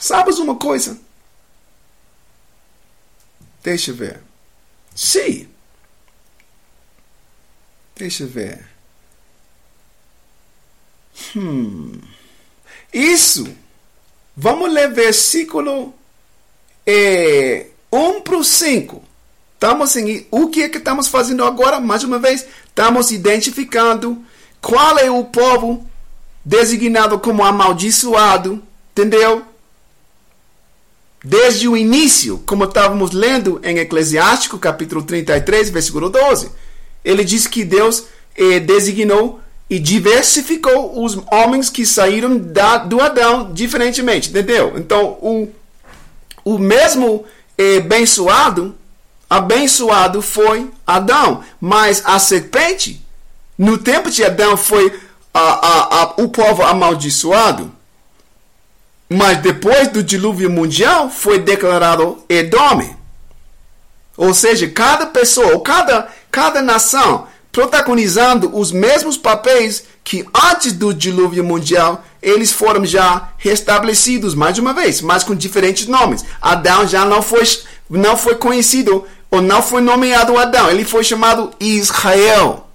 Sabes 0.00 0.40
uma 0.40 0.56
coisa? 0.56 0.98
Deixa 3.62 3.92
eu 3.92 3.94
ver. 3.94 4.20
Sim. 4.92 5.48
Deixa 7.94 8.24
eu 8.24 8.28
ver. 8.28 8.66
Hum. 11.36 12.15
Isso. 12.96 13.46
Vamos 14.34 14.72
ler 14.72 14.90
versículo 14.92 15.94
é, 16.86 17.66
1 17.92 18.22
para 18.22 18.36
o 18.38 18.44
5. 18.44 19.04
Estamos 19.54 19.96
em, 19.96 20.26
o 20.30 20.48
que 20.48 20.62
é 20.62 20.68
que 20.68 20.78
estamos 20.78 21.08
fazendo 21.08 21.44
agora? 21.44 21.78
Mais 21.78 22.04
uma 22.04 22.18
vez, 22.18 22.46
estamos 22.66 23.10
identificando 23.10 24.24
qual 24.62 24.98
é 24.98 25.10
o 25.10 25.24
povo 25.24 25.86
designado 26.44 27.18
como 27.18 27.44
amaldiçoado. 27.44 28.62
Entendeu? 28.92 29.44
desde 31.22 31.66
o 31.66 31.76
início, 31.76 32.38
como 32.46 32.64
estávamos 32.64 33.10
lendo 33.10 33.60
em 33.64 33.78
Eclesiástico, 33.78 34.60
capítulo 34.60 35.02
33, 35.02 35.70
versículo 35.70 36.08
12. 36.08 36.52
Ele 37.04 37.24
diz 37.24 37.48
que 37.48 37.64
Deus 37.64 38.04
eh, 38.36 38.60
designou 38.60 39.40
e 39.68 39.78
diversificou 39.78 41.02
os 41.02 41.18
homens 41.30 41.68
que 41.68 41.84
saíram 41.84 42.38
da, 42.38 42.78
do 42.78 43.00
Adão 43.00 43.52
diferentemente, 43.52 44.30
entendeu? 44.30 44.74
Então, 44.76 45.18
o, 45.20 45.48
o 46.44 46.58
mesmo 46.58 47.24
eh, 47.58 47.78
abençoado, 47.78 48.76
abençoado 49.28 50.22
foi 50.22 50.70
Adão, 50.86 51.42
mas 51.60 52.02
a 52.04 52.18
serpente, 52.20 53.04
no 53.58 53.76
tempo 53.76 54.08
de 54.08 54.24
Adão, 54.24 54.56
foi 54.56 54.96
a, 55.34 55.40
a, 55.40 56.02
a, 56.02 56.14
o 56.18 56.28
povo 56.28 56.62
amaldiçoado. 56.62 57.72
Mas 59.08 59.38
depois 59.38 59.88
do 59.88 60.02
dilúvio 60.02 60.50
mundial, 60.50 61.10
foi 61.10 61.38
declarado 61.38 62.24
Edome. 62.28 62.96
Ou 64.16 64.32
seja, 64.32 64.68
cada 64.68 65.06
pessoa, 65.06 65.60
cada, 65.60 66.08
cada 66.30 66.62
nação, 66.62 67.26
protagonizando 67.52 68.56
os 68.56 68.70
mesmos 68.70 69.16
papéis 69.16 69.84
que 70.04 70.26
antes 70.34 70.72
do 70.72 70.92
dilúvio 70.92 71.42
mundial 71.42 72.04
eles 72.22 72.52
foram 72.52 72.84
já 72.84 73.30
restabelecidos 73.38 74.34
mais 74.34 74.58
uma 74.58 74.74
vez, 74.74 75.00
mas 75.00 75.22
com 75.22 75.34
diferentes 75.34 75.86
nomes. 75.86 76.24
Adão 76.40 76.86
já 76.86 77.04
não 77.04 77.22
foi, 77.22 77.44
não 77.88 78.16
foi 78.16 78.34
conhecido 78.34 79.04
ou 79.30 79.40
não 79.40 79.62
foi 79.62 79.80
nomeado 79.80 80.36
Adão, 80.36 80.70
ele 80.70 80.84
foi 80.84 81.04
chamado 81.04 81.50
Israel. 81.60 82.68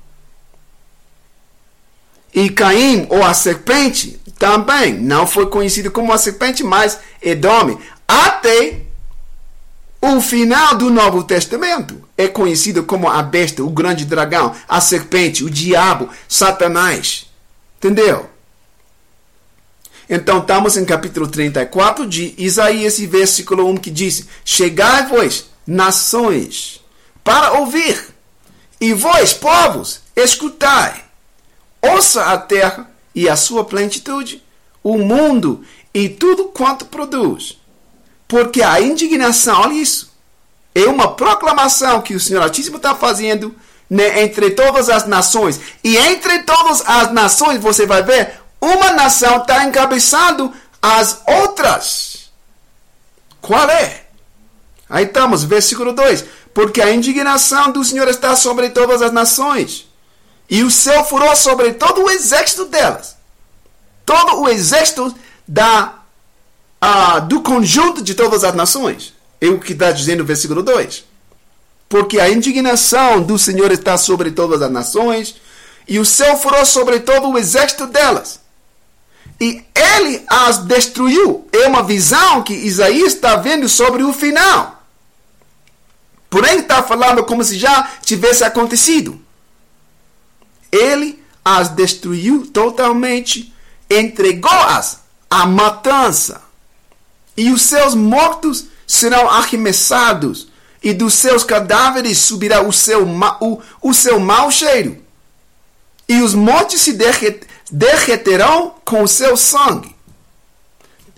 E 2.34 2.50
Caim, 2.50 3.08
ou 3.10 3.24
a 3.24 3.34
serpente, 3.34 4.20
também 4.40 4.94
não 4.94 5.28
foi 5.28 5.48
conhecido 5.48 5.92
como 5.92 6.14
a 6.14 6.18
serpente, 6.18 6.64
mas 6.64 6.98
Edome. 7.22 7.78
Até 8.08 8.82
o 10.02 10.20
final 10.20 10.76
do 10.76 10.90
Novo 10.90 11.24
Testamento 11.24 12.02
é 12.18 12.28
conhecido 12.28 12.84
como 12.84 13.08
a 13.08 13.22
besta, 13.22 13.64
o 13.64 13.70
grande 13.70 14.04
dragão, 14.04 14.56
a 14.68 14.82
serpente, 14.82 15.44
o 15.44 15.50
diabo, 15.50 16.10
Satanás. 16.28 17.28
Entendeu? 17.78 18.28
Então 20.10 20.40
estamos 20.40 20.76
em 20.76 20.84
capítulo 20.84 21.28
34 21.28 22.08
de 22.08 22.34
Isaías, 22.36 23.00
versículo 23.00 23.70
1 23.70 23.78
que 23.78 23.92
diz: 23.92 24.26
Chegai-vos, 24.44 25.46
nações, 25.68 26.82
para 27.24 27.54
ouvir, 27.60 28.04
e 28.82 28.94
vós, 28.94 29.34
povos, 29.34 30.02
escutai. 30.16 31.06
Ouça 31.80 32.26
a 32.26 32.38
terra 32.40 32.90
e 33.14 33.30
a 33.30 33.36
sua 33.36 33.64
plenitude, 33.64 34.44
o 34.84 34.98
mundo 34.98 35.64
e 35.94 36.10
tudo 36.10 36.46
quanto 36.46 36.86
produz 36.86 37.61
porque 38.32 38.64
a 38.64 38.80
indignação, 38.80 39.60
olha 39.60 39.74
isso, 39.74 40.10
é 40.74 40.86
uma 40.86 41.16
proclamação 41.16 42.02
que 42.02 42.16
o 42.16 42.20
Senhor 42.20 42.42
Altíssimo 42.42 42.78
está 42.78 42.96
fazendo 42.96 43.54
né, 43.90 44.24
entre 44.24 44.52
todas 44.52 44.90
as 44.90 45.06
nações. 45.06 45.60
E 45.84 45.98
entre 45.98 46.44
todas 46.44 46.82
as 46.88 47.12
nações, 47.12 47.60
você 47.62 47.86
vai 47.86 48.04
ver, 48.04 48.40
uma 48.62 48.92
nação 48.92 49.42
está 49.42 49.66
encabeçando 49.66 50.50
as 50.82 51.22
outras. 51.28 52.32
Qual 53.42 53.70
é? 53.70 54.06
Aí 54.90 55.04
estamos, 55.04 55.44
versículo 55.44 55.92
2. 55.92 56.24
Porque 56.54 56.82
a 56.82 56.90
indignação 56.90 57.70
do 57.70 57.84
Senhor 57.84 58.08
está 58.08 58.38
sobre 58.38 58.70
todas 58.70 59.02
as 59.02 59.12
nações, 59.12 59.90
e 60.50 60.64
o 60.64 60.72
seu 60.72 61.04
furor 61.04 61.36
sobre 61.36 61.74
todo 61.74 62.06
o 62.06 62.10
exército 62.10 62.64
delas. 62.64 63.18
Todo 64.06 64.40
o 64.40 64.48
exército 64.48 65.14
da 65.46 66.01
ah, 66.82 67.20
do 67.20 67.42
conjunto 67.42 68.02
de 68.02 68.16
todas 68.16 68.44
as 68.44 68.56
nações. 68.56 69.14
É 69.40 69.48
o 69.48 69.60
que 69.60 69.74
está 69.74 69.92
dizendo 69.92 70.22
o 70.22 70.26
versículo 70.26 70.64
2. 70.64 71.06
Porque 71.88 72.20
a 72.20 72.30
indignação 72.30 73.22
do 73.22 73.38
Senhor 73.38 73.72
está 73.72 73.98
sobre 73.98 74.32
todas 74.32 74.62
as 74.64 74.72
nações, 74.72 75.36
e 75.88 76.00
o 76.00 76.06
céu 76.06 76.36
furor 76.38 76.66
sobre 76.66 77.00
todo 77.02 77.30
o 77.30 77.38
exército 77.38 77.86
delas. 77.86 78.40
E 79.40 79.64
ele 79.76 80.24
as 80.28 80.60
destruiu. 80.60 81.48
É 81.52 81.68
uma 81.68 81.84
visão 81.84 82.44
que 82.44 82.54
Isaías 82.54 83.14
está 83.14 83.36
vendo 83.36 83.68
sobre 83.68 84.04
o 84.04 84.14
final. 84.14 84.84
Porém, 86.30 86.60
está 86.60 86.82
falando 86.82 87.24
como 87.26 87.44
se 87.44 87.58
já 87.58 87.90
tivesse 88.06 88.44
acontecido. 88.44 89.20
Ele 90.72 91.22
as 91.44 91.70
destruiu 91.70 92.48
totalmente, 92.48 93.54
entregou-as 93.90 95.02
à 95.30 95.46
matança 95.46 96.51
e 97.42 97.52
os 97.52 97.64
seus 97.64 97.96
mortos 97.96 98.66
serão 98.86 99.28
arremessados, 99.28 100.48
e 100.84 100.94
dos 100.94 101.16
seus 101.16 101.44
cadáveres 101.44 102.20
subirá 102.20 102.62
o 102.62 102.72
seu, 102.72 103.04
o, 103.40 103.60
o 103.82 103.94
seu 103.96 104.20
mau 104.20 104.52
cheiro, 104.52 104.98
e 106.08 106.22
os 106.22 106.36
montes 106.36 106.82
se 106.82 106.94
derret, 106.94 107.42
derreterão 107.72 108.76
com 108.86 109.02
o 109.02 109.08
seu 109.08 109.36
sangue, 109.36 109.96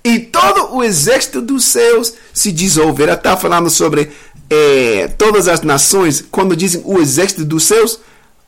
e 0.02 0.18
todo 0.20 0.74
o 0.74 0.82
exército 0.82 1.42
dos 1.42 1.66
céus 1.66 2.14
se 2.34 2.54
dissolverá. 2.54 3.16
Está 3.16 3.36
falando 3.36 3.70
sobre 3.70 4.12
é, 4.50 5.10
todas 5.18 5.50
as 5.50 5.62
nações, 5.62 6.24
quando 6.32 6.56
dizem 6.56 6.82
o 6.86 7.00
exército 7.00 7.44
dos 7.44 7.64
céus, 7.64 8.00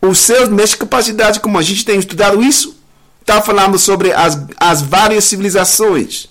os 0.01 0.17
céus, 0.17 0.47
nesta 0.47 0.77
capacidade, 0.77 1.41
como 1.41 1.57
a 1.57 1.61
gente 1.61 1.83
tem 1.83 1.99
estudado 1.99 2.41
isso, 2.41 2.77
está 3.19 3.41
falando 3.41 3.77
sobre 3.77 4.13
as, 4.13 4.37
as 4.55 4.81
várias 4.81 5.25
civilizações. 5.25 6.29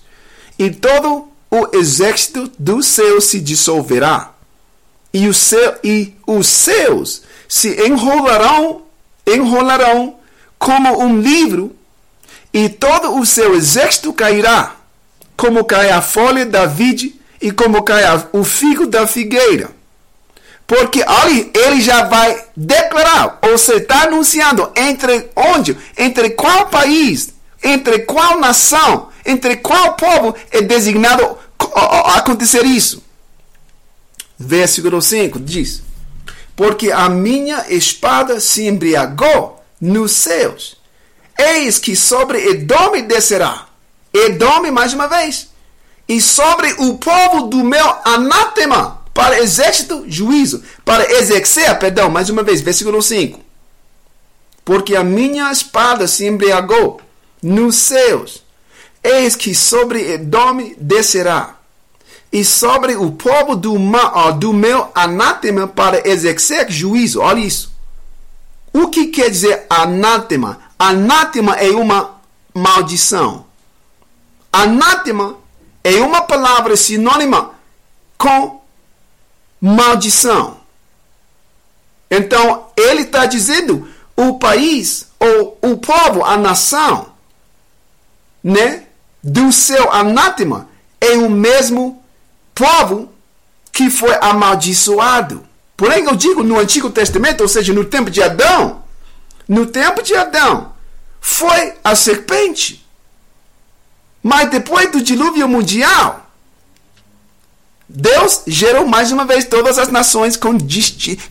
E 0.57 0.71
todo 0.71 1.34
o 1.55 1.69
exército 1.77 2.51
dos 2.59 2.85
céus 2.85 3.25
se 3.25 3.39
dissolverá, 3.39 4.33
e, 5.13 5.29
o 5.29 5.33
céu, 5.33 5.75
e 5.81 6.13
os 6.27 6.45
céus 6.47 7.21
se 7.47 7.69
enrolarão, 7.87 8.81
enrolarão 9.25 10.17
como 10.59 11.01
um 11.01 11.21
livro, 11.21 11.73
e 12.53 12.67
todo 12.67 13.17
o 13.17 13.25
seu 13.25 13.55
exército 13.55 14.11
cairá, 14.11 14.75
como 15.37 15.63
cai 15.63 15.89
a 15.91 16.01
folha 16.01 16.45
da 16.45 16.65
vide 16.65 17.15
e 17.41 17.51
como 17.51 17.83
cai 17.83 18.03
o 18.33 18.43
figo 18.43 18.87
da 18.87 19.07
figueira. 19.07 19.69
Porque 20.67 21.03
ali 21.05 21.51
ele 21.53 21.79
já 21.79 22.03
vai 22.05 22.45
declarar, 22.55 23.39
ou 23.43 23.57
você 23.57 23.75
está 23.75 24.03
anunciando 24.03 24.69
entre 24.75 25.29
onde, 25.35 25.77
entre 25.97 26.31
qual 26.31 26.67
país, 26.67 27.33
entre 27.63 27.99
qual 27.99 28.39
nação, 28.39 29.09
entre 29.25 29.57
qual 29.57 29.93
povo 29.93 30.35
é 30.51 30.61
designado 30.61 31.37
acontecer 31.75 32.65
isso. 32.65 33.03
Versículo 34.37 35.01
5 35.01 35.39
diz: 35.39 35.81
Porque 36.55 36.91
a 36.91 37.09
minha 37.09 37.65
espada 37.69 38.39
se 38.39 38.65
embriagou 38.67 39.63
nos 39.79 40.11
céus. 40.11 40.77
Eis 41.37 41.77
que 41.77 41.95
sobre 41.95 42.49
Edome 42.49 43.01
descerá. 43.01 43.67
Edome, 44.13 44.71
mais 44.71 44.93
uma 44.93 45.07
vez. 45.07 45.49
E 46.07 46.21
sobre 46.21 46.71
o 46.77 46.97
povo 46.97 47.47
do 47.47 47.63
meu 47.63 47.95
anátema, 48.05 49.01
para 49.13 49.39
exército, 49.39 50.05
juízo. 50.07 50.63
Para 50.85 51.11
exercer, 51.13 51.77
perdão, 51.79 52.09
mais 52.09 52.29
uma 52.29 52.43
vez, 52.43 52.61
versículo 52.61 53.01
5. 53.01 53.39
Porque 54.63 54.95
a 54.95 55.03
minha 55.03 55.51
espada 55.51 56.07
se 56.07 56.25
embriagou 56.25 57.01
nos 57.41 57.75
céus 57.75 58.45
Eis 59.05 59.35
que 59.35 59.53
sobre 59.53 60.13
Edom 60.13 60.71
descerá, 60.79 61.54
e 62.35 62.43
sobre 62.43 62.97
o 62.97 63.13
povo 63.13 63.55
do, 63.55 63.77
do 64.37 64.51
meu 64.51 64.91
anátema 64.93 65.69
para 65.69 66.05
exercer 66.05 66.69
juízo. 66.69 67.21
Olha 67.21 67.39
isso. 67.39 67.71
O 68.73 68.89
que 68.89 69.07
quer 69.07 69.29
dizer 69.29 69.65
anátema? 69.69 70.59
Anátema 70.77 71.53
é 71.53 71.71
uma 71.71 72.19
maldição. 72.53 73.45
Anátema 74.51 75.37
é 75.81 75.95
uma 76.01 76.23
palavra 76.23 76.75
sinônima 76.75 77.51
com 78.17 78.61
maldição. 79.61 80.57
Então, 82.11 82.65
ele 82.75 83.03
está 83.03 83.25
dizendo 83.25 83.87
o 84.13 84.37
país, 84.37 85.07
ou 85.17 85.57
o 85.61 85.77
povo, 85.77 86.25
a 86.25 86.35
nação, 86.35 87.13
né? 88.43 88.83
do 89.23 89.53
seu 89.53 89.89
anátema 89.89 90.67
é 90.99 91.13
o 91.13 91.29
mesmo 91.29 92.03
povo 92.55 93.13
que 93.71 93.89
foi 93.89 94.15
amaldiçoado. 94.21 95.45
Porém, 95.75 96.05
eu 96.05 96.15
digo 96.15 96.41
no 96.41 96.57
Antigo 96.57 96.89
Testamento, 96.89 97.41
ou 97.41 97.47
seja, 97.49 97.73
no 97.73 97.83
tempo 97.83 98.09
de 98.09 98.23
Adão, 98.23 98.83
no 99.47 99.65
tempo 99.65 100.01
de 100.01 100.15
Adão, 100.15 100.73
foi 101.19 101.73
a 101.83 101.93
serpente. 101.93 102.87
Mas 104.23 104.49
depois 104.49 104.89
do 104.91 105.01
dilúvio 105.01 105.47
mundial, 105.47 106.25
Deus 107.87 108.43
gerou 108.47 108.87
mais 108.87 109.11
uma 109.11 109.25
vez 109.25 109.45
todas 109.45 109.77
as 109.77 109.89
nações 109.89 110.37
com, 110.37 110.57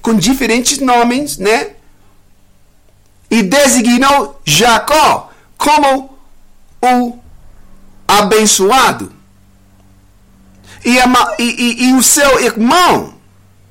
com 0.03 0.15
diferentes 0.15 0.79
nomes, 0.79 1.39
né? 1.39 1.71
E 3.31 3.43
designou 3.43 4.41
Jacó 4.45 5.31
como 5.57 6.19
o 6.83 7.19
abençoado. 8.07 9.14
E, 10.85 10.99
a, 11.01 11.37
e, 11.39 11.45
e, 11.45 11.89
e 11.89 11.93
o 11.95 12.03
seu 12.03 12.41
irmão 12.41 13.15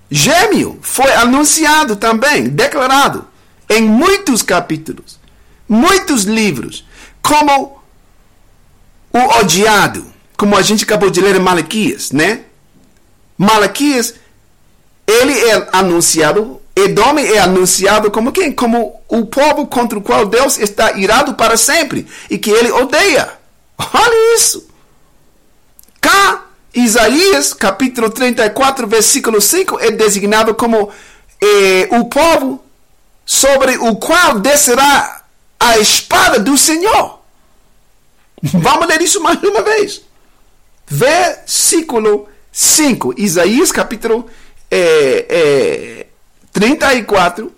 gêmeo 0.10 0.80
foi 0.82 1.12
anunciado 1.14 1.96
também, 1.96 2.50
declarado 2.50 3.28
em 3.70 3.84
muitos 3.84 4.42
capítulos, 4.42 5.20
muitos 5.68 6.24
livros, 6.24 6.86
como 7.22 7.82
o 9.12 9.20
odiado, 9.40 10.06
como 10.38 10.58
a 10.58 10.62
gente 10.62 10.84
acabou 10.84 11.10
de 11.10 11.22
ler 11.22 11.36
em 11.36 11.40
Malaquias, 11.40 12.12
né? 12.12 12.42
Malaquias, 13.38 14.16
ele 15.08 15.34
é 15.34 15.70
anunciado, 15.72 16.62
Edom 16.76 17.20
é 17.20 17.38
anunciado 17.40 18.10
como 18.10 18.32
quem? 18.32 18.52
Como 18.52 19.02
o 19.08 19.26
povo 19.26 19.68
contra 19.68 19.98
o 19.98 20.02
qual 20.02 20.26
Deus 20.26 20.58
está 20.58 20.94
irado 20.94 21.36
para 21.36 21.58
sempre 21.58 22.08
e 22.30 22.38
que 22.38 22.50
ele 22.50 22.72
odeia. 22.72 23.32
Olha 23.78 24.36
isso. 24.36 24.68
Cá, 26.02 26.46
Isaías, 26.74 27.54
capítulo 27.54 28.10
34, 28.10 28.88
versículo 28.88 29.40
5, 29.40 29.80
é 29.80 29.92
designado 29.92 30.56
como 30.56 30.90
eh, 31.40 31.88
o 31.92 32.06
povo 32.06 32.64
sobre 33.26 33.78
o 33.78 33.96
qual 33.96 34.40
descerá 34.40 35.24
a 35.60 35.78
espada 35.78 36.40
do 36.40 36.58
Senhor. 36.58 37.20
Vamos 38.42 38.88
ler 38.88 39.02
isso 39.02 39.22
mais 39.22 39.42
uma 39.44 39.62
vez. 39.62 40.02
Versículo 40.88 42.28
5, 42.52 43.16
Isaías 43.18 43.72
capítulo 43.72 44.28
é, 44.70 45.26
é, 45.30 46.06
34 46.52 47.52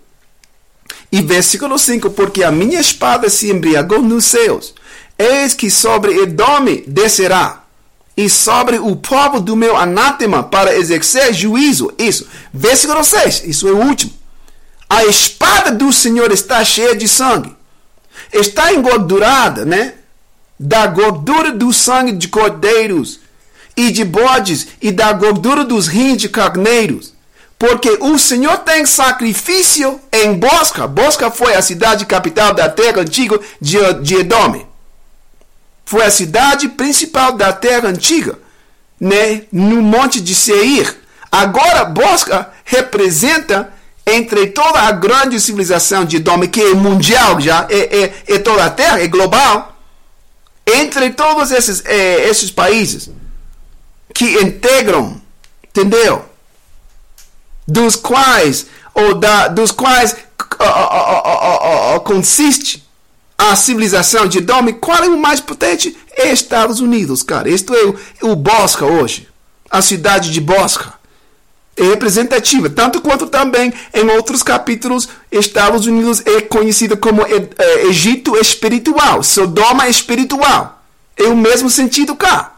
e 1.11 1.21
versículo 1.21 1.79
5, 1.79 2.11
porque 2.11 2.43
a 2.43 2.51
minha 2.51 2.79
espada 2.79 3.29
se 3.29 3.49
embriagou 3.49 4.01
nos 4.01 4.25
céus, 4.25 4.75
eis 5.17 5.53
que 5.53 5.71
sobre 5.71 6.17
Edome 6.19 6.83
descerá, 6.85 7.64
e 8.17 8.29
sobre 8.29 8.77
o 8.77 8.95
povo 8.95 9.39
do 9.39 9.55
meu 9.55 9.75
anátema 9.75 10.43
para 10.43 10.75
exercer 10.75 11.33
juízo. 11.33 11.91
Isso. 11.97 12.27
Versículo 12.53 13.03
6, 13.03 13.43
isso 13.45 13.67
é 13.67 13.71
o 13.71 13.81
último. 13.81 14.11
A 14.89 15.03
espada 15.05 15.71
do 15.71 15.91
Senhor 15.91 16.31
está 16.31 16.63
cheia 16.63 16.95
de 16.95 17.07
sangue. 17.07 17.55
Está 18.31 18.73
engordurada, 18.73 19.65
né? 19.65 19.95
Da 20.57 20.87
gordura 20.87 21.51
do 21.51 21.73
sangue 21.73 22.13
de 22.13 22.27
cordeiros 22.29 23.19
e 23.75 23.91
de 23.91 24.05
bodes 24.05 24.67
e 24.81 24.91
da 24.91 25.11
gordura 25.11 25.65
dos 25.65 25.87
rins 25.87 26.17
de 26.17 26.29
carneiros. 26.29 27.13
Porque 27.57 27.97
o 28.01 28.17
Senhor 28.17 28.57
tem 28.59 28.85
sacrifício 28.85 29.99
em 30.11 30.33
Bosca. 30.33 30.87
Bosca 30.87 31.31
foi 31.31 31.55
a 31.55 31.61
cidade 31.61 32.05
capital 32.05 32.53
da 32.53 32.69
terra 32.69 33.01
antiga 33.01 33.39
de, 33.59 33.77
de 34.01 34.15
Edom. 34.15 34.65
Foi 35.85 36.03
a 36.03 36.11
cidade 36.11 36.69
principal 36.69 37.33
da 37.33 37.53
terra 37.53 37.89
antiga, 37.89 38.39
né? 38.99 39.43
no 39.51 39.81
monte 39.81 40.19
de 40.19 40.33
Seir. 40.33 40.97
Agora, 41.31 41.85
Bosca 41.85 42.49
representa 42.63 43.71
entre 44.05 44.47
toda 44.47 44.79
a 44.81 44.91
grande 44.91 45.39
civilização 45.39 46.05
de 46.05 46.17
Edom, 46.17 46.41
que 46.47 46.61
é 46.61 46.73
mundial 46.73 47.39
já, 47.39 47.67
é, 47.69 48.03
é, 48.03 48.35
é 48.35 48.39
toda 48.39 48.65
a 48.65 48.69
terra, 48.69 49.01
é 49.01 49.07
global, 49.07 49.75
entre 50.65 51.11
todos 51.11 51.51
esses, 51.51 51.83
é, 51.85 52.27
esses 52.27 52.51
países 52.51 53.09
que 54.13 54.25
integram, 54.41 55.21
entendeu? 55.63 56.25
Dos 57.67 57.95
quais, 57.95 58.67
ou 58.93 59.15
da, 59.15 59.47
dos 59.47 59.71
quais 59.71 60.15
consiste 62.03 62.84
a 63.37 63.55
civilização 63.55 64.27
de 64.27 64.37
Edom, 64.37 64.73
qual 64.73 65.03
é 65.03 65.09
o 65.09 65.17
mais 65.17 65.39
potente? 65.39 65.95
É 66.11 66.31
Estados 66.31 66.79
Unidos, 66.79 67.21
cara. 67.21 67.49
Isto 67.49 67.73
é 67.73 67.85
o, 67.85 68.31
o 68.31 68.35
Bosca 68.35 68.85
hoje. 68.85 69.27
A 69.69 69.81
cidade 69.81 70.31
de 70.31 70.39
Bosca 70.39 70.93
é 71.75 71.83
representativa, 71.83 72.69
tanto 72.69 73.01
quanto 73.01 73.27
também 73.27 73.73
em 73.93 74.09
outros 74.11 74.41
capítulos, 74.41 75.09
Estados 75.29 75.85
Unidos 75.85 76.23
é 76.25 76.39
conhecido 76.39 76.95
como 76.95 77.21
é, 77.23 77.85
Egito 77.87 78.37
espiritual, 78.37 79.21
Sodoma 79.21 79.89
espiritual. 79.89 80.81
É 81.17 81.23
o 81.23 81.35
mesmo 81.35 81.69
sentido 81.69 82.15
cá. 82.15 82.55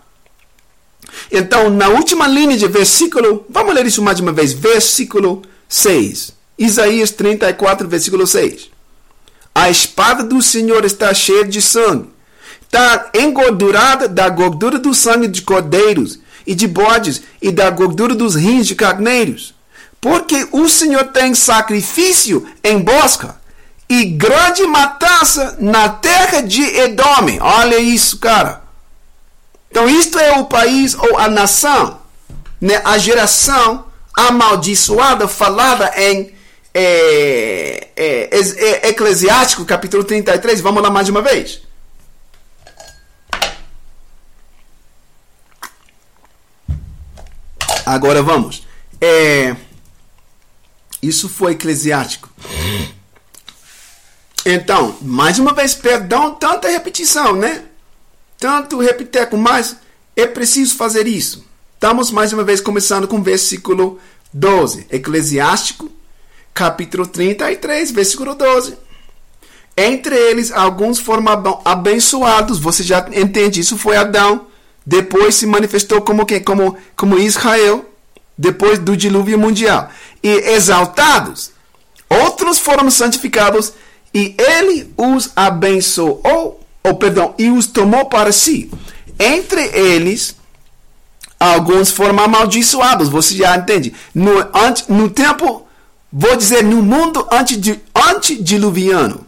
Então, 1.31 1.69
na 1.71 1.87
última 1.89 2.27
linha 2.27 2.55
de 2.55 2.67
versículo, 2.67 3.45
vamos 3.49 3.73
ler 3.73 3.87
isso 3.87 4.03
mais 4.03 4.19
uma 4.19 4.31
vez, 4.31 4.53
versículo 4.53 5.41
6. 5.67 6.33
Isaías 6.57 7.11
34, 7.11 7.87
versículo 7.87 8.27
6. 8.27 8.69
A 9.57 9.71
espada 9.71 10.21
do 10.21 10.39
Senhor 10.39 10.85
está 10.85 11.11
cheia 11.15 11.43
de 11.43 11.63
sangue, 11.63 12.11
está 12.61 13.09
engordurada 13.15 14.07
da 14.07 14.29
gordura 14.29 14.77
do 14.77 14.93
sangue 14.93 15.27
de 15.27 15.41
cordeiros 15.41 16.19
e 16.45 16.53
de 16.53 16.67
bodes 16.67 17.23
e 17.41 17.51
da 17.51 17.67
gordura 17.71 18.13
dos 18.13 18.35
rins 18.35 18.67
de 18.67 18.75
carneiros. 18.75 19.55
Porque 19.99 20.47
o 20.51 20.69
Senhor 20.69 21.05
tem 21.05 21.33
sacrifício 21.33 22.47
em 22.63 22.77
Bosca 22.77 23.35
e 23.89 24.05
grande 24.05 24.61
matança 24.67 25.57
na 25.59 25.89
terra 25.89 26.41
de 26.41 26.61
Edom. 26.61 27.39
Olha 27.41 27.79
isso, 27.79 28.19
cara. 28.19 28.61
Então, 29.71 29.89
isto 29.89 30.19
é 30.19 30.33
o 30.33 30.45
país 30.45 30.93
ou 30.93 31.17
a 31.17 31.27
nação, 31.27 31.99
né? 32.61 32.79
a 32.85 32.99
geração 32.99 33.85
amaldiçoada 34.15 35.27
falada 35.27 35.91
em 35.97 36.36
é, 36.79 37.89
é, 37.95 38.29
é, 38.29 38.89
Eclesiástico, 38.89 39.65
capítulo 39.65 40.03
33. 40.03 40.61
Vamos 40.61 40.83
lá 40.83 40.91
mais 40.91 41.09
uma 41.09 41.23
vez. 41.23 41.61
Agora 47.83 48.21
vamos. 48.21 48.67
É, 49.01 49.55
isso 51.01 51.27
foi 51.27 51.53
eclesiástico. 51.53 52.29
Então, 54.45 54.95
mais 55.01 55.39
uma 55.39 55.53
vez, 55.53 55.73
perdão, 55.73 56.35
tanta 56.35 56.69
repetição, 56.69 57.35
né? 57.35 57.63
Tanto 58.37 58.79
repeteco, 58.79 59.35
mas 59.35 59.77
é 60.15 60.27
preciso 60.27 60.75
fazer 60.75 61.07
isso. 61.07 61.43
Estamos 61.73 62.11
mais 62.11 62.31
uma 62.33 62.43
vez 62.43 62.61
começando 62.61 63.07
com 63.07 63.17
o 63.17 63.23
versículo 63.23 63.99
12. 64.31 64.85
Eclesiástico, 64.91 65.96
capítulo 66.57 67.05
33, 67.05 67.91
versículo 67.91 68.33
12. 68.33 68.75
Entre 69.77 70.15
eles, 70.15 70.51
alguns 70.51 70.97
foram 70.97 71.23
abençoados. 71.63 72.57
Você 72.57 72.81
já 72.81 73.07
entende, 73.13 73.59
isso 73.59 73.77
foi 73.77 73.95
Adão 73.95 74.47
depois 74.87 75.35
se 75.35 75.45
manifestou 75.45 76.01
como 76.01 76.25
quem? 76.25 76.41
Como, 76.41 76.77
como 76.95 77.19
Israel, 77.19 77.83
depois 78.37 78.79
do 78.79 78.95
dilúvio 78.95 79.37
mundial. 79.37 79.89
E 80.23 80.29
exaltados, 80.29 81.51
outros 82.09 82.57
foram 82.57 82.89
santificados 82.89 83.73
e 84.13 84.33
ele 84.37 84.89
os 84.95 85.31
abençoou, 85.35 86.61
ou 86.81 86.95
perdão, 86.95 87.35
e 87.37 87.49
os 87.51 87.67
tomou 87.67 88.05
para 88.05 88.31
si. 88.31 88.71
Entre 89.19 89.61
eles, 89.77 90.37
alguns 91.37 91.91
foram 91.91 92.17
amaldiçoados, 92.23 93.09
você 93.09 93.35
já 93.35 93.57
entende. 93.57 93.93
No, 94.15 94.35
no 94.87 95.09
tempo, 95.09 95.66
vou 96.11 96.35
dizer, 96.35 96.63
no 96.63 96.81
mundo 96.81 97.27
antediluviano, 97.95 99.27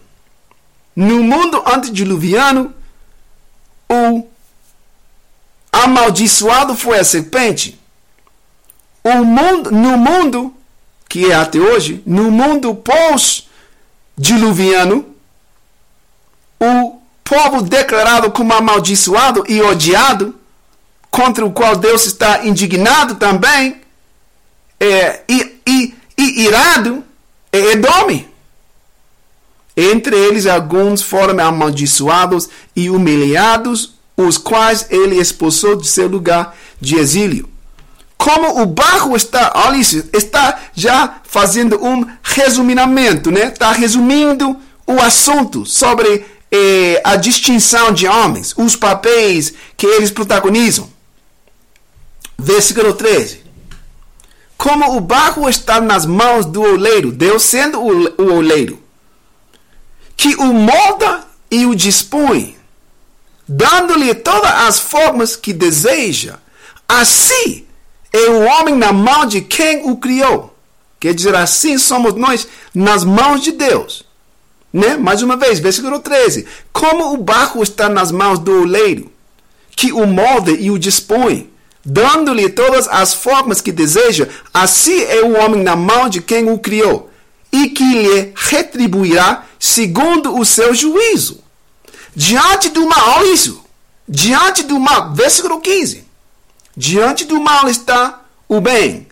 no 0.96 1.22
mundo 1.24 1.62
antediluviano, 1.66 2.74
o 3.90 4.28
amaldiçoado 5.72 6.76
foi 6.76 7.00
a 7.00 7.04
serpente. 7.04 7.80
O 9.04 9.24
mundo, 9.24 9.72
no 9.72 9.98
mundo, 9.98 10.54
que 11.08 11.32
é 11.32 11.36
até 11.36 11.58
hoje, 11.58 12.04
no 12.06 12.30
mundo 12.30 12.76
pós-diluviano, 12.76 15.06
o 16.60 17.00
povo 17.24 17.62
declarado 17.62 18.30
como 18.32 18.54
amaldiçoado 18.54 19.46
e 19.48 19.62
odiado, 19.62 20.36
contra 21.10 21.46
o 21.46 21.52
qual 21.52 21.76
Deus 21.76 22.06
está 22.06 22.46
indignado 22.46 23.16
também, 23.16 23.82
é, 24.80 25.24
e, 25.28 25.60
e, 25.66 25.96
e 26.20 26.42
irado, 26.42 27.04
é 27.52 27.72
Edome. 27.72 28.28
Entre 29.76 30.16
eles, 30.16 30.46
alguns 30.46 31.02
foram 31.02 31.42
amaldiçoados 31.42 32.50
e 32.76 32.90
humilhados 32.90 33.94
os 34.18 34.38
quais 34.38 34.86
ele 34.90 35.16
expulsou 35.16 35.78
de 35.78 35.88
seu 35.88 36.08
lugar 36.08 36.54
de 36.82 36.98
exílio. 36.98 37.48
Como 38.18 38.62
o 38.62 38.66
barro 38.66 39.16
está, 39.16 39.54
olha 39.56 39.78
isso, 39.78 40.04
está 40.12 40.60
já 40.76 41.22
fazendo 41.24 41.82
um 41.82 42.06
resuminamento, 42.22 43.32
né? 43.32 43.46
Está 43.46 43.72
resumindo 43.72 44.58
o 44.86 45.00
assunto 45.00 45.66
sobre 45.66 46.26
eh, 46.52 47.02
a 47.06 47.16
distinção 47.16 47.94
de 47.94 48.06
homens, 48.08 48.54
os 48.58 48.76
papéis 48.76 49.54
que 49.78 49.88
eles 49.88 50.12
protagonizam. 50.12 50.90
Versículo 52.38 52.94
13. 52.94 53.49
Como 54.60 54.96
o 54.96 55.00
barro 55.00 55.50
está 55.50 55.82
nas 55.82 56.06
mãos 56.06 56.46
do 56.46 56.62
oleiro, 56.62 57.12
Deus 57.12 57.42
sendo 57.44 57.80
o, 57.80 58.22
o 58.22 58.34
oleiro, 58.36 58.80
que 60.16 60.36
o 60.36 60.54
molda 60.54 61.24
e 61.50 61.66
o 61.66 61.74
dispõe 61.74 62.60
dando-lhe 63.50 64.14
todas 64.14 64.52
as 64.52 64.80
formas 64.80 65.36
que 65.36 65.52
deseja. 65.52 66.38
assim 66.88 67.66
é 68.14 68.30
o 68.30 68.42
homem 68.42 68.76
na 68.76 68.92
mão 68.94 69.26
de 69.26 69.42
quem 69.42 69.90
o 69.90 69.98
criou. 69.98 70.56
Quer 71.00 71.14
dizer, 71.14 71.36
assim 71.36 71.78
somos 71.78 72.14
nós 72.14 72.48
nas 72.74 73.04
mãos 73.04 73.42
de 73.42 73.52
Deus. 73.52 74.04
Né? 74.72 74.98
Mais 74.98 75.24
uma 75.24 75.36
vez, 75.36 75.60
versículo 75.60 76.00
13. 76.00 76.46
Como 76.72 77.14
o 77.14 77.18
barro 77.18 77.64
está 77.64 77.88
nas 77.88 78.12
mãos 78.12 78.38
do 78.40 78.62
oleiro, 78.62 79.12
que 79.76 79.92
o 79.92 80.06
molde 80.06 80.52
e 80.60 80.70
o 80.70 80.78
dispõe, 80.78 81.50
dando-lhe 81.90 82.50
todas 82.50 82.88
as 82.88 83.14
formas 83.14 83.60
que 83.62 83.72
deseja, 83.72 84.30
assim 84.54 85.02
é 85.02 85.22
o 85.22 85.38
homem 85.38 85.64
na 85.64 85.76
mão 85.76 86.08
de 86.08 86.22
quem 86.22 86.50
o 86.50 86.60
criou, 86.60 87.10
e 87.52 87.70
que 87.70 87.84
lhe 87.84 88.32
retribuirá 88.36 89.46
segundo 89.58 90.38
o 90.38 90.46
seu 90.46 90.74
juízo. 90.74 91.44
Diante 92.16 92.70
do 92.70 92.88
mal, 92.88 93.26
isso. 93.26 93.64
Diante 94.08 94.64
do 94.64 94.80
mal, 94.80 95.14
versículo 95.14 95.60
15. 95.60 96.06
Diante 96.78 97.26
do 97.26 97.42
mal 97.42 97.68
está 97.68 98.22
o 98.48 98.62
bem. 98.62 99.08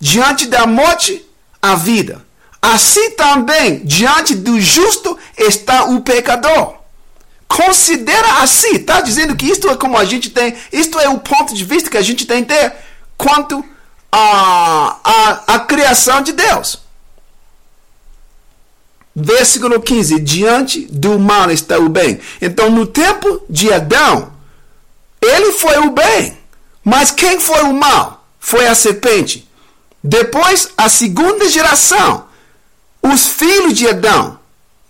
Diante 0.00 0.46
da 0.46 0.66
morte, 0.66 1.24
a 1.62 1.76
vida. 1.76 2.24
Assim 2.60 3.12
também, 3.12 3.84
diante 3.84 4.34
do 4.34 4.60
justo 4.60 5.16
está 5.38 5.84
o 5.84 6.00
pecador. 6.00 6.74
Considera 7.48 8.42
assim, 8.42 8.76
está 8.76 9.00
dizendo 9.00 9.36
que 9.36 9.46
isto 9.46 9.68
é 9.68 9.76
como 9.76 9.96
a 9.96 10.04
gente 10.04 10.30
tem, 10.30 10.54
isto 10.72 10.98
é 10.98 11.08
o 11.08 11.18
ponto 11.18 11.54
de 11.54 11.64
vista 11.64 11.88
que 11.88 11.96
a 11.96 12.02
gente 12.02 12.26
tem 12.26 12.44
ter 12.44 12.74
quanto 13.16 13.64
a, 14.10 14.96
a, 15.04 15.54
a 15.54 15.58
criação 15.60 16.20
de 16.22 16.32
Deus. 16.32 16.80
Versículo 19.14 19.80
15: 19.80 20.20
Diante 20.20 20.86
do 20.90 21.18
mal 21.18 21.50
está 21.50 21.78
o 21.78 21.88
bem. 21.88 22.20
Então, 22.40 22.70
no 22.70 22.86
tempo 22.86 23.42
de 23.48 23.72
Adão, 23.72 24.32
ele 25.22 25.52
foi 25.52 25.78
o 25.78 25.90
bem. 25.90 26.36
Mas 26.84 27.10
quem 27.10 27.40
foi 27.40 27.62
o 27.62 27.72
mal? 27.72 28.26
Foi 28.38 28.66
a 28.66 28.74
serpente. 28.74 29.48
Depois, 30.04 30.68
a 30.76 30.88
segunda 30.88 31.48
geração, 31.48 32.26
os 33.02 33.26
filhos 33.26 33.74
de 33.74 33.88
Adão. 33.88 34.38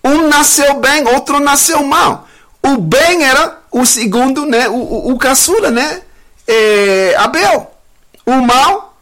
Um 0.05 0.29
nasceu 0.29 0.79
bem, 0.81 1.07
outro 1.07 1.41
nasceu 1.41 1.83
mal. 1.85 2.26
O 2.67 2.79
bem 2.79 3.23
era 3.25 3.61
o 3.71 3.87
segundo, 3.87 4.45
né? 4.45 4.69
O, 4.69 4.75
o, 4.75 5.13
o 5.13 5.19
caçula, 5.19 5.71
né? 5.71 6.03
É, 6.47 7.15
Abel. 7.17 7.71
O 8.25 8.33
mal, 8.43 8.99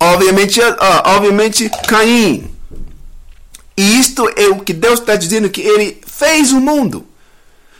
obviamente, 0.00 0.60
uh, 0.60 0.74
obviamente, 1.04 1.70
Caim. 1.86 2.50
E 3.76 4.00
isto 4.00 4.28
é 4.36 4.48
o 4.48 4.60
que 4.60 4.72
Deus 4.72 4.98
está 4.98 5.14
dizendo 5.14 5.48
que 5.48 5.60
Ele 5.60 6.00
fez 6.04 6.50
o 6.50 6.60
mundo. 6.60 7.06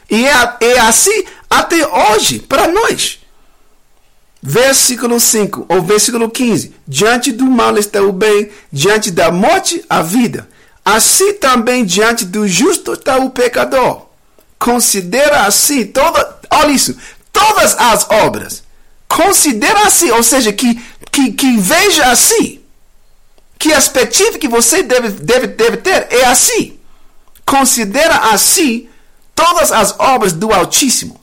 E 0.09 0.25
é, 0.25 0.57
é 0.61 0.79
assim 0.79 1.25
até 1.51 1.85
hoje, 1.85 2.39
para 2.39 2.69
nós. 2.69 3.19
Versículo 4.41 5.19
5 5.19 5.67
ou 5.69 5.83
versículo 5.83 6.31
15: 6.31 6.73
Diante 6.87 7.33
do 7.33 7.47
mal 7.47 7.77
está 7.79 8.01
o 8.01 8.13
bem, 8.13 8.49
diante 8.71 9.11
da 9.11 9.33
morte, 9.33 9.85
a 9.89 10.03
vida. 10.03 10.49
Assim 10.85 11.35
também 11.35 11.85
diante 11.85 12.25
do 12.25 12.47
justo 12.47 12.93
está 12.93 13.17
o 13.17 13.31
pecador. 13.31 14.06
Considera 14.59 15.43
assim 15.47 15.87
toda, 15.87 16.39
olha 16.51 16.73
isso, 16.73 16.97
todas 17.33 17.77
as 17.79 18.09
obras. 18.11 18.63
Considera 19.09 19.87
assim, 19.87 20.11
ou 20.11 20.23
seja, 20.23 20.53
que, 20.53 20.75
que, 21.11 21.33
que 21.33 21.57
veja 21.59 22.11
assim. 22.11 22.61
Que 23.59 23.73
a 23.73 23.77
perspectiva 23.77 24.39
que 24.39 24.49
você 24.49 24.83
deve, 24.83 25.09
deve, 25.11 25.47
deve 25.49 25.77
ter 25.79 26.09
é 26.11 26.27
assim. 26.27 26.79
Considera 27.45 28.33
assim 28.33 28.89
todas 29.35 29.73
as 29.73 29.95
obras 29.99 30.33
do 30.33 30.53
Altíssimo. 30.53 31.21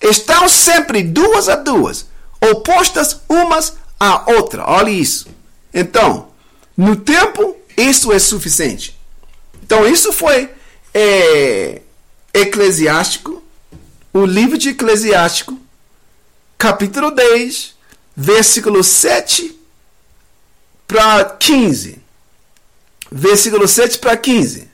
Estão 0.00 0.48
sempre 0.48 1.02
duas 1.02 1.48
a 1.48 1.56
duas 1.56 2.06
opostas 2.40 3.20
umas 3.28 3.74
à 3.98 4.30
outra. 4.32 4.64
Olha 4.66 4.90
isso. 4.90 5.28
Então, 5.72 6.28
no 6.76 6.96
tempo, 6.96 7.56
isso 7.76 8.12
é 8.12 8.18
suficiente. 8.18 8.98
Então, 9.62 9.86
isso 9.86 10.12
foi 10.12 10.50
é, 10.94 11.82
Eclesiástico, 12.32 13.42
o 14.12 14.24
livro 14.24 14.56
de 14.56 14.70
Eclesiástico, 14.70 15.58
capítulo 16.56 17.10
10, 17.10 17.74
versículo 18.16 18.84
7 18.84 19.58
para 20.86 21.24
15. 21.24 21.98
Versículo 23.10 23.66
7 23.66 23.98
para 23.98 24.16
15. 24.16 24.68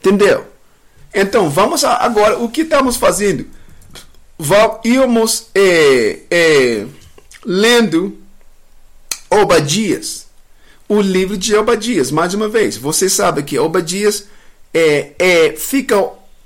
Entendeu? 0.00 0.46
Então, 1.12 1.48
vamos 1.48 1.82
agora, 1.84 2.38
o 2.38 2.48
que 2.48 2.62
estamos 2.62 2.96
fazendo? 2.96 3.46
Vamos 4.38 5.46
é, 5.54 6.20
é, 6.30 6.86
lendo 7.44 8.18
Obadias, 9.30 10.26
o 10.88 11.00
livro 11.00 11.36
de 11.36 11.54
Obadias. 11.54 12.10
Mais 12.10 12.34
uma 12.34 12.48
vez, 12.48 12.76
você 12.76 13.08
sabe 13.08 13.42
que 13.42 13.58
Obadias 13.58 14.26
é, 14.74 15.12
é, 15.18 15.52
fica 15.52 15.96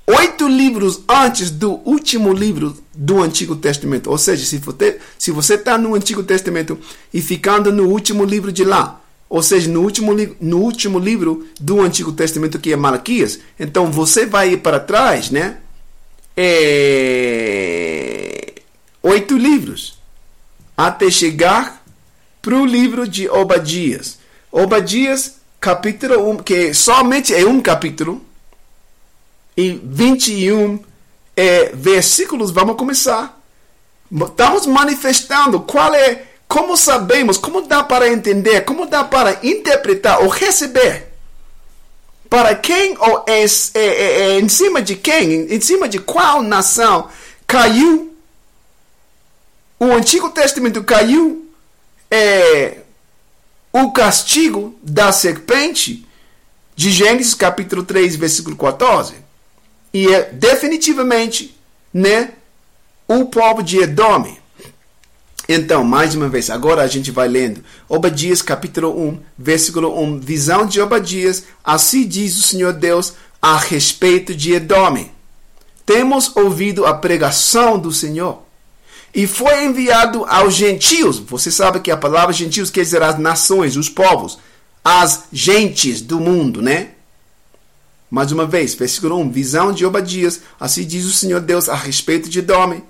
oito 0.07 0.47
livros 0.47 1.01
antes 1.07 1.49
do 1.51 1.79
último 1.85 2.33
livro 2.33 2.77
do 2.93 3.21
Antigo 3.21 3.55
Testamento. 3.55 4.09
Ou 4.09 4.17
seja, 4.17 4.45
se 4.45 5.31
você 5.31 5.53
está 5.55 5.77
no 5.77 5.95
Antigo 5.95 6.23
Testamento 6.23 6.77
e 7.13 7.21
ficando 7.21 7.71
no 7.71 7.87
último 7.87 8.25
livro 8.25 8.51
de 8.51 8.63
lá, 8.63 9.01
ou 9.29 9.41
seja, 9.41 9.69
no 9.69 9.81
último, 9.81 10.13
no 10.41 10.57
último 10.57 10.99
livro 10.99 11.47
do 11.59 11.79
Antigo 11.79 12.11
Testamento 12.11 12.59
que 12.59 12.73
é 12.73 12.75
Malaquias, 12.75 13.39
então 13.57 13.89
você 13.89 14.25
vai 14.25 14.53
ir 14.53 14.57
para 14.57 14.79
trás, 14.79 15.31
né? 15.31 15.57
É... 16.35 17.61
Oito 19.03 19.37
livros 19.37 19.97
até 20.75 21.09
chegar 21.09 21.81
para 22.41 22.55
o 22.55 22.65
livro 22.65 23.07
de 23.07 23.29
Obadias. 23.29 24.17
Obadias, 24.51 25.35
capítulo 25.59 26.29
1, 26.31 26.37
que 26.37 26.73
somente 26.73 27.33
é 27.33 27.45
um 27.45 27.61
capítulo, 27.61 28.21
e 29.55 29.79
21 29.83 30.79
é, 31.35 31.71
versículos. 31.73 32.51
Vamos 32.51 32.75
começar. 32.75 33.39
Estamos 34.11 34.65
manifestando 34.65 35.61
qual 35.61 35.93
é, 35.93 36.23
como 36.47 36.75
sabemos, 36.75 37.37
como 37.37 37.61
dá 37.61 37.83
para 37.83 38.09
entender, 38.09 38.61
como 38.61 38.85
dá 38.85 39.03
para 39.03 39.39
interpretar 39.43 40.21
ou 40.21 40.27
receber. 40.27 41.09
Para 42.29 42.55
quem 42.55 42.97
ou 42.97 43.25
é, 43.27 43.43
é, 43.43 43.47
é, 43.73 44.21
é 44.35 44.39
em 44.39 44.49
cima 44.49 44.81
de 44.81 44.95
quem, 44.95 45.53
em 45.53 45.61
cima 45.61 45.87
de 45.87 45.99
qual 45.99 46.41
nação 46.41 47.09
caiu 47.45 48.11
o 49.81 49.91
Antigo 49.93 50.29
Testamento 50.29 50.83
caiu 50.83 51.49
é, 52.11 52.81
o 53.73 53.91
castigo 53.91 54.77
da 54.83 55.11
serpente 55.11 56.07
de 56.75 56.91
Gênesis 56.91 57.33
capítulo 57.33 57.81
3, 57.83 58.15
versículo 58.15 58.55
14. 58.55 59.15
E 59.93 60.07
é 60.07 60.31
definitivamente 60.31 61.55
né, 61.93 62.31
o 63.07 63.25
povo 63.25 63.61
de 63.61 63.79
Edom. 63.79 64.37
Então, 65.49 65.83
mais 65.83 66.15
uma 66.15 66.29
vez, 66.29 66.49
agora 66.49 66.81
a 66.81 66.87
gente 66.87 67.11
vai 67.11 67.27
lendo. 67.27 67.63
Obadias 67.89 68.41
capítulo 68.41 68.97
1, 68.97 69.19
versículo 69.37 69.99
1. 70.01 70.19
Visão 70.19 70.65
de 70.65 70.79
Obadias. 70.79 71.43
Assim 71.63 72.07
diz 72.07 72.37
o 72.37 72.43
Senhor 72.43 72.73
Deus 72.73 73.13
a 73.41 73.57
respeito 73.57 74.33
de 74.33 74.53
Edom. 74.53 75.05
Temos 75.85 76.35
ouvido 76.35 76.85
a 76.85 76.93
pregação 76.93 77.77
do 77.77 77.91
Senhor 77.91 78.43
e 79.13 79.27
foi 79.27 79.65
enviado 79.65 80.25
aos 80.25 80.53
gentios. 80.53 81.19
Você 81.19 81.51
sabe 81.51 81.81
que 81.81 81.91
a 81.91 81.97
palavra 81.97 82.33
gentios 82.33 82.69
quer 82.69 82.81
dizer 82.81 83.03
as 83.03 83.19
nações, 83.19 83.75
os 83.75 83.89
povos, 83.89 84.39
as 84.83 85.23
gentes 85.33 86.01
do 86.01 86.19
mundo, 86.19 86.61
né? 86.61 86.91
Mais 88.11 88.31
uma 88.31 88.45
vez, 88.45 88.75
versículo 88.75 89.17
1, 89.17 89.31
visão 89.31 89.71
de 89.71 89.85
Obadias, 89.85 90.41
assim 90.59 90.85
diz 90.85 91.05
o 91.05 91.13
Senhor 91.13 91.39
Deus 91.39 91.67
a 91.67 91.73
respeito 91.73 92.29
de 92.29 92.41
Dome. 92.41 92.83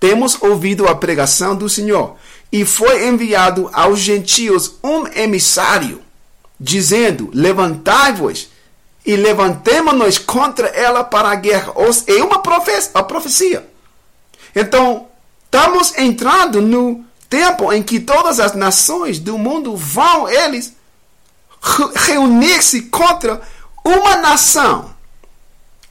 Temos 0.00 0.40
ouvido 0.40 0.88
a 0.88 0.94
pregação 0.94 1.54
do 1.54 1.68
Senhor, 1.68 2.16
e 2.50 2.64
foi 2.64 3.06
enviado 3.06 3.68
aos 3.72 3.98
gentios 3.98 4.76
um 4.82 5.06
emissário, 5.08 6.00
dizendo: 6.58 7.28
Levantai-vos 7.34 8.48
e 9.04 9.16
levantemo-nos 9.16 10.18
contra 10.18 10.68
ela 10.68 11.04
para 11.04 11.28
a 11.28 11.34
guerra. 11.34 11.74
É 12.06 12.22
uma 12.22 12.40
profecia. 12.40 13.68
Então, 14.54 15.08
Estamos 15.52 15.98
entrando 15.98 16.62
no 16.62 17.04
tempo 17.28 17.70
em 17.74 17.82
que 17.82 18.00
todas 18.00 18.40
as 18.40 18.54
nações 18.54 19.18
do 19.18 19.36
mundo 19.36 19.76
vão 19.76 20.26
eles 20.26 20.72
reunir-se 22.06 22.84
contra 22.84 23.42
uma 23.84 24.16
nação. 24.16 24.94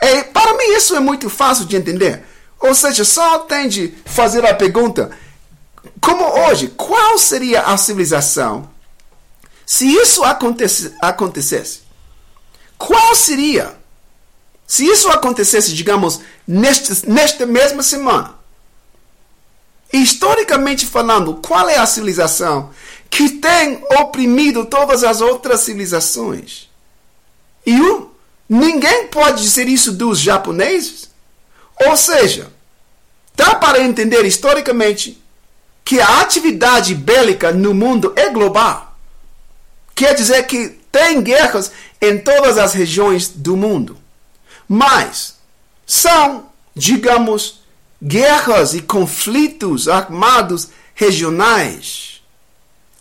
E 0.01 0.23
para 0.23 0.53
mim 0.55 0.75
isso 0.75 0.95
é 0.95 0.99
muito 0.99 1.29
fácil 1.29 1.65
de 1.65 1.75
entender. 1.75 2.23
Ou 2.59 2.73
seja, 2.75 3.03
só 3.03 3.39
tem 3.39 3.67
de 3.67 3.93
fazer 4.05 4.45
a 4.45 4.53
pergunta: 4.53 5.11
como 5.99 6.23
hoje, 6.25 6.69
qual 6.69 7.17
seria 7.17 7.61
a 7.63 7.77
civilização 7.77 8.69
se 9.65 9.87
isso 9.87 10.23
acontecesse? 10.23 10.95
acontecesse? 11.01 11.81
Qual 12.77 13.15
seria? 13.15 13.79
Se 14.65 14.85
isso 14.85 15.09
acontecesse, 15.09 15.73
digamos, 15.73 16.21
neste, 16.47 17.07
nesta 17.09 17.45
mesma 17.45 17.83
semana, 17.83 18.35
historicamente 19.91 20.85
falando, 20.85 21.35
qual 21.35 21.67
é 21.69 21.77
a 21.77 21.85
civilização 21.85 22.71
que 23.09 23.29
tem 23.29 23.83
oprimido 23.99 24.65
todas 24.65 25.03
as 25.03 25.19
outras 25.19 25.59
civilizações? 25.59 26.70
E 27.65 27.73
um, 27.79 28.09
ninguém 28.47 29.07
pode 29.07 29.41
dizer 29.41 29.67
isso 29.67 29.91
dos 29.91 30.19
japoneses. 30.19 31.09
Ou 31.85 31.95
seja, 31.97 32.51
dá 33.35 33.55
para 33.55 33.81
entender 33.81 34.25
historicamente 34.25 35.21
que 35.83 35.99
a 35.99 36.21
atividade 36.21 36.93
bélica 36.95 37.51
no 37.51 37.73
mundo 37.73 38.13
é 38.15 38.29
global. 38.29 38.97
Quer 39.95 40.15
dizer 40.15 40.43
que 40.43 40.79
tem 40.91 41.21
guerras 41.21 41.71
em 42.01 42.17
todas 42.17 42.57
as 42.57 42.73
regiões 42.73 43.29
do 43.29 43.55
mundo. 43.55 43.97
Mas 44.67 45.35
são, 45.85 46.47
digamos, 46.75 47.61
guerras 48.01 48.73
e 48.73 48.81
conflitos 48.81 49.87
armados 49.87 50.69
regionais. 50.95 52.21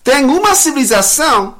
Tem 0.03 0.25
uma 0.25 0.55
civilização 0.55 1.60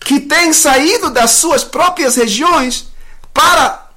que 0.00 0.20
tem 0.20 0.52
saído 0.52 1.10
das 1.10 1.32
suas 1.32 1.64
próprias 1.64 2.16
regiões 2.16 2.88
para, 3.32 3.90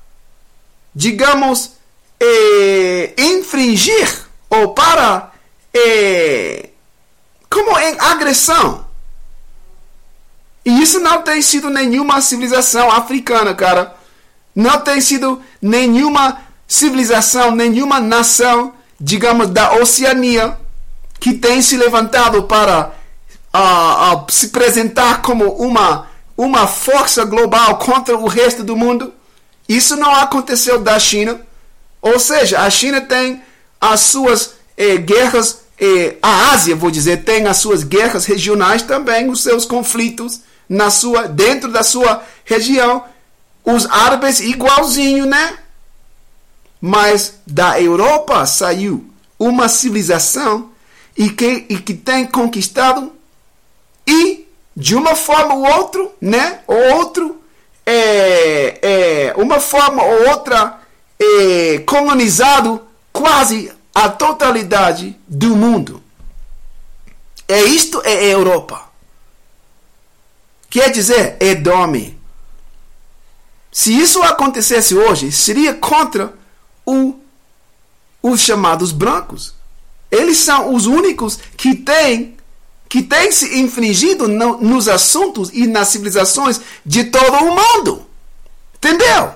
digamos, 0.93 1.71
eh, 2.19 3.13
infringir 3.17 4.25
ou 4.49 4.73
para, 4.73 5.31
eh, 5.73 6.69
como 7.49 7.77
em 7.79 7.99
agressão. 7.99 8.85
E 10.63 10.81
isso 10.81 10.99
não 10.99 11.21
tem 11.21 11.41
sido 11.41 11.69
nenhuma 11.69 12.21
civilização 12.21 12.91
africana, 12.91 13.53
cara. 13.55 13.95
Não 14.55 14.79
tem 14.81 15.01
sido 15.01 15.41
nenhuma 15.61 16.41
civilização, 16.67 17.55
nenhuma 17.55 17.99
nação, 17.99 18.73
digamos, 18.99 19.49
da 19.49 19.73
Oceania 19.73 20.57
que 21.19 21.33
tem 21.33 21.61
se 21.61 21.77
levantado 21.77 22.43
para 22.43 22.93
uh, 23.53 24.15
uh, 24.15 24.31
se 24.31 24.47
apresentar 24.47 25.21
como 25.21 25.45
uma, 25.53 26.07
uma 26.37 26.67
força 26.67 27.23
global 27.25 27.77
contra 27.77 28.17
o 28.17 28.27
resto 28.27 28.63
do 28.63 28.75
mundo. 28.75 29.13
Isso 29.67 29.95
não 29.95 30.13
aconteceu 30.13 30.79
da 30.79 30.99
China. 30.99 31.39
Ou 32.01 32.19
seja, 32.19 32.61
a 32.61 32.69
China 32.69 32.99
tem 33.01 33.41
as 33.79 33.99
suas 34.01 34.55
eh, 34.77 34.97
guerras, 34.97 35.61
eh, 35.79 36.17
a 36.21 36.51
Ásia, 36.51 36.75
vou 36.75 36.91
dizer, 36.91 37.23
tem 37.23 37.47
as 37.47 37.57
suas 37.57 37.83
guerras 37.83 38.25
regionais 38.25 38.81
também, 38.81 39.29
os 39.29 39.41
seus 39.41 39.65
conflitos 39.65 40.41
na 40.67 40.89
sua, 40.89 41.27
dentro 41.27 41.71
da 41.71 41.83
sua 41.83 42.23
região. 42.43 43.03
Os 43.63 43.85
árabes 43.85 44.39
igualzinho, 44.39 45.25
né? 45.25 45.57
Mas 46.79 47.35
da 47.45 47.79
Europa 47.79 48.45
saiu 48.45 49.05
uma 49.37 49.69
civilização 49.69 50.71
e 51.15 51.29
que, 51.29 51.65
e 51.69 51.77
que 51.77 51.93
tem 51.93 52.25
conquistado 52.25 53.11
e 54.07 54.47
de 54.75 54.95
uma 54.95 55.15
forma 55.15 55.53
ou 55.53 55.65
outra, 55.77 56.07
né? 56.19 56.61
Ou 56.67 56.95
outro, 56.95 57.41
é, 57.85 58.79
é, 58.81 59.33
uma 59.35 59.59
forma 59.59 60.03
ou 60.03 60.29
outra, 60.29 60.79
é, 61.19 61.79
colonizado 61.79 62.81
quase 63.11 63.71
a 63.93 64.09
totalidade 64.09 65.17
do 65.27 65.55
mundo. 65.55 66.01
É 67.47 67.61
isto 67.63 68.01
é 68.05 68.25
Europa. 68.25 68.89
Quer 70.69 70.89
dizer, 70.89 71.35
Edome. 71.39 72.17
Se 73.71 73.97
isso 73.97 74.21
acontecesse 74.23 74.95
hoje, 74.95 75.31
seria 75.31 75.73
contra 75.73 76.33
o, 76.85 77.15
os 78.21 78.39
chamados 78.41 78.91
brancos. 78.91 79.53
Eles 80.09 80.37
são 80.37 80.73
os 80.73 80.85
únicos 80.85 81.37
que 81.57 81.75
têm 81.75 82.37
que 82.91 83.01
têm 83.01 83.31
se 83.31 83.57
infringido 83.57 84.27
no, 84.27 84.57
nos 84.57 84.89
assuntos 84.89 85.49
e 85.53 85.65
nas 85.65 85.87
civilizações 85.87 86.59
de 86.85 87.05
todo 87.05 87.37
o 87.37 87.55
mundo. 87.55 88.05
Entendeu? 88.75 89.33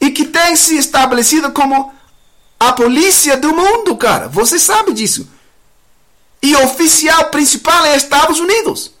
E 0.00 0.12
que 0.12 0.24
têm 0.24 0.54
se 0.54 0.78
estabelecido 0.78 1.50
como 1.50 1.92
a 2.60 2.72
polícia 2.74 3.36
do 3.36 3.52
mundo, 3.52 3.96
cara. 3.96 4.28
Você 4.28 4.56
sabe 4.56 4.92
disso. 4.92 5.28
E 6.40 6.54
o 6.54 6.64
oficial 6.64 7.24
principal 7.24 7.84
é 7.84 7.96
Estados 7.96 8.38
Unidos. 8.38 8.92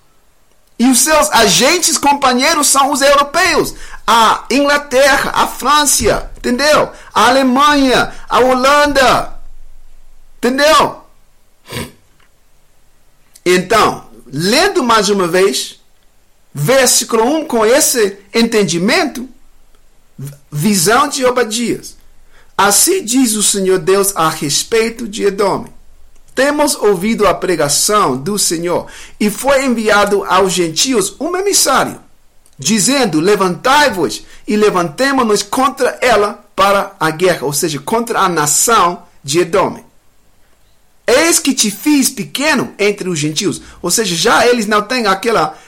E 0.76 0.88
os 0.88 0.98
seus 0.98 1.30
agentes 1.30 1.96
companheiros 1.96 2.66
são 2.66 2.90
os 2.90 3.00
europeus. 3.02 3.72
A 4.04 4.46
Inglaterra, 4.50 5.30
a 5.32 5.46
França, 5.46 6.28
entendeu? 6.36 6.90
A 7.14 7.28
Alemanha, 7.28 8.12
a 8.28 8.40
Holanda. 8.40 9.38
Entendeu? 10.38 10.99
Então, 13.44 14.04
lendo 14.26 14.82
mais 14.82 15.08
uma 15.08 15.26
vez, 15.26 15.80
versículo 16.52 17.24
1 17.24 17.46
com 17.46 17.64
esse 17.64 18.18
entendimento, 18.34 19.28
visão 20.50 21.08
de 21.08 21.24
Obadias. 21.24 21.96
Assim 22.56 23.02
diz 23.04 23.34
o 23.34 23.42
Senhor 23.42 23.78
Deus 23.78 24.14
a 24.14 24.28
respeito 24.28 25.08
de 25.08 25.24
Edom. 25.24 25.66
Temos 26.34 26.74
ouvido 26.74 27.26
a 27.26 27.34
pregação 27.34 28.16
do 28.16 28.38
Senhor 28.38 28.86
e 29.18 29.30
foi 29.30 29.64
enviado 29.64 30.24
aos 30.24 30.52
gentios 30.52 31.16
um 31.18 31.34
emissário, 31.36 32.00
dizendo: 32.58 33.18
Levantai-vos 33.18 34.24
e 34.46 34.56
levantemo-nos 34.56 35.42
contra 35.42 35.98
ela 36.00 36.44
para 36.54 36.94
a 37.00 37.10
guerra, 37.10 37.46
ou 37.46 37.52
seja, 37.52 37.78
contra 37.78 38.20
a 38.20 38.28
nação 38.28 39.02
de 39.24 39.40
Edom. 39.40 39.82
Eis 41.10 41.40
que 41.40 41.52
te 41.52 41.70
fiz 41.70 42.08
pequeno 42.08 42.72
entre 42.78 43.08
os 43.08 43.18
gentios. 43.18 43.60
Ou 43.82 43.90
seja, 43.90 44.14
já 44.14 44.46
eles 44.46 44.66
não 44.66 44.82
têm 44.82 45.06
aquela. 45.06 45.58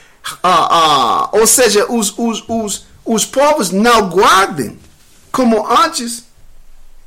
Uh, 0.41 0.47
uh, 0.47 1.39
ou 1.39 1.45
seja, 1.45 1.85
os, 1.91 2.13
os, 2.17 2.43
os, 2.47 2.85
os 3.03 3.25
povos 3.25 3.69
não 3.69 4.09
guardem 4.09 4.79
como 5.31 5.67
antes 5.67 6.23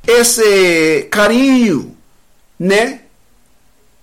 esse 0.05 1.07
carinho, 1.09 1.97
né? 2.59 3.01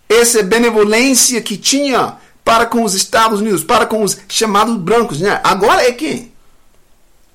Essa 0.08 0.42
benevolência 0.42 1.40
que 1.40 1.56
tinha 1.56 2.16
para 2.44 2.66
com 2.66 2.82
os 2.82 2.94
Estados 2.94 3.40
Unidos, 3.40 3.62
para 3.62 3.86
com 3.86 4.02
os 4.02 4.18
chamados 4.28 4.76
brancos, 4.76 5.20
né? 5.20 5.40
Agora 5.44 5.86
é 5.86 5.92
quem? 5.92 6.32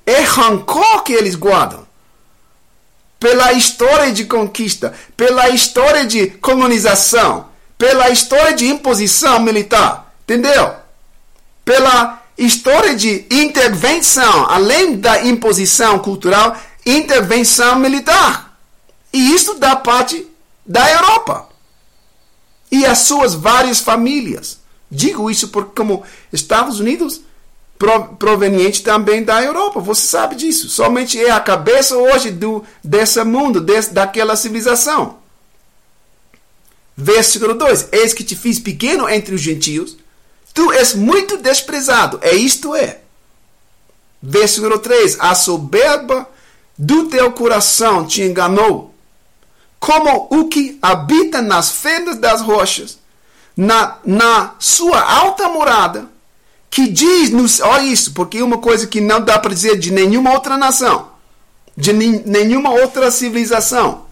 É 0.06 0.22
rancor 0.22 1.04
que 1.04 1.14
eles 1.14 1.36
guardam 1.36 1.89
pela 3.20 3.52
história 3.52 4.12
de 4.12 4.26
conquista, 4.26 4.94
pela 5.18 5.50
história 5.50 6.06
de 6.06 6.28
colonização, 6.28 7.50
pela 7.78 8.10
história 8.10 8.54
de 8.54 8.68
imposição 8.68 9.40
militar, 9.40 10.14
entendeu? 10.24 10.74
Pela 11.66 12.24
história 12.38 12.96
de 12.96 13.26
intervenção, 13.30 14.50
além 14.50 14.96
da 14.98 15.26
imposição 15.26 16.00
cultural, 16.00 16.58
intervenção 16.86 17.76
militar. 17.76 18.58
E 19.12 19.34
isso 19.34 19.56
da 19.56 19.76
parte 19.76 20.26
da 20.66 20.90
Europa 20.90 21.50
e 22.72 22.86
as 22.86 23.00
suas 23.00 23.34
várias 23.34 23.80
famílias. 23.80 24.60
Digo 24.90 25.30
isso 25.30 25.50
porque 25.50 25.76
como 25.76 26.04
Estados 26.32 26.80
Unidos 26.80 27.22
proveniente 28.20 28.84
também 28.84 29.24
da 29.24 29.42
Europa. 29.42 29.80
Você 29.80 30.06
sabe 30.06 30.36
disso. 30.36 30.68
Somente 30.70 31.18
é 31.18 31.32
a 31.32 31.40
cabeça 31.40 31.96
hoje 31.96 32.30
do, 32.30 32.64
desse 32.84 33.24
mundo, 33.24 33.62
desse, 33.62 33.94
daquela 33.94 34.36
civilização. 34.36 35.18
Versículo 36.96 37.54
2: 37.54 37.88
Eis 37.94 38.14
que 38.14 38.24
te 38.24 38.36
fiz 38.36 38.60
pequeno 38.60 39.08
entre 39.08 39.34
os 39.34 39.42
gentios, 39.42 39.98
tu 40.54 40.74
és 40.74 40.94
muito 40.94 41.38
desprezado. 41.38 42.20
É 42.22 42.36
isto 42.36 42.76
é. 42.76 43.00
Versículo 44.22 44.80
3: 44.80 45.18
A 45.20 45.34
soberba 45.34 46.30
do 46.78 47.06
teu 47.06 47.32
coração 47.32 48.06
te 48.06 48.22
enganou, 48.22 48.94
como 49.80 50.28
o 50.30 50.50
que 50.50 50.78
habita 50.82 51.42
nas 51.42 51.72
fendas 51.72 52.18
das 52.18 52.42
rochas, 52.42 53.00
na, 53.56 53.98
na 54.06 54.56
sua 54.60 55.02
alta 55.02 55.48
morada 55.48 56.10
que 56.70 56.88
diz, 56.88 57.32
nos, 57.32 57.60
olha 57.60 57.84
isso, 57.84 58.14
porque 58.14 58.38
é 58.38 58.44
uma 58.44 58.60
coisa 58.60 58.86
que 58.86 59.02
não 59.02 59.20
dá 59.20 59.40
para 59.40 59.54
dizer 59.54 59.78
de 59.78 59.92
nenhuma 59.92 60.32
outra 60.32 60.58
nação, 60.58 61.10
de 61.76 61.92
nenhuma 61.92 62.72
outra 62.72 63.10
civilização. 63.10 64.06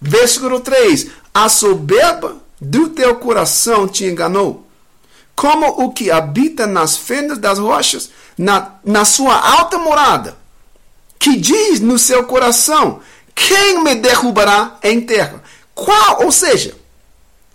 Versículo 0.00 0.60
3: 0.60 1.08
A 1.32 1.48
soberba 1.48 2.36
do 2.60 2.88
teu 2.88 3.16
coração 3.16 3.86
te 3.86 4.04
enganou, 4.04 4.66
como 5.36 5.66
o 5.66 5.92
que 5.92 6.10
habita 6.10 6.66
nas 6.66 6.96
fendas 6.96 7.38
das 7.38 7.58
rochas, 7.58 8.10
na, 8.36 8.72
na 8.84 9.04
sua 9.04 9.36
alta 9.36 9.78
morada, 9.78 10.36
que 11.18 11.36
diz 11.36 11.78
no 11.78 11.98
seu 11.98 12.24
coração: 12.24 13.00
Quem 13.32 13.82
me 13.84 13.94
derrubará 13.94 14.76
em 14.82 15.00
terra? 15.00 15.42
Qual, 15.72 16.24
ou 16.24 16.32
seja, 16.32 16.74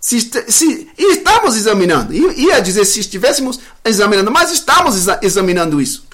se, 0.08 0.30
se, 0.48 0.90
e 0.96 1.12
estamos 1.12 1.54
examinando. 1.54 2.14
Ia 2.14 2.60
dizer 2.60 2.86
se 2.86 3.00
estivéssemos 3.00 3.60
examinando, 3.84 4.30
mas 4.30 4.50
estamos 4.50 4.96
exa 4.96 5.20
examinando 5.20 5.82
isso. 5.82 6.06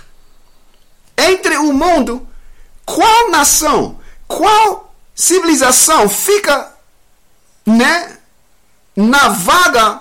Entre 1.17 1.57
o 1.59 1.73
mundo, 1.73 2.27
qual 2.85 3.31
nação, 3.31 4.01
qual 4.27 4.93
civilização 5.15 6.09
fica 6.09 6.75
né, 7.65 8.19
na 8.97 9.29
vaga 9.29 10.01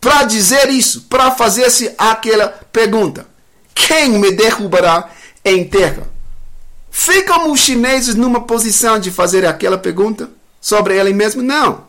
para 0.00 0.22
dizer 0.22 0.70
isso, 0.70 1.02
para 1.02 1.30
fazer-se 1.32 1.94
aquela 1.98 2.48
pergunta: 2.72 3.26
quem 3.74 4.12
me 4.12 4.32
derrubará 4.32 5.10
em 5.44 5.68
terra? 5.68 6.08
Ficam 6.90 7.52
os 7.52 7.60
chineses 7.60 8.14
numa 8.14 8.40
posição 8.40 8.98
de 8.98 9.10
fazer 9.10 9.44
aquela 9.44 9.76
pergunta 9.76 10.30
sobre 10.62 10.98
ele 10.98 11.12
mesmo? 11.12 11.42
Não. 11.42 11.87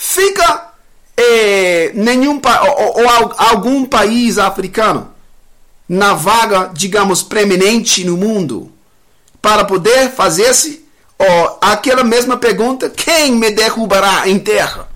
Fica 0.00 0.74
eh, 1.16 1.90
nenhum 1.92 2.40
ou, 2.40 3.02
ou 3.02 3.34
algum 3.36 3.84
país 3.84 4.38
africano 4.38 5.12
na 5.88 6.14
vaga, 6.14 6.70
digamos, 6.72 7.20
preeminente 7.20 8.04
no 8.04 8.16
mundo 8.16 8.70
para 9.42 9.64
poder 9.64 10.12
fazer-se 10.12 10.86
aquela 11.60 12.04
mesma 12.04 12.36
pergunta: 12.36 12.88
quem 12.88 13.32
me 13.32 13.50
derrubará 13.50 14.28
em 14.28 14.38
terra? 14.38 14.88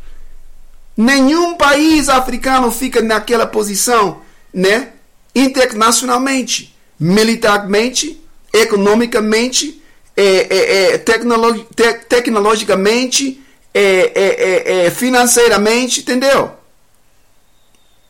Nenhum 0.97 1.57
país 1.57 2.09
africano 2.09 2.71
fica 2.71 3.03
naquela 3.03 3.45
posição, 3.45 4.21
né? 4.55 4.91
Internacionalmente, 5.35 6.77
militarmente, 7.01 8.23
economicamente, 8.53 9.83
é, 10.17 10.25
é, 10.25 10.93
é, 10.95 10.99
tecnologi 10.99 11.67
te 11.75 11.93
tecnologicamente, 12.09 13.42
é, 13.75 14.13
é, 14.15 14.87
é, 14.87 14.91
financeiramente, 14.91 16.01
entendeu? 16.01 16.53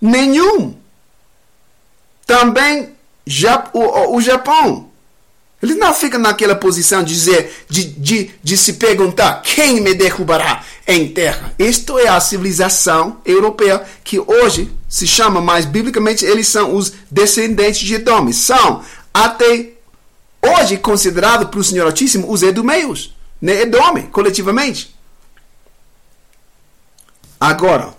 Nenhum. 0.01 0.77
Também 2.27 2.91
já, 3.27 3.71
o, 3.73 4.17
o 4.17 4.21
Japão 4.21 4.93
ele 5.63 5.77
não 5.77 5.95
fica 5.95 6.19
naquela 6.19 6.57
posição 6.57 7.05
de 7.05 7.15
dizer, 7.15 7.65
de, 7.69 7.85
de, 7.85 8.31
de 8.43 8.57
se 8.57 8.75
perguntar 8.75 9.43
quem 9.43 9.81
me 9.81 9.95
derrubará 9.95 10.65
em 10.89 11.07
terra. 11.09 11.55
Isto 11.57 11.99
é 12.01 12.09
a 12.09 12.19
civilização 12.19 13.19
europeia 13.25 13.81
que 14.03 14.19
hoje 14.19 14.73
se 14.89 15.07
chama 15.07 15.41
mais 15.41 15.65
biblicamente, 15.65 16.25
eles 16.25 16.49
são 16.49 16.75
os 16.75 16.93
descendentes 17.09 17.81
de 17.81 17.95
Edom. 17.95 18.33
São 18.33 18.83
até 19.15 19.69
hoje 20.43 20.79
considerados 20.79 21.49
pelo 21.49 21.63
Senhor 21.63 21.87
Altíssimo 21.87 22.29
os 22.31 22.43
Edomeus, 22.43 23.15
né? 23.41 23.63
Edom, 23.63 24.03
coletivamente. 24.11 24.93
Agora, 27.43 27.93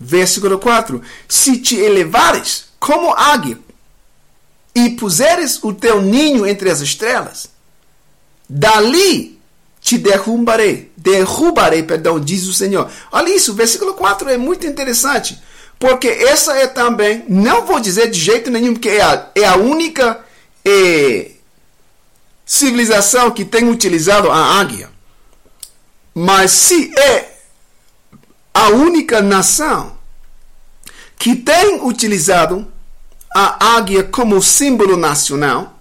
versículo 0.00 0.58
4: 0.58 1.00
Se 1.28 1.58
te 1.58 1.76
elevares 1.76 2.64
como 2.80 3.14
águia 3.14 3.56
e 4.74 4.90
puseres 4.90 5.62
o 5.62 5.72
teu 5.72 6.02
ninho 6.02 6.44
entre 6.44 6.68
as 6.68 6.80
estrelas, 6.80 7.48
dali 8.50 9.38
te 9.80 9.96
derrubarei, 9.98 10.90
derrubarei, 10.96 11.84
perdão, 11.84 12.18
diz 12.18 12.48
o 12.48 12.52
Senhor. 12.52 12.90
Olha 13.12 13.32
isso, 13.32 13.54
versículo 13.54 13.94
4 13.94 14.30
é 14.30 14.36
muito 14.36 14.66
interessante, 14.66 15.40
porque 15.78 16.08
essa 16.08 16.56
é 16.56 16.66
também, 16.66 17.24
não 17.28 17.64
vou 17.64 17.78
dizer 17.78 18.10
de 18.10 18.18
jeito 18.18 18.50
nenhum 18.50 18.74
que 18.74 18.88
é 18.88 19.00
a, 19.00 19.30
é 19.32 19.44
a 19.44 19.54
única 19.54 20.18
é, 20.64 21.30
civilização 22.44 23.30
que 23.30 23.44
tem 23.44 23.68
utilizado 23.70 24.28
a 24.28 24.58
águia, 24.58 24.90
mas 26.12 26.50
se 26.50 26.92
é 26.98 27.37
a 28.58 28.70
única 28.70 29.22
nação 29.22 29.96
que 31.16 31.36
tem 31.36 31.80
utilizado 31.82 32.66
a 33.32 33.76
águia 33.76 34.02
como 34.02 34.42
símbolo 34.42 34.96
nacional, 34.96 35.78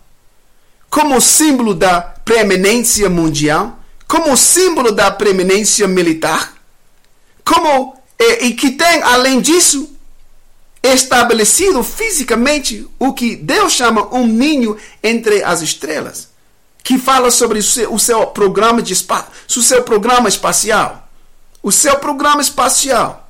como 0.87 1.19
símbolo 1.19 1.73
da 1.73 1.99
preeminência 2.01 3.09
mundial, 3.09 3.79
como 4.07 4.37
símbolo 4.37 4.91
da 4.91 5.09
preeminência 5.09 5.87
militar, 5.87 6.53
como 7.43 7.99
e, 8.19 8.45
e 8.45 8.53
que 8.53 8.69
tem 8.69 9.01
além 9.01 9.41
disso 9.41 9.89
estabelecido 10.83 11.81
fisicamente 11.81 12.87
o 12.99 13.11
que 13.11 13.35
Deus 13.35 13.73
chama 13.73 14.13
um 14.13 14.27
ninho 14.27 14.77
entre 15.01 15.43
as 15.43 15.63
estrelas, 15.63 16.29
que 16.83 16.99
fala 16.99 17.31
sobre 17.31 17.57
o 17.57 17.63
seu, 17.63 17.91
o 17.91 17.97
seu 17.97 18.27
programa 18.27 18.83
de 18.83 18.93
espaço, 18.93 19.31
o 19.57 19.63
seu 19.63 19.81
programa 19.81 20.29
espacial, 20.29 21.06
o 21.67 21.71
seu 21.71 21.99
programa 21.99 22.41
espacial 22.41 23.29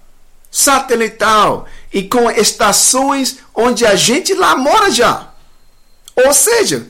satelital 0.52 1.66
e 1.92 2.04
com 2.04 2.30
estações 2.30 3.40
onde 3.54 3.84
a 3.84 3.96
gente 3.96 4.32
lá 4.36 4.56
mora 4.56 4.92
já. 4.92 5.30
Ou 6.16 6.32
seja, 6.32 6.88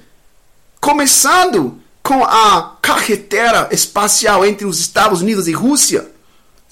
começando 0.82 1.80
com 2.04 2.22
a 2.22 2.76
carretera 2.82 3.70
espacial 3.72 4.46
entre 4.46 4.66
os 4.66 4.78
Estados 4.80 5.22
Unidos 5.22 5.48
e 5.48 5.54
Rússia, 5.54 6.12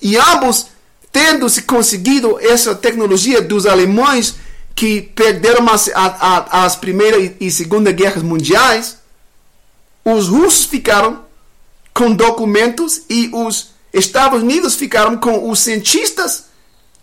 e 0.01 0.17
ambos 0.17 0.67
tendo 1.09 1.47
se 1.47 1.61
conseguido 1.61 2.37
essa 2.41 2.75
tecnologia 2.75 3.41
dos 3.41 3.65
alemães 3.65 4.35
que 4.75 5.01
perderam 5.01 5.69
as, 5.69 5.87
as, 5.87 6.45
as 6.51 6.75
Primeira 6.75 7.33
e 7.39 7.49
Segunda 7.49 7.93
Guerras 7.93 8.23
Mundiais, 8.23 8.97
os 10.03 10.27
russos 10.27 10.65
ficaram 10.65 11.23
com 11.93 12.13
documentos 12.13 13.03
e 13.09 13.29
os 13.33 13.74
Estados 13.97 14.41
Unidos 14.41 14.75
ficaram 14.75 15.17
com 15.17 15.49
os 15.49 15.59
cientistas 15.59 16.45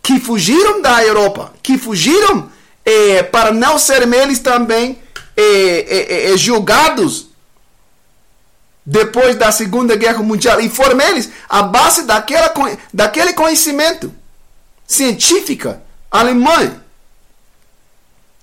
que 0.02 0.20
fugiram 0.20 0.82
da 0.82 1.02
Europa, 1.02 1.52
que 1.62 1.78
fugiram 1.78 2.50
é, 2.84 3.22
para 3.22 3.50
não 3.52 3.78
serem 3.78 4.12
eles 4.14 4.40
também 4.40 4.98
é, 5.36 6.32
é, 6.32 6.36
julgados 6.36 7.28
depois 8.84 9.36
da 9.36 9.50
Segunda 9.50 9.96
Guerra 9.96 10.22
Mundial. 10.22 10.60
E 10.60 10.68
foram 10.68 11.00
eles 11.00 11.30
a 11.48 11.62
base 11.62 12.02
daquela, 12.02 12.52
daquele 12.92 13.32
conhecimento 13.32 14.12
científico 14.86 15.74
alemão 16.10 16.82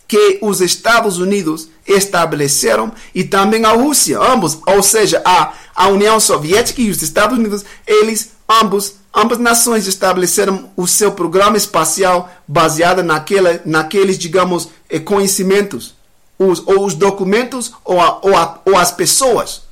que 0.07 0.39
os 0.41 0.59
Estados 0.59 1.19
Unidos 1.19 1.69
estabeleceram 1.85 2.91
e 3.13 3.23
também 3.23 3.63
a 3.63 3.73
Rússia, 3.73 4.19
ambos, 4.19 4.57
ou 4.65 4.81
seja, 4.81 5.21
a, 5.23 5.53
a 5.75 5.87
União 5.89 6.19
Soviética 6.19 6.81
e 6.81 6.89
os 6.89 6.99
Estados 7.03 7.37
Unidos, 7.37 7.63
eles 7.85 8.38
ambos 8.49 8.95
ambas 9.13 9.37
nações 9.37 9.87
estabeleceram 9.87 10.71
o 10.75 10.87
seu 10.87 11.11
programa 11.11 11.57
espacial 11.57 12.31
baseado 12.47 13.03
naquela, 13.03 13.61
naqueles, 13.65 14.17
digamos, 14.17 14.69
eh, 14.89 14.99
conhecimentos, 14.99 15.95
os, 16.37 16.59
ou 16.65 16.85
os 16.85 16.93
documentos 16.93 17.73
ou, 17.83 17.99
a, 17.99 18.19
ou, 18.21 18.35
a, 18.35 18.61
ou 18.65 18.77
as 18.77 18.91
pessoas 18.91 19.63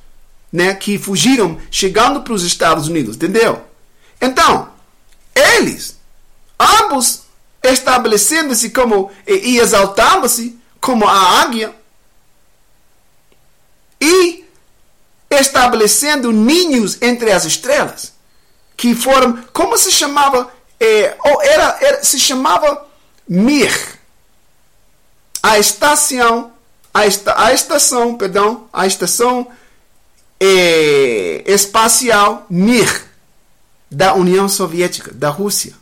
né, 0.52 0.74
que 0.74 0.98
fugiram 0.98 1.58
chegando 1.70 2.22
para 2.22 2.32
os 2.32 2.42
Estados 2.42 2.88
Unidos, 2.88 3.16
entendeu? 3.16 3.62
Então, 4.20 4.68
eles, 5.34 5.96
ambos 6.58 7.22
estabelecendo-se 7.62 8.70
como 8.70 9.10
e 9.26 9.58
exaltando-se 9.58 10.58
como 10.80 11.06
a 11.06 11.40
águia 11.42 11.74
e 14.00 14.44
estabelecendo 15.30 16.32
ninhos 16.32 17.00
entre 17.02 17.30
as 17.30 17.44
estrelas 17.44 18.17
que 18.78 18.94
foram, 18.94 19.42
como 19.52 19.76
se 19.76 19.90
chamava, 19.90 20.50
é, 20.78 21.16
ou 21.24 21.42
era, 21.42 21.78
era, 21.80 22.04
se 22.04 22.18
chamava 22.18 22.86
Mir, 23.28 23.98
a 25.42 25.58
estação, 25.58 26.52
a, 26.94 27.04
esta, 27.04 27.44
a 27.44 27.52
estação, 27.52 28.16
perdão, 28.16 28.68
a 28.72 28.86
estação 28.86 29.48
é, 30.38 31.42
espacial 31.44 32.46
Mir 32.48 33.04
da 33.90 34.14
União 34.14 34.48
Soviética, 34.48 35.12
da 35.12 35.28
Rússia. 35.28 35.74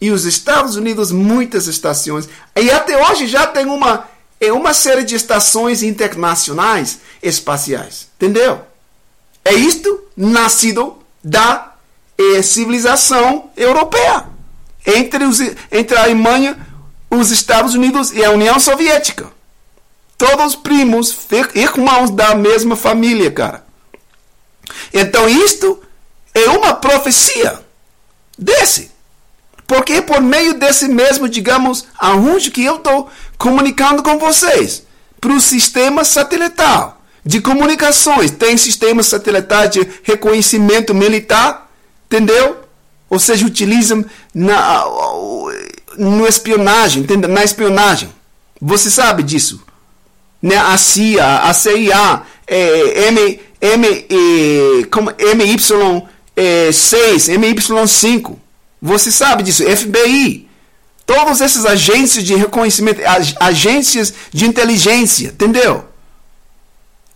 E 0.00 0.12
os 0.12 0.24
Estados 0.24 0.76
Unidos, 0.76 1.10
muitas 1.10 1.66
estações. 1.66 2.28
E 2.54 2.70
até 2.70 2.96
hoje 3.10 3.26
já 3.26 3.44
tem 3.44 3.66
uma, 3.66 4.08
é 4.40 4.52
uma 4.52 4.72
série 4.72 5.02
de 5.02 5.16
estações 5.16 5.82
internacionais 5.82 7.00
espaciais. 7.20 8.06
Entendeu? 8.16 8.60
É 9.44 9.52
isto 9.52 10.04
nascido 10.16 10.98
da 11.22 11.73
é 12.18 12.42
civilização 12.42 13.50
europeia. 13.56 14.26
Entre, 14.86 15.24
os, 15.24 15.40
entre 15.72 15.96
a 15.96 16.02
Alemanha, 16.02 16.56
os 17.10 17.30
Estados 17.30 17.74
Unidos 17.74 18.12
e 18.12 18.24
a 18.24 18.30
União 18.30 18.58
Soviética. 18.60 19.32
Todos 20.16 20.54
primos, 20.54 21.16
irmãos 21.54 22.10
da 22.10 22.34
mesma 22.34 22.76
família, 22.76 23.30
cara. 23.30 23.64
Então 24.92 25.28
isto 25.28 25.82
é 26.32 26.48
uma 26.50 26.74
profecia 26.74 27.60
desse. 28.38 28.90
Porque 29.66 30.02
por 30.02 30.20
meio 30.20 30.54
desse 30.54 30.88
mesmo, 30.88 31.28
digamos, 31.28 31.86
arranjo 31.98 32.50
que 32.50 32.64
eu 32.64 32.76
estou 32.76 33.08
comunicando 33.38 34.02
com 34.02 34.18
vocês, 34.18 34.84
para 35.20 35.32
o 35.32 35.40
sistema 35.40 36.04
satelital 36.04 37.02
de 37.24 37.40
comunicações, 37.40 38.30
tem 38.30 38.58
sistema 38.58 39.02
satelital 39.02 39.66
de 39.68 39.88
reconhecimento 40.02 40.92
militar, 40.94 41.63
Entendeu? 42.06 42.64
Ou 43.08 43.18
seja, 43.18 43.46
utilizam 43.46 44.04
na, 44.34 44.84
no 45.96 46.26
espionagem, 46.26 47.02
entendeu? 47.02 47.30
na 47.30 47.44
espionagem. 47.44 48.10
Você 48.60 48.90
sabe 48.90 49.22
disso. 49.22 49.62
Né? 50.42 50.56
A 50.56 50.76
CIA, 50.76 51.40
a 51.40 51.54
CIA, 51.54 52.22
é, 52.46 53.08
M, 53.08 53.40
M, 53.60 53.86
é, 53.88 54.84
como 54.90 55.10
MY, 55.10 55.56
MI6, 56.36 57.38
MY5. 57.38 58.36
Você 58.80 59.10
sabe 59.10 59.42
disso, 59.42 59.64
FBI. 59.64 60.48
Todas 61.06 61.40
essas 61.40 61.66
agências 61.66 62.24
de 62.24 62.34
reconhecimento, 62.34 63.00
agências 63.38 64.14
de 64.32 64.46
inteligência, 64.46 65.28
entendeu? 65.28 65.84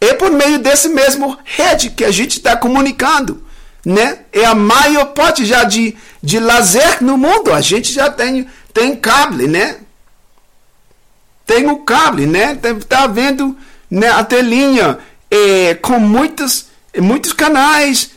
É 0.01 0.12
por 0.15 0.31
meio 0.31 0.59
desse 0.59 0.89
mesmo 0.89 1.36
rede 1.44 1.90
que 1.90 2.05
a 2.05 2.10
gente 2.10 2.39
está 2.39 2.56
comunicando. 2.56 3.43
Né? 3.85 4.19
É 4.33 4.45
a 4.45 4.55
maior 4.55 5.07
parte 5.07 5.45
já 5.45 5.65
de, 5.65 5.97
de 6.23 6.39
lazer 6.39 7.03
no 7.03 7.17
mundo. 7.17 7.53
A 7.53 7.61
gente 7.61 7.93
já 7.93 8.11
tem, 8.11 8.47
tem 8.73 8.97
cable, 8.97 9.47
né? 9.47 9.77
Tem 11.47 11.67
o 11.71 11.79
cable, 11.79 12.27
né? 12.27 12.59
Tá 12.89 13.07
vendo 13.07 13.57
né, 13.91 14.09
a 14.09 14.23
telinha 14.23 14.99
é, 15.31 15.75
com 15.75 15.99
muitos, 15.99 16.67
muitos 16.97 17.33
canais 17.33 18.11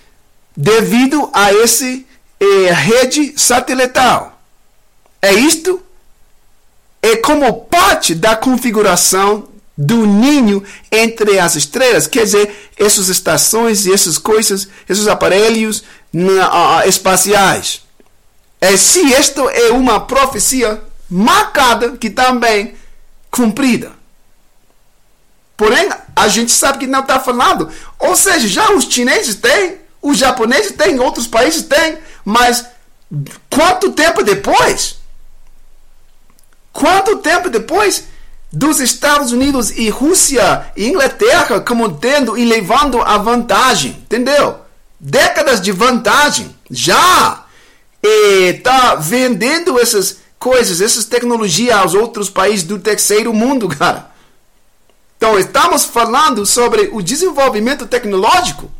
devido 0.56 1.30
a 1.34 1.54
esse 1.54 2.06
é, 2.40 2.72
rede 2.74 3.34
satelital. 3.40 4.42
É 5.22 5.34
isto? 5.34 5.82
É 7.02 7.16
como 7.18 7.66
parte 7.66 8.14
da 8.14 8.36
configuração 8.36 9.48
do 9.82 10.06
ninho 10.06 10.64
entre 10.92 11.40
as 11.40 11.56
estrelas. 11.56 12.06
Quer 12.06 12.26
dizer, 12.26 12.72
essas 12.78 13.10
estações 13.10 13.86
e 13.86 13.94
essas 13.94 14.18
coisas, 14.18 14.68
esses 14.88 15.08
aparelhos 15.08 15.80
uh, 16.14 16.88
espaciais. 16.88 17.82
É 18.60 18.78
se 18.78 19.00
isto 19.00 19.50
é 19.50 19.72
uma 19.72 20.00
profecia 20.02 20.82
marcada 21.10 21.98
que 21.98 22.12
também 22.12 22.76
cumprida. 23.32 23.92
Porém, 25.58 25.90
a 26.16 26.28
gente 26.28 26.52
sabe 26.52 26.80
que 26.80 26.88
não 26.88 27.02
está 27.02 27.20
falando. 27.20 27.72
Ou 27.98 28.16
seja, 28.16 28.48
já 28.48 28.72
os 28.72 28.86
chineses 28.86 29.36
têm, 29.36 29.80
os 30.02 30.18
japoneses 30.18 30.74
têm, 30.74 31.00
outros 31.00 31.26
países 31.26 31.64
têm, 31.64 31.98
mas 32.24 32.66
quanto 33.50 33.92
tempo 33.94 34.24
depois? 34.24 34.98
Quanto 36.72 37.18
tempo 37.18 37.50
depois 37.50 38.11
dos 38.52 38.80
Estados 38.80 39.32
Unidos 39.32 39.72
e 39.72 39.90
Rússia 39.90 40.72
e 40.76 40.88
Inglaterra 40.88 41.62
como 41.62 41.94
tendo 41.98 42.38
e 42.38 42.44
levando 42.44 43.02
a 43.02 43.18
vantagem, 43.18 43.92
entendeu? 43.92 44.58
Décadas 45.00 45.62
de 45.62 45.72
vantagem, 45.72 46.54
já 46.70 47.46
está 48.04 48.96
vendendo 48.96 49.80
essas 49.80 50.18
coisas, 50.38 50.82
essas 50.82 51.06
tecnologias 51.06 51.78
aos 51.78 51.94
outros 51.94 52.30
países 52.30 52.64
do 52.64 52.80
terceiro 52.80 53.34
mundo, 53.34 53.70
cara. 53.78 54.12
Então, 55.16 55.38
estamos 55.38 55.86
falando 55.86 56.46
sobre 56.46 56.90
o 56.92 57.02
desenvolvimento 57.02 57.86
tecnológico 57.86 58.72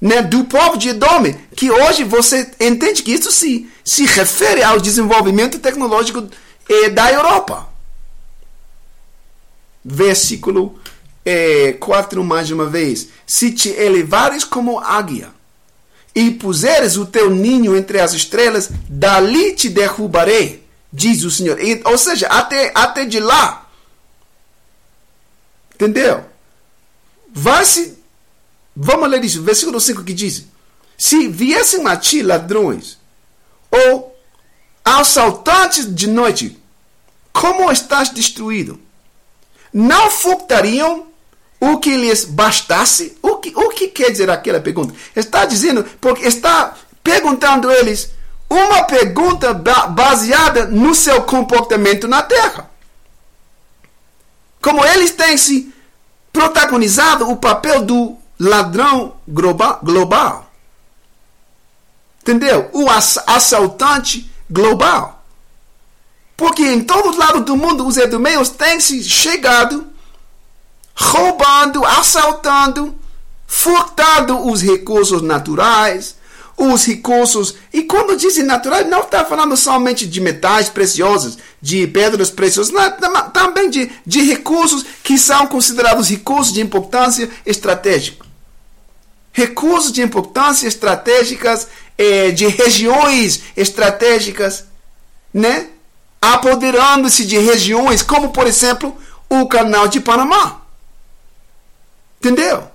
né, 0.00 0.20
do 0.20 0.44
povo 0.44 0.76
de 0.76 0.88
Edom, 0.88 1.32
que 1.54 1.70
hoje 1.70 2.02
você 2.04 2.50
entende 2.58 3.02
que 3.02 3.12
isso 3.12 3.30
se, 3.30 3.70
se 3.84 4.04
refere 4.04 4.62
ao 4.62 4.80
desenvolvimento 4.80 5.58
tecnológico 5.60 6.26
eh, 6.68 6.90
da 6.90 7.12
Europa. 7.12 7.75
Versículo 9.88 10.76
eh, 11.24 11.76
4 11.78 12.24
mais 12.24 12.50
uma 12.50 12.66
vez. 12.66 13.08
Se 13.24 13.52
te 13.52 13.68
elevares 13.68 14.42
como 14.42 14.80
águia 14.80 15.30
e 16.12 16.32
puseres 16.32 16.96
o 16.96 17.06
teu 17.06 17.30
ninho 17.30 17.76
entre 17.76 18.00
as 18.00 18.12
estrelas, 18.12 18.68
dali 18.88 19.54
te 19.54 19.68
derrubarei, 19.68 20.66
diz 20.92 21.22
o 21.22 21.30
Senhor. 21.30 21.60
E, 21.60 21.80
ou 21.84 21.96
seja, 21.96 22.26
até, 22.26 22.72
até 22.74 23.04
de 23.04 23.20
lá. 23.20 23.70
Entendeu? 25.74 26.24
Vai-se. 27.32 27.96
Vamos 28.74 29.08
ler 29.08 29.24
isso, 29.24 29.42
versículo 29.42 29.80
5 29.80 30.02
que 30.02 30.12
diz: 30.12 30.46
Se 30.98 31.28
viessem 31.28 31.86
a 31.86 31.96
ti 31.96 32.22
ladrões, 32.22 32.98
ou 33.70 34.16
assaltantes 34.84 35.94
de 35.94 36.08
noite, 36.08 36.60
como 37.32 37.70
estás 37.70 38.10
destruído? 38.10 38.80
Não 39.78 40.10
furtariam 40.10 41.06
o 41.60 41.76
que 41.76 41.94
lhes 41.98 42.24
bastasse? 42.24 43.18
O 43.20 43.36
que, 43.36 43.52
o 43.54 43.68
que 43.68 43.88
quer 43.88 44.10
dizer 44.10 44.30
aquela 44.30 44.58
pergunta? 44.58 44.94
Está 45.14 45.44
dizendo, 45.44 45.84
porque 46.00 46.26
está 46.26 46.74
perguntando 47.04 47.70
eles 47.70 48.10
uma 48.48 48.84
pergunta 48.84 49.52
baseada 49.52 50.64
no 50.64 50.94
seu 50.94 51.24
comportamento 51.24 52.08
na 52.08 52.22
terra. 52.22 52.70
Como 54.62 54.82
eles 54.82 55.10
têm 55.10 55.36
se 55.36 55.70
protagonizado 56.32 57.28
o 57.28 57.36
papel 57.36 57.82
do 57.82 58.16
ladrão 58.40 59.16
global. 59.28 60.50
Entendeu? 62.22 62.70
O 62.72 62.86
assaltante 62.88 64.30
global. 64.48 65.15
Porque 66.36 66.62
em 66.62 66.82
todos 66.82 67.16
lados 67.16 67.44
do 67.44 67.56
mundo 67.56 67.86
os 67.86 67.96
edomeus 67.96 68.50
têm 68.50 68.78
se 68.78 69.02
chegado 69.02 69.86
roubando, 70.96 71.84
assaltando, 71.84 72.94
furtando 73.46 74.50
os 74.50 74.62
recursos 74.62 75.20
naturais, 75.20 76.16
os 76.56 76.86
recursos. 76.86 77.54
E 77.72 77.82
quando 77.82 78.16
dizem 78.16 78.44
naturais, 78.44 78.88
não 78.88 79.00
está 79.00 79.24
falando 79.24 79.56
somente 79.56 80.06
de 80.06 80.20
metais 80.20 80.70
preciosos, 80.70 81.36
de 81.60 81.86
pedras 81.86 82.30
preciosas, 82.30 82.72
não, 82.72 83.30
também 83.30 83.68
de, 83.68 83.90
de 84.06 84.22
recursos 84.22 84.84
que 85.02 85.18
são 85.18 85.46
considerados 85.46 86.08
recursos 86.08 86.52
de 86.52 86.62
importância 86.62 87.30
estratégica. 87.44 88.24
Recursos 89.32 89.92
de 89.92 90.00
importância 90.00 90.66
estratégicas, 90.66 91.68
eh, 91.98 92.30
de 92.30 92.46
regiões 92.46 93.42
estratégicas, 93.54 94.64
né? 95.32 95.66
Apoderando-se 96.20 97.24
de 97.24 97.38
regiões 97.38 98.02
como, 98.02 98.30
por 98.30 98.46
exemplo, 98.46 98.96
o 99.28 99.46
Canal 99.46 99.88
de 99.88 100.00
Panamá. 100.00 100.62
Entendeu? 102.18 102.68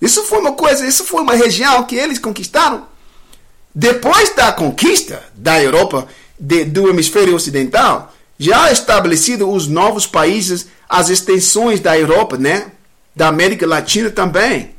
Isso 0.00 0.24
foi 0.24 0.40
uma 0.40 0.52
coisa, 0.52 0.86
isso 0.86 1.04
foi 1.04 1.22
uma 1.22 1.34
região 1.34 1.84
que 1.84 1.94
eles 1.94 2.18
conquistaram. 2.18 2.86
Depois 3.74 4.34
da 4.34 4.52
conquista 4.52 5.22
da 5.34 5.62
Europa, 5.62 6.06
de, 6.38 6.64
do 6.64 6.88
hemisfério 6.88 7.34
ocidental, 7.34 8.12
já 8.38 8.72
estabelecido 8.72 9.48
os 9.48 9.68
novos 9.68 10.06
países, 10.06 10.66
as 10.88 11.08
extensões 11.08 11.78
da 11.78 11.96
Europa, 11.96 12.36
né? 12.36 12.72
Da 13.14 13.28
América 13.28 13.66
Latina 13.66 14.10
também. 14.10 14.74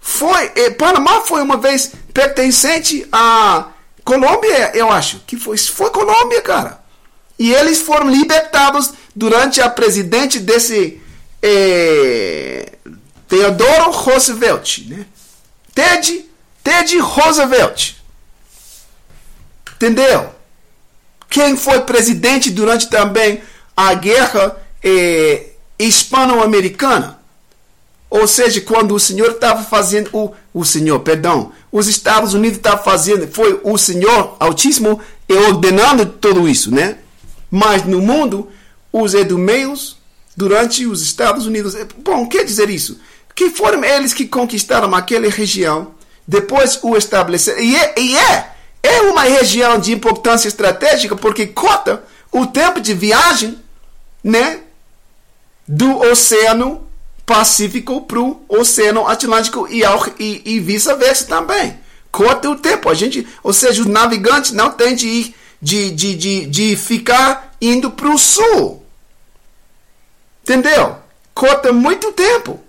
Foi, 0.00 0.48
Panamá 0.70 1.20
foi 1.20 1.42
uma 1.42 1.56
vez 1.56 1.92
pertencente 2.12 3.06
à 3.12 3.68
Colômbia, 4.04 4.72
eu 4.74 4.90
acho. 4.90 5.20
Que 5.26 5.36
foi, 5.36 5.56
foi 5.56 5.90
Colômbia, 5.90 6.42
cara. 6.42 6.80
E 7.38 7.52
eles 7.52 7.80
foram 7.80 8.08
libertados 8.10 8.92
durante 9.14 9.60
a 9.60 9.68
presidente 9.68 10.38
desse 10.38 11.00
eh, 11.42 12.72
Theodore 13.28 13.90
Roosevelt, 13.92 14.86
né? 14.88 15.06
Ted, 15.74 16.24
Ted 16.64 16.98
Roosevelt. 16.98 17.96
Entendeu? 19.74 20.30
Quem 21.28 21.56
foi 21.56 21.80
presidente 21.82 22.50
durante 22.50 22.88
também 22.88 23.42
a 23.76 23.92
guerra 23.94 24.56
eh, 24.82 25.50
hispano-americana? 25.78 27.20
Ou 28.08 28.26
seja, 28.26 28.60
quando 28.60 28.94
o 28.94 29.00
senhor 29.00 29.32
estava 29.32 29.62
fazendo 29.64 30.08
o, 30.12 30.32
o 30.54 30.64
senhor, 30.64 31.00
perdão, 31.00 31.52
os 31.70 31.88
Estados 31.88 32.32
Unidos 32.32 32.56
estavam 32.56 32.82
fazendo, 32.82 33.28
foi 33.28 33.60
o 33.62 33.76
senhor 33.76 34.36
Altíssimo 34.38 35.00
ordenando 35.28 36.06
tudo 36.06 36.48
isso, 36.48 36.70
né? 36.70 36.98
Mas 37.56 37.84
no 37.84 38.00
mundo, 38.00 38.48
os 38.92 39.14
edomeus, 39.14 39.96
durante 40.36 40.86
os 40.86 41.02
Estados 41.02 41.46
Unidos, 41.46 41.74
bom, 41.98 42.26
quer 42.28 42.44
dizer 42.44 42.68
isso? 42.68 42.98
que 43.36 43.50
foram 43.50 43.84
eles 43.84 44.14
que 44.14 44.26
conquistaram 44.26 44.92
aquela 44.94 45.28
região, 45.28 45.94
depois 46.26 46.80
o 46.82 46.96
estabeleceram. 46.96 47.60
E 47.60 47.76
é, 47.76 47.94
e 47.98 48.16
é, 48.16 48.50
é 48.82 49.00
uma 49.02 49.24
região 49.24 49.78
de 49.78 49.92
importância 49.92 50.48
estratégica 50.48 51.14
porque 51.14 51.46
cota 51.46 52.02
o 52.32 52.46
tempo 52.46 52.80
de 52.80 52.94
viagem 52.94 53.58
né, 54.24 54.60
do 55.68 55.98
Oceano 55.98 56.86
Pacífico 57.26 58.00
para 58.02 58.20
o 58.20 58.40
Oceano 58.48 59.06
Atlântico 59.06 59.68
e, 59.68 59.82
e, 60.18 60.42
e 60.56 60.60
vice-versa 60.60 61.26
também. 61.26 61.76
Cota 62.10 62.48
o 62.48 62.56
tempo. 62.56 62.88
A 62.88 62.94
gente, 62.94 63.28
ou 63.42 63.52
seja, 63.52 63.82
os 63.82 63.86
navegantes 63.86 64.52
não 64.52 64.70
têm 64.70 64.94
de 64.94 65.06
ir, 65.06 65.34
de, 65.60 65.90
de, 65.90 66.14
de, 66.14 66.46
de 66.46 66.76
ficar 66.76 67.45
indo 67.60 67.90
para 67.90 68.08
o 68.08 68.18
sul. 68.18 68.84
Entendeu? 70.42 70.96
Cota 71.34 71.72
muito 71.72 72.12
tempo. 72.12 72.60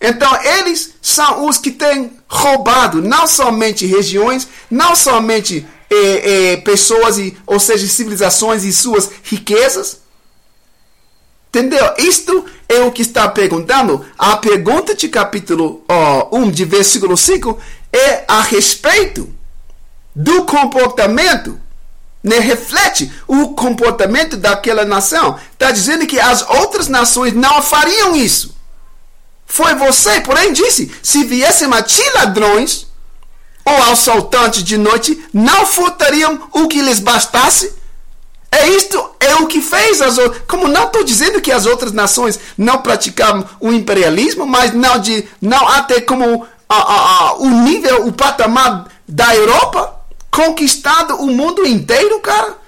Então, 0.00 0.30
eles 0.42 0.94
são 1.00 1.46
os 1.46 1.58
que 1.58 1.70
têm 1.70 2.12
roubado 2.28 3.00
não 3.00 3.26
somente 3.26 3.86
regiões, 3.86 4.46
não 4.70 4.94
somente 4.94 5.66
eh, 5.90 6.52
eh, 6.52 6.56
pessoas, 6.58 7.18
e, 7.18 7.36
ou 7.46 7.58
seja, 7.58 7.86
civilizações 7.88 8.64
e 8.64 8.72
suas 8.72 9.10
riquezas. 9.22 10.00
Entendeu? 11.48 11.94
Isto 11.96 12.44
é 12.68 12.80
o 12.80 12.92
que 12.92 13.02
está 13.02 13.28
perguntando. 13.28 14.04
A 14.18 14.36
pergunta 14.36 14.94
de 14.94 15.08
capítulo 15.08 15.82
oh, 15.88 16.36
1, 16.36 16.50
de 16.50 16.64
versículo 16.64 17.16
5, 17.16 17.58
é 17.92 18.24
a 18.28 18.42
respeito 18.42 19.32
do 20.14 20.44
comportamento, 20.44 21.58
né? 22.26 22.40
reflete 22.40 23.10
o 23.28 23.50
comportamento 23.50 24.36
daquela 24.36 24.84
nação. 24.84 25.38
Está 25.52 25.70
dizendo 25.70 26.06
que 26.08 26.18
as 26.18 26.42
outras 26.42 26.88
nações 26.88 27.32
não 27.32 27.62
fariam 27.62 28.16
isso. 28.16 28.56
Foi 29.46 29.76
você, 29.76 30.20
porém, 30.20 30.52
disse: 30.52 30.90
se 31.00 31.22
viessem 31.22 31.72
a 31.72 31.80
ti 31.82 32.02
ladrões 32.16 32.88
ou 33.64 33.76
assaltantes 33.92 34.64
de 34.64 34.76
noite, 34.76 35.24
não 35.32 35.64
furtariam 35.64 36.48
o 36.52 36.66
que 36.66 36.82
lhes 36.82 36.98
bastasse? 36.98 37.72
É 38.50 38.68
isto 38.70 39.10
é 39.20 39.36
o 39.36 39.46
que 39.46 39.60
fez 39.60 40.00
as 40.00 40.18
outras. 40.18 40.42
Como 40.48 40.66
não 40.66 40.86
estou 40.86 41.04
dizendo 41.04 41.40
que 41.40 41.52
as 41.52 41.64
outras 41.64 41.92
nações 41.92 42.40
não 42.58 42.78
praticavam 42.78 43.48
o 43.60 43.72
imperialismo, 43.72 44.44
mas 44.46 44.72
não 44.72 44.98
de 44.98 45.28
não 45.40 45.68
até 45.68 46.00
como 46.00 46.44
a, 46.68 46.74
a, 46.74 47.28
a, 47.28 47.34
o 47.34 47.48
nível, 47.48 48.06
o 48.06 48.12
patamar 48.12 48.86
da 49.06 49.34
Europa 49.36 49.95
conquistado 50.36 51.14
o 51.16 51.28
mundo 51.28 51.66
inteiro, 51.66 52.20
cara. 52.20 52.58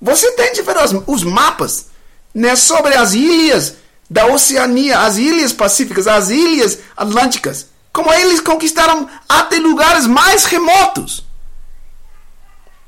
Você 0.00 0.32
tem 0.32 0.54
de 0.54 0.62
ver 0.62 0.76
os, 1.06 1.22
mapas 1.22 1.88
né, 2.34 2.56
sobre 2.56 2.94
as 2.94 3.12
ilhas 3.12 3.74
da 4.08 4.26
Oceania, 4.26 5.00
as 5.00 5.18
ilhas 5.18 5.52
pacíficas, 5.52 6.06
as 6.06 6.30
ilhas 6.30 6.78
atlânticas. 6.96 7.66
Como 7.92 8.10
eles 8.10 8.40
conquistaram 8.40 9.06
até 9.28 9.56
lugares 9.58 10.06
mais 10.06 10.46
remotos. 10.46 11.26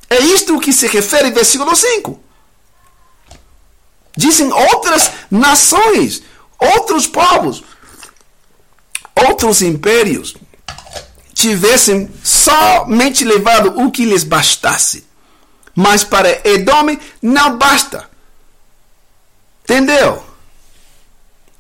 É 0.09 0.19
isto 0.19 0.59
que 0.61 0.73
se 0.73 0.87
refere 0.87 1.31
versículo 1.31 1.77
5. 1.77 2.19
Dizem 4.17 4.51
outras 4.51 5.11
nações, 5.31 6.23
outros 6.59 7.07
povos, 7.07 7.63
outros 9.29 9.61
impérios 9.61 10.35
tivessem 11.47 12.11
somente 12.25 13.25
levado 13.25 13.81
o 13.81 13.91
que 13.93 14.05
lhes 14.05 14.25
bastasse. 14.25 15.07
Mas 15.75 16.03
para 16.03 16.41
Edom 16.49 16.97
não 17.23 17.57
basta. 17.57 18.11
Entendeu? 19.63 20.25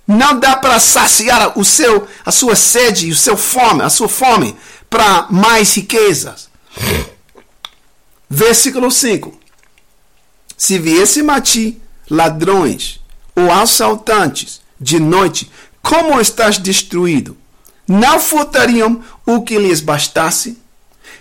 Não 0.06 0.40
dá 0.40 0.56
para 0.56 0.80
saciar 0.80 1.56
o 1.58 1.64
seu, 1.64 2.06
a 2.24 2.32
sua 2.32 2.56
sede, 2.56 3.10
o 3.10 3.16
seu 3.16 3.36
fome, 3.36 3.82
a 3.82 3.90
sua 3.90 4.08
fome 4.08 4.56
para 4.90 5.26
mais 5.30 5.74
riquezas. 5.76 6.48
Versículo 8.28 8.90
5. 8.90 9.38
Se 10.56 10.78
viessem 10.78 11.28
a 11.30 11.40
ti 11.40 11.80
ladrões 12.10 13.00
ou 13.36 13.52
assaltantes 13.52 14.60
de 14.80 14.98
noite, 14.98 15.50
como 15.82 16.20
estás 16.20 16.58
destruído? 16.58 17.36
Não 17.86 18.18
furtariam 18.18 19.02
o 19.24 19.42
que 19.42 19.58
lhes 19.58 19.80
bastasse? 19.80 20.58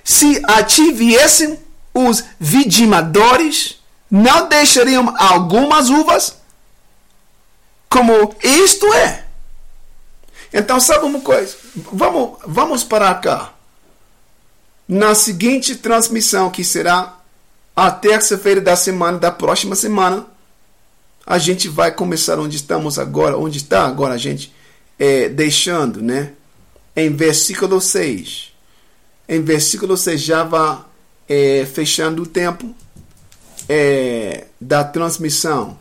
Se 0.03 0.41
a 0.47 0.63
ti 0.63 0.91
viessem 0.91 1.59
os 1.93 2.23
vidimadores, 2.39 3.79
não 4.09 4.47
deixariam 4.49 5.13
algumas 5.17 5.89
uvas? 5.89 6.37
Como 7.89 8.35
isto 8.43 8.85
é. 8.93 9.25
Então, 10.53 10.79
sabe 10.79 11.05
uma 11.05 11.19
coisa? 11.21 11.55
Vamos, 11.91 12.39
vamos 12.45 12.83
para 12.83 13.13
cá. 13.15 13.53
Na 14.87 15.15
seguinte 15.15 15.75
transmissão, 15.75 16.49
que 16.49 16.63
será 16.63 17.17
a 17.75 17.91
terça-feira 17.91 18.61
da 18.61 18.75
semana, 18.75 19.17
da 19.17 19.31
próxima 19.31 19.75
semana, 19.75 20.25
a 21.25 21.37
gente 21.37 21.67
vai 21.67 21.91
começar 21.91 22.39
onde 22.39 22.55
estamos 22.55 22.99
agora, 22.99 23.37
onde 23.37 23.57
está 23.57 23.85
agora 23.85 24.13
a 24.13 24.17
gente, 24.17 24.53
é, 24.99 25.27
deixando, 25.27 26.01
né? 26.01 26.33
Em 26.95 27.09
versículo 27.13 27.81
6. 27.81 28.53
Em 29.27 29.41
versículo 29.41 29.97
6 29.97 30.21
já 30.21 30.43
vai 30.43 30.79
é, 31.27 31.65
fechando 31.65 32.23
o 32.23 32.25
tempo 32.25 32.73
é, 33.67 34.45
da 34.59 34.83
transmissão. 34.83 35.77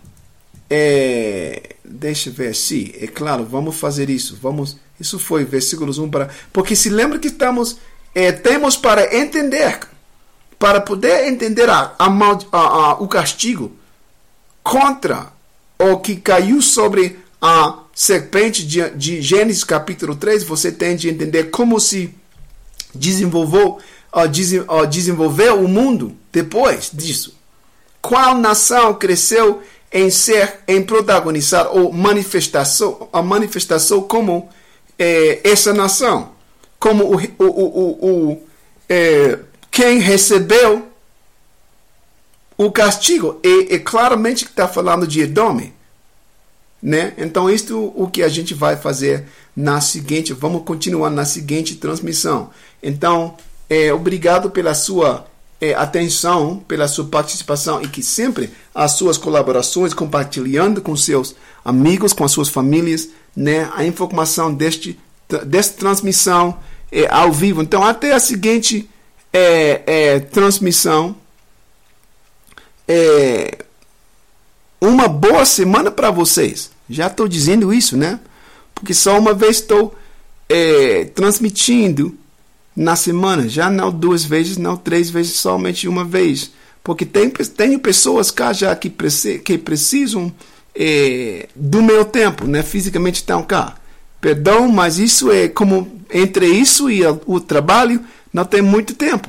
É, 0.68 1.76
deixa 1.84 2.30
eu 2.30 2.32
ver 2.32 2.54
se, 2.54 2.94
é 2.98 3.06
claro, 3.06 3.44
vamos 3.44 3.76
fazer 3.76 4.10
isso. 4.10 4.38
Vamos, 4.40 4.76
isso 4.98 5.18
foi 5.18 5.44
versículos 5.44 5.98
1 5.98 6.10
para. 6.10 6.30
Porque 6.52 6.74
se 6.74 6.88
lembra 6.88 7.18
que 7.18 7.28
estamos, 7.28 7.76
é, 8.14 8.32
temos 8.32 8.76
para 8.76 9.16
entender, 9.16 9.80
para 10.58 10.80
poder 10.80 11.28
entender 11.28 11.68
a, 11.68 11.94
a, 11.98 12.06
a 12.06 12.94
o 12.94 13.06
castigo 13.06 13.72
contra 14.62 15.32
o 15.78 15.98
que 15.98 16.16
caiu 16.16 16.62
sobre 16.62 17.18
a 17.46 17.80
serpente 17.94 18.66
de, 18.66 18.88
de 18.92 19.20
Gênesis 19.20 19.62
capítulo 19.62 20.16
3, 20.16 20.44
você 20.44 20.72
tem 20.72 20.96
de 20.96 21.10
entender 21.10 21.50
como 21.50 21.78
se 21.78 22.14
desenvolveu, 22.94 23.78
uh, 24.16 24.26
des, 24.26 24.52
uh, 24.52 24.86
desenvolveu 24.88 25.62
o 25.62 25.68
mundo 25.68 26.16
depois 26.32 26.90
disso. 26.90 27.36
Qual 28.00 28.38
nação 28.38 28.94
cresceu 28.94 29.60
em 29.92 30.08
ser, 30.08 30.60
em 30.66 30.82
protagonizar 30.82 31.68
ou 31.70 31.92
manifestação, 31.92 33.10
a 33.12 33.20
manifestação 33.20 34.00
como 34.00 34.48
eh, 34.98 35.40
essa 35.44 35.72
nação, 35.74 36.32
como 36.80 37.04
o, 37.04 37.16
o, 37.38 37.44
o, 37.44 38.30
o 38.32 38.42
eh, 38.88 39.38
quem 39.70 39.98
recebeu 39.98 40.88
o 42.56 42.72
castigo. 42.72 43.38
E, 43.44 43.74
e 43.74 43.78
claramente 43.78 44.44
está 44.44 44.66
falando 44.66 45.06
de 45.06 45.20
Edom. 45.20 45.70
Né? 46.84 47.14
Então, 47.16 47.48
isto 47.48 47.94
o 47.96 48.06
que 48.10 48.22
a 48.22 48.28
gente 48.28 48.52
vai 48.52 48.76
fazer 48.76 49.24
na 49.56 49.80
seguinte, 49.80 50.34
vamos 50.34 50.64
continuar 50.64 51.08
na 51.08 51.24
seguinte 51.24 51.76
transmissão. 51.76 52.50
Então, 52.82 53.38
é, 53.70 53.90
obrigado 53.90 54.50
pela 54.50 54.74
sua 54.74 55.26
é, 55.58 55.72
atenção, 55.72 56.62
pela 56.68 56.86
sua 56.86 57.06
participação 57.06 57.80
e 57.80 57.88
que 57.88 58.02
sempre 58.02 58.50
as 58.74 58.92
suas 58.92 59.16
colaborações, 59.16 59.94
compartilhando 59.94 60.82
com 60.82 60.94
seus 60.94 61.34
amigos, 61.64 62.12
com 62.12 62.22
as 62.22 62.32
suas 62.32 62.50
famílias, 62.50 63.08
né, 63.34 63.70
a 63.74 63.82
informação 63.82 64.52
deste, 64.52 65.00
desta 65.46 65.78
transmissão 65.78 66.58
é, 66.92 67.06
ao 67.10 67.32
vivo. 67.32 67.62
Então, 67.62 67.82
até 67.82 68.12
a 68.12 68.20
seguinte 68.20 68.90
é, 69.32 69.82
é, 69.86 70.20
transmissão. 70.20 71.16
É, 72.86 73.64
uma 74.82 75.08
boa 75.08 75.46
semana 75.46 75.90
para 75.90 76.10
vocês. 76.10 76.73
Já 76.88 77.06
estou 77.06 77.26
dizendo 77.26 77.72
isso, 77.72 77.96
né? 77.96 78.20
Porque 78.74 78.92
só 78.92 79.18
uma 79.18 79.32
vez 79.32 79.56
estou 79.56 79.94
é, 80.48 81.04
transmitindo 81.06 82.16
na 82.76 82.96
semana, 82.96 83.48
já 83.48 83.70
não 83.70 83.90
duas 83.90 84.24
vezes, 84.24 84.56
não 84.56 84.76
três 84.76 85.08
vezes, 85.08 85.34
somente 85.34 85.86
uma 85.88 86.04
vez. 86.04 86.50
Porque 86.82 87.06
tem, 87.06 87.30
tenho 87.30 87.78
pessoas 87.78 88.30
cá 88.30 88.52
já 88.52 88.74
que, 88.76 88.90
que 89.42 89.56
precisam 89.56 90.32
é, 90.74 91.48
do 91.54 91.82
meu 91.82 92.04
tempo, 92.04 92.46
né? 92.46 92.62
Fisicamente 92.62 93.16
estão 93.16 93.42
cá. 93.42 93.76
Perdão, 94.20 94.68
mas 94.68 94.98
isso 94.98 95.30
é 95.30 95.48
como 95.48 96.00
entre 96.12 96.46
isso 96.46 96.90
e 96.90 97.02
o 97.26 97.40
trabalho 97.40 98.00
não 98.32 98.44
tem 98.44 98.62
muito 98.62 98.94
tempo. 98.94 99.28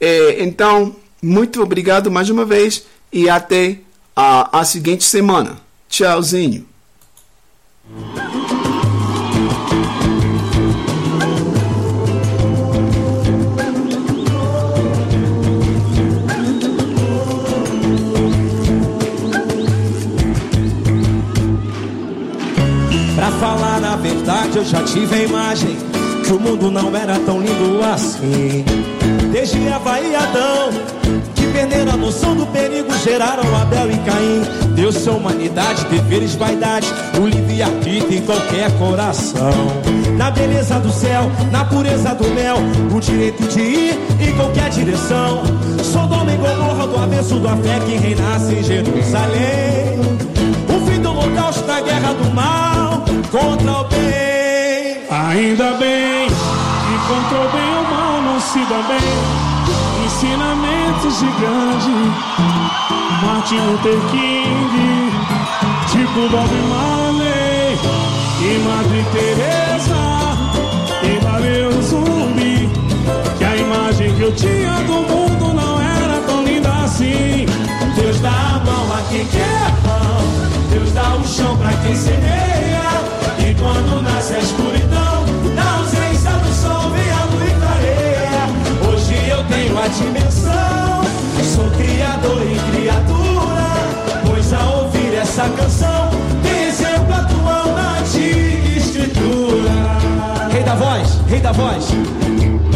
É, 0.00 0.42
então, 0.42 0.94
muito 1.20 1.62
obrigado 1.62 2.10
mais 2.10 2.30
uma 2.30 2.44
vez 2.44 2.84
e 3.12 3.28
até 3.28 3.78
a, 4.14 4.60
a 4.60 4.64
seguinte 4.64 5.04
semana. 5.04 5.60
Tchauzinho. 5.88 6.67
Pra 7.88 7.96
falar 23.40 23.82
a 23.82 23.96
verdade, 23.96 24.58
eu 24.58 24.64
já 24.66 24.82
tive 24.84 25.14
a 25.14 25.22
imagem 25.22 25.78
que 26.26 26.32
o 26.32 26.38
mundo 26.38 26.70
não 26.70 26.94
era 26.94 27.18
tão 27.20 27.40
lindo 27.40 27.82
assim. 27.84 28.66
Desde 29.32 29.66
Eva 29.66 29.98
e 30.00 30.14
Adão, 30.14 30.70
que 31.34 31.46
perderam 31.46 31.92
a 31.92 31.96
noção 31.96 32.36
do 32.36 32.46
perigo, 32.48 32.92
geraram 32.98 33.56
Abel 33.56 33.90
e 33.90 33.96
Caim. 33.98 34.67
Deu 34.78 34.92
sua 34.92 35.14
humanidade, 35.14 35.84
deveres, 35.86 36.36
vaidade, 36.36 36.86
o 37.20 37.26
livre-arbítrio 37.26 38.16
em 38.16 38.22
qualquer 38.24 38.70
coração. 38.78 39.50
Na 40.16 40.30
beleza 40.30 40.78
do 40.78 40.88
céu, 40.92 41.28
na 41.50 41.64
pureza 41.64 42.14
do 42.14 42.28
mel, 42.28 42.58
o 42.94 43.00
direito 43.00 43.42
de 43.48 43.60
ir 43.60 43.98
em 44.20 44.36
qualquer 44.36 44.70
direção. 44.70 45.42
Sodoma 45.82 46.32
e 46.32 46.36
Gomorra 46.36 46.86
do 46.86 46.96
avesso 46.96 47.40
da 47.40 47.56
fé 47.56 47.80
que 47.80 47.96
reinasse 47.96 48.54
em 48.54 48.62
Jerusalém. 48.62 49.98
O 50.68 50.86
fim 50.88 51.02
do 51.02 51.10
holocausto 51.10 51.66
da 51.66 51.80
guerra 51.80 52.14
do 52.14 52.32
mal 52.32 53.04
contra 53.32 53.72
o 53.72 53.84
bem. 53.88 55.02
Ainda 55.10 55.72
bem 55.72 56.28
que 56.28 56.98
contra 57.08 57.36
o 57.36 57.50
bem 57.50 57.68
o 57.74 57.90
mal 57.90 58.22
não 58.22 58.40
se 58.40 58.60
dá 58.60 58.80
bem. 58.86 59.48
Ensinamentos 60.06 61.18
de 61.18 61.26
grande 61.40 62.47
Martin 63.22 63.58
Luther 63.58 63.98
King, 64.10 65.12
tipo 65.90 66.28
Bob 66.28 66.50
Marley 66.68 67.78
e 68.40 68.58
Madre 68.64 69.04
Teresa 69.12 70.18
e 71.02 71.24
valeu 71.24 71.82
zumbi. 71.82 72.68
que 74.18 74.22
eu 74.22 74.32
tinha 74.32 74.72
do 74.86 74.94
mundo 74.94 75.54
não 75.54 75.80
era 75.80 76.20
tão 76.26 76.42
linda 76.44 76.70
assim. 76.84 77.46
Deus 77.94 78.20
dá 78.20 78.30
a 78.30 78.64
mão 78.64 78.92
a 78.92 79.02
quem 79.08 79.24
quer 79.26 79.72
pão, 79.84 80.70
Deus 80.70 80.92
dá 80.92 81.14
o 81.14 81.26
chão 81.26 81.56
pra 81.56 81.72
quem 81.74 81.94
semeia. 81.94 82.88
E 83.38 83.54
quando 83.54 84.02
nasce 84.02 84.34
a 84.34 84.38
escuridão, 84.38 85.24
na 85.54 85.78
ausência 85.78 86.30
do 86.30 86.52
sol 86.52 86.90
vem 86.90 87.10
a 87.10 87.28
clareia. 87.60 88.88
Hoje 88.88 89.28
eu 89.28 89.44
tenho 89.44 89.78
a 89.78 89.86
dimensão, 89.88 91.02
sou 91.44 91.70
criador 91.70 92.42
e 92.42 92.58
criatura. 92.72 93.68
Pois 94.26 94.52
ao 94.52 94.84
ouvir 94.84 95.14
essa 95.14 95.48
canção, 95.50 96.10
tem 96.42 96.68
exemplo 96.68 97.14
atual 97.14 97.72
na 97.74 97.98
antiga 97.98 98.78
escritura. 98.78 99.70
Rei 100.50 100.62
da 100.62 100.74
voz, 100.74 101.20
rei 101.28 101.40
da 101.40 101.52
voz, 101.52 101.90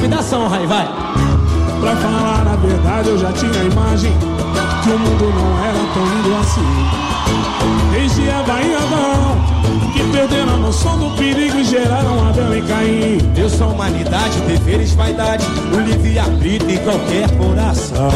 me 0.01 0.09
dá 0.09 0.23
som, 0.23 0.47
Rai, 0.47 0.67
vai. 0.67 0.87
Pra 1.81 1.97
falar 1.97 2.47
a 2.47 2.57
verdade, 2.57 3.09
eu 3.09 3.19
já 3.19 3.33
tinha 3.33 3.61
a 3.61 3.65
imagem 3.65 4.13
que 4.83 4.91
o 4.91 4.99
mundo 4.99 5.33
não 5.35 5.65
era 5.65 5.79
tão 5.95 6.05
lindo 6.05 6.37
assim. 6.41 7.13
Desde 7.93 8.23
e 8.23 8.31
Adão, 8.31 8.57
que 9.42 9.42
perderam 10.13 10.55
a 10.55 10.57
noção 10.59 10.99
do 10.99 11.17
perigo 11.17 11.59
e 11.59 11.65
geraram 11.65 12.29
Abel 12.29 12.57
e 12.57 12.63
Caim. 12.63 13.19
Eu 13.37 13.49
sou 13.49 13.71
humanidade, 13.71 14.39
deveres, 14.41 14.93
vaidade, 14.93 15.45
o 15.75 15.81
livre-arbítrio 15.81 16.71
em 16.71 16.79
qualquer 16.79 17.31
coração. 17.37 18.11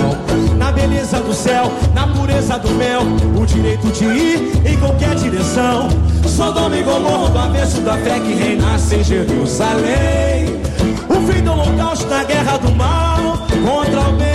Na 0.59 0.70
beleza 0.70 1.20
do 1.20 1.32
céu, 1.32 1.73
na 1.94 2.06
pureza 2.06 2.59
do 2.59 2.70
mel, 2.73 3.01
o 3.40 3.47
direito 3.47 3.86
de 3.89 4.05
ir 4.05 4.62
em 4.66 4.77
qualquer 4.78 5.14
direção. 5.16 5.89
Sodoma 6.28 6.77
e 6.77 6.82
Gomorra, 6.82 7.31
do 7.31 7.39
avesso 7.39 7.81
da 7.81 7.97
fé 7.97 8.20
que 8.20 8.35
reinasse 8.35 8.97
em 8.97 9.02
Jerusalém. 9.02 10.60
O 11.09 11.32
fim 11.32 11.43
do 11.43 11.52
holocausto 11.52 12.06
na 12.09 12.24
guerra 12.24 12.59
do 12.59 12.73
mal 12.73 13.39
contra 13.64 14.01
o 14.01 14.12
bem. 14.12 14.26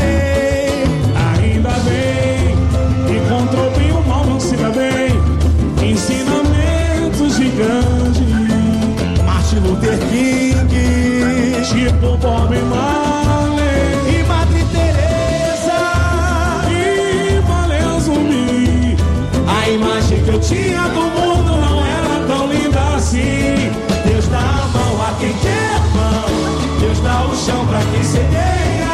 Chão 27.46 27.66
pra 27.66 27.80
quem 27.92 28.04
semeia. 28.04 28.92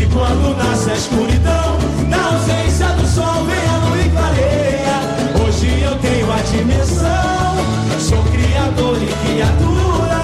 E 0.00 0.06
quando 0.06 0.56
nasce 0.56 0.90
a 0.90 0.94
escuridão, 0.94 1.78
na 2.08 2.32
ausência 2.32 2.88
do 2.88 3.06
sol 3.06 3.44
vem 3.44 3.64
a 3.68 3.76
luz 3.86 4.06
e 4.06 4.08
clareia. 4.10 4.96
Hoje 5.44 5.80
eu 5.82 5.94
tenho 5.98 6.32
a 6.32 6.40
dimensão, 6.50 7.56
sou 8.00 8.22
criador 8.24 8.96
e 9.00 9.06
criatura. 9.24 10.20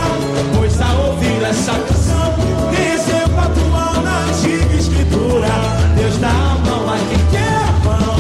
Pois 0.57 0.81
ao 0.81 1.11
ouvir 1.11 1.43
essa 1.45 1.73
canção, 1.73 2.35
tem 2.75 2.93
exemplo 2.95 3.39
atual 3.39 4.03
na 4.03 4.19
antiga 4.29 4.75
escritura. 4.75 5.49
Deus 5.97 6.19
dá 6.19 6.31
a 6.31 6.59
mão 6.69 6.91
a 6.91 6.97
quem 6.99 7.25
quer 7.31 7.63
mão, 7.85 8.17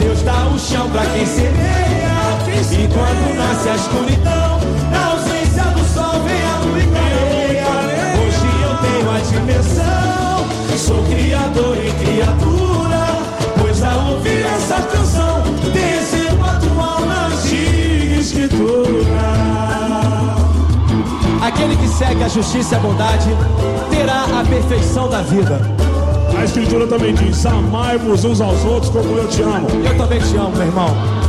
Deus 0.00 0.22
dá 0.22 0.46
o 0.46 0.58
chão 0.58 0.88
pra 0.90 1.04
quem 1.06 1.26
semeia. 1.26 1.76
E 2.72 2.88
quando 2.88 3.36
nasce 3.36 3.68
a 3.68 3.74
escuridão, 3.74 4.45
dimensão, 9.46 10.44
sou 10.76 11.02
criador 11.04 11.76
e 11.78 11.90
criatura. 12.04 13.06
Pois 13.60 13.82
ao 13.82 14.12
ouvir 14.12 14.44
essa 14.44 14.82
canção, 14.82 15.42
exemplo 15.72 16.44
atual 16.44 17.06
na 17.06 17.26
antiga 17.28 18.16
escritura. 18.16 18.96
Aquele 21.40 21.76
que 21.76 21.88
segue 21.88 22.24
a 22.24 22.28
justiça 22.28 22.74
e 22.74 22.78
a 22.78 22.80
bondade 22.80 23.28
terá 23.90 24.24
a 24.40 24.44
perfeição 24.44 25.08
da 25.08 25.22
vida. 25.22 25.60
A 26.36 26.44
escritura 26.44 26.86
também 26.86 27.14
diz: 27.14 27.46
Amai-vos 27.46 28.24
uns 28.24 28.40
aos 28.40 28.64
outros 28.64 28.90
como 28.90 29.16
eu 29.16 29.28
te 29.28 29.42
amo. 29.42 29.68
Eu 29.84 29.96
também 29.96 30.18
te 30.18 30.36
amo, 30.36 30.50
meu 30.56 30.66
irmão. 30.66 31.25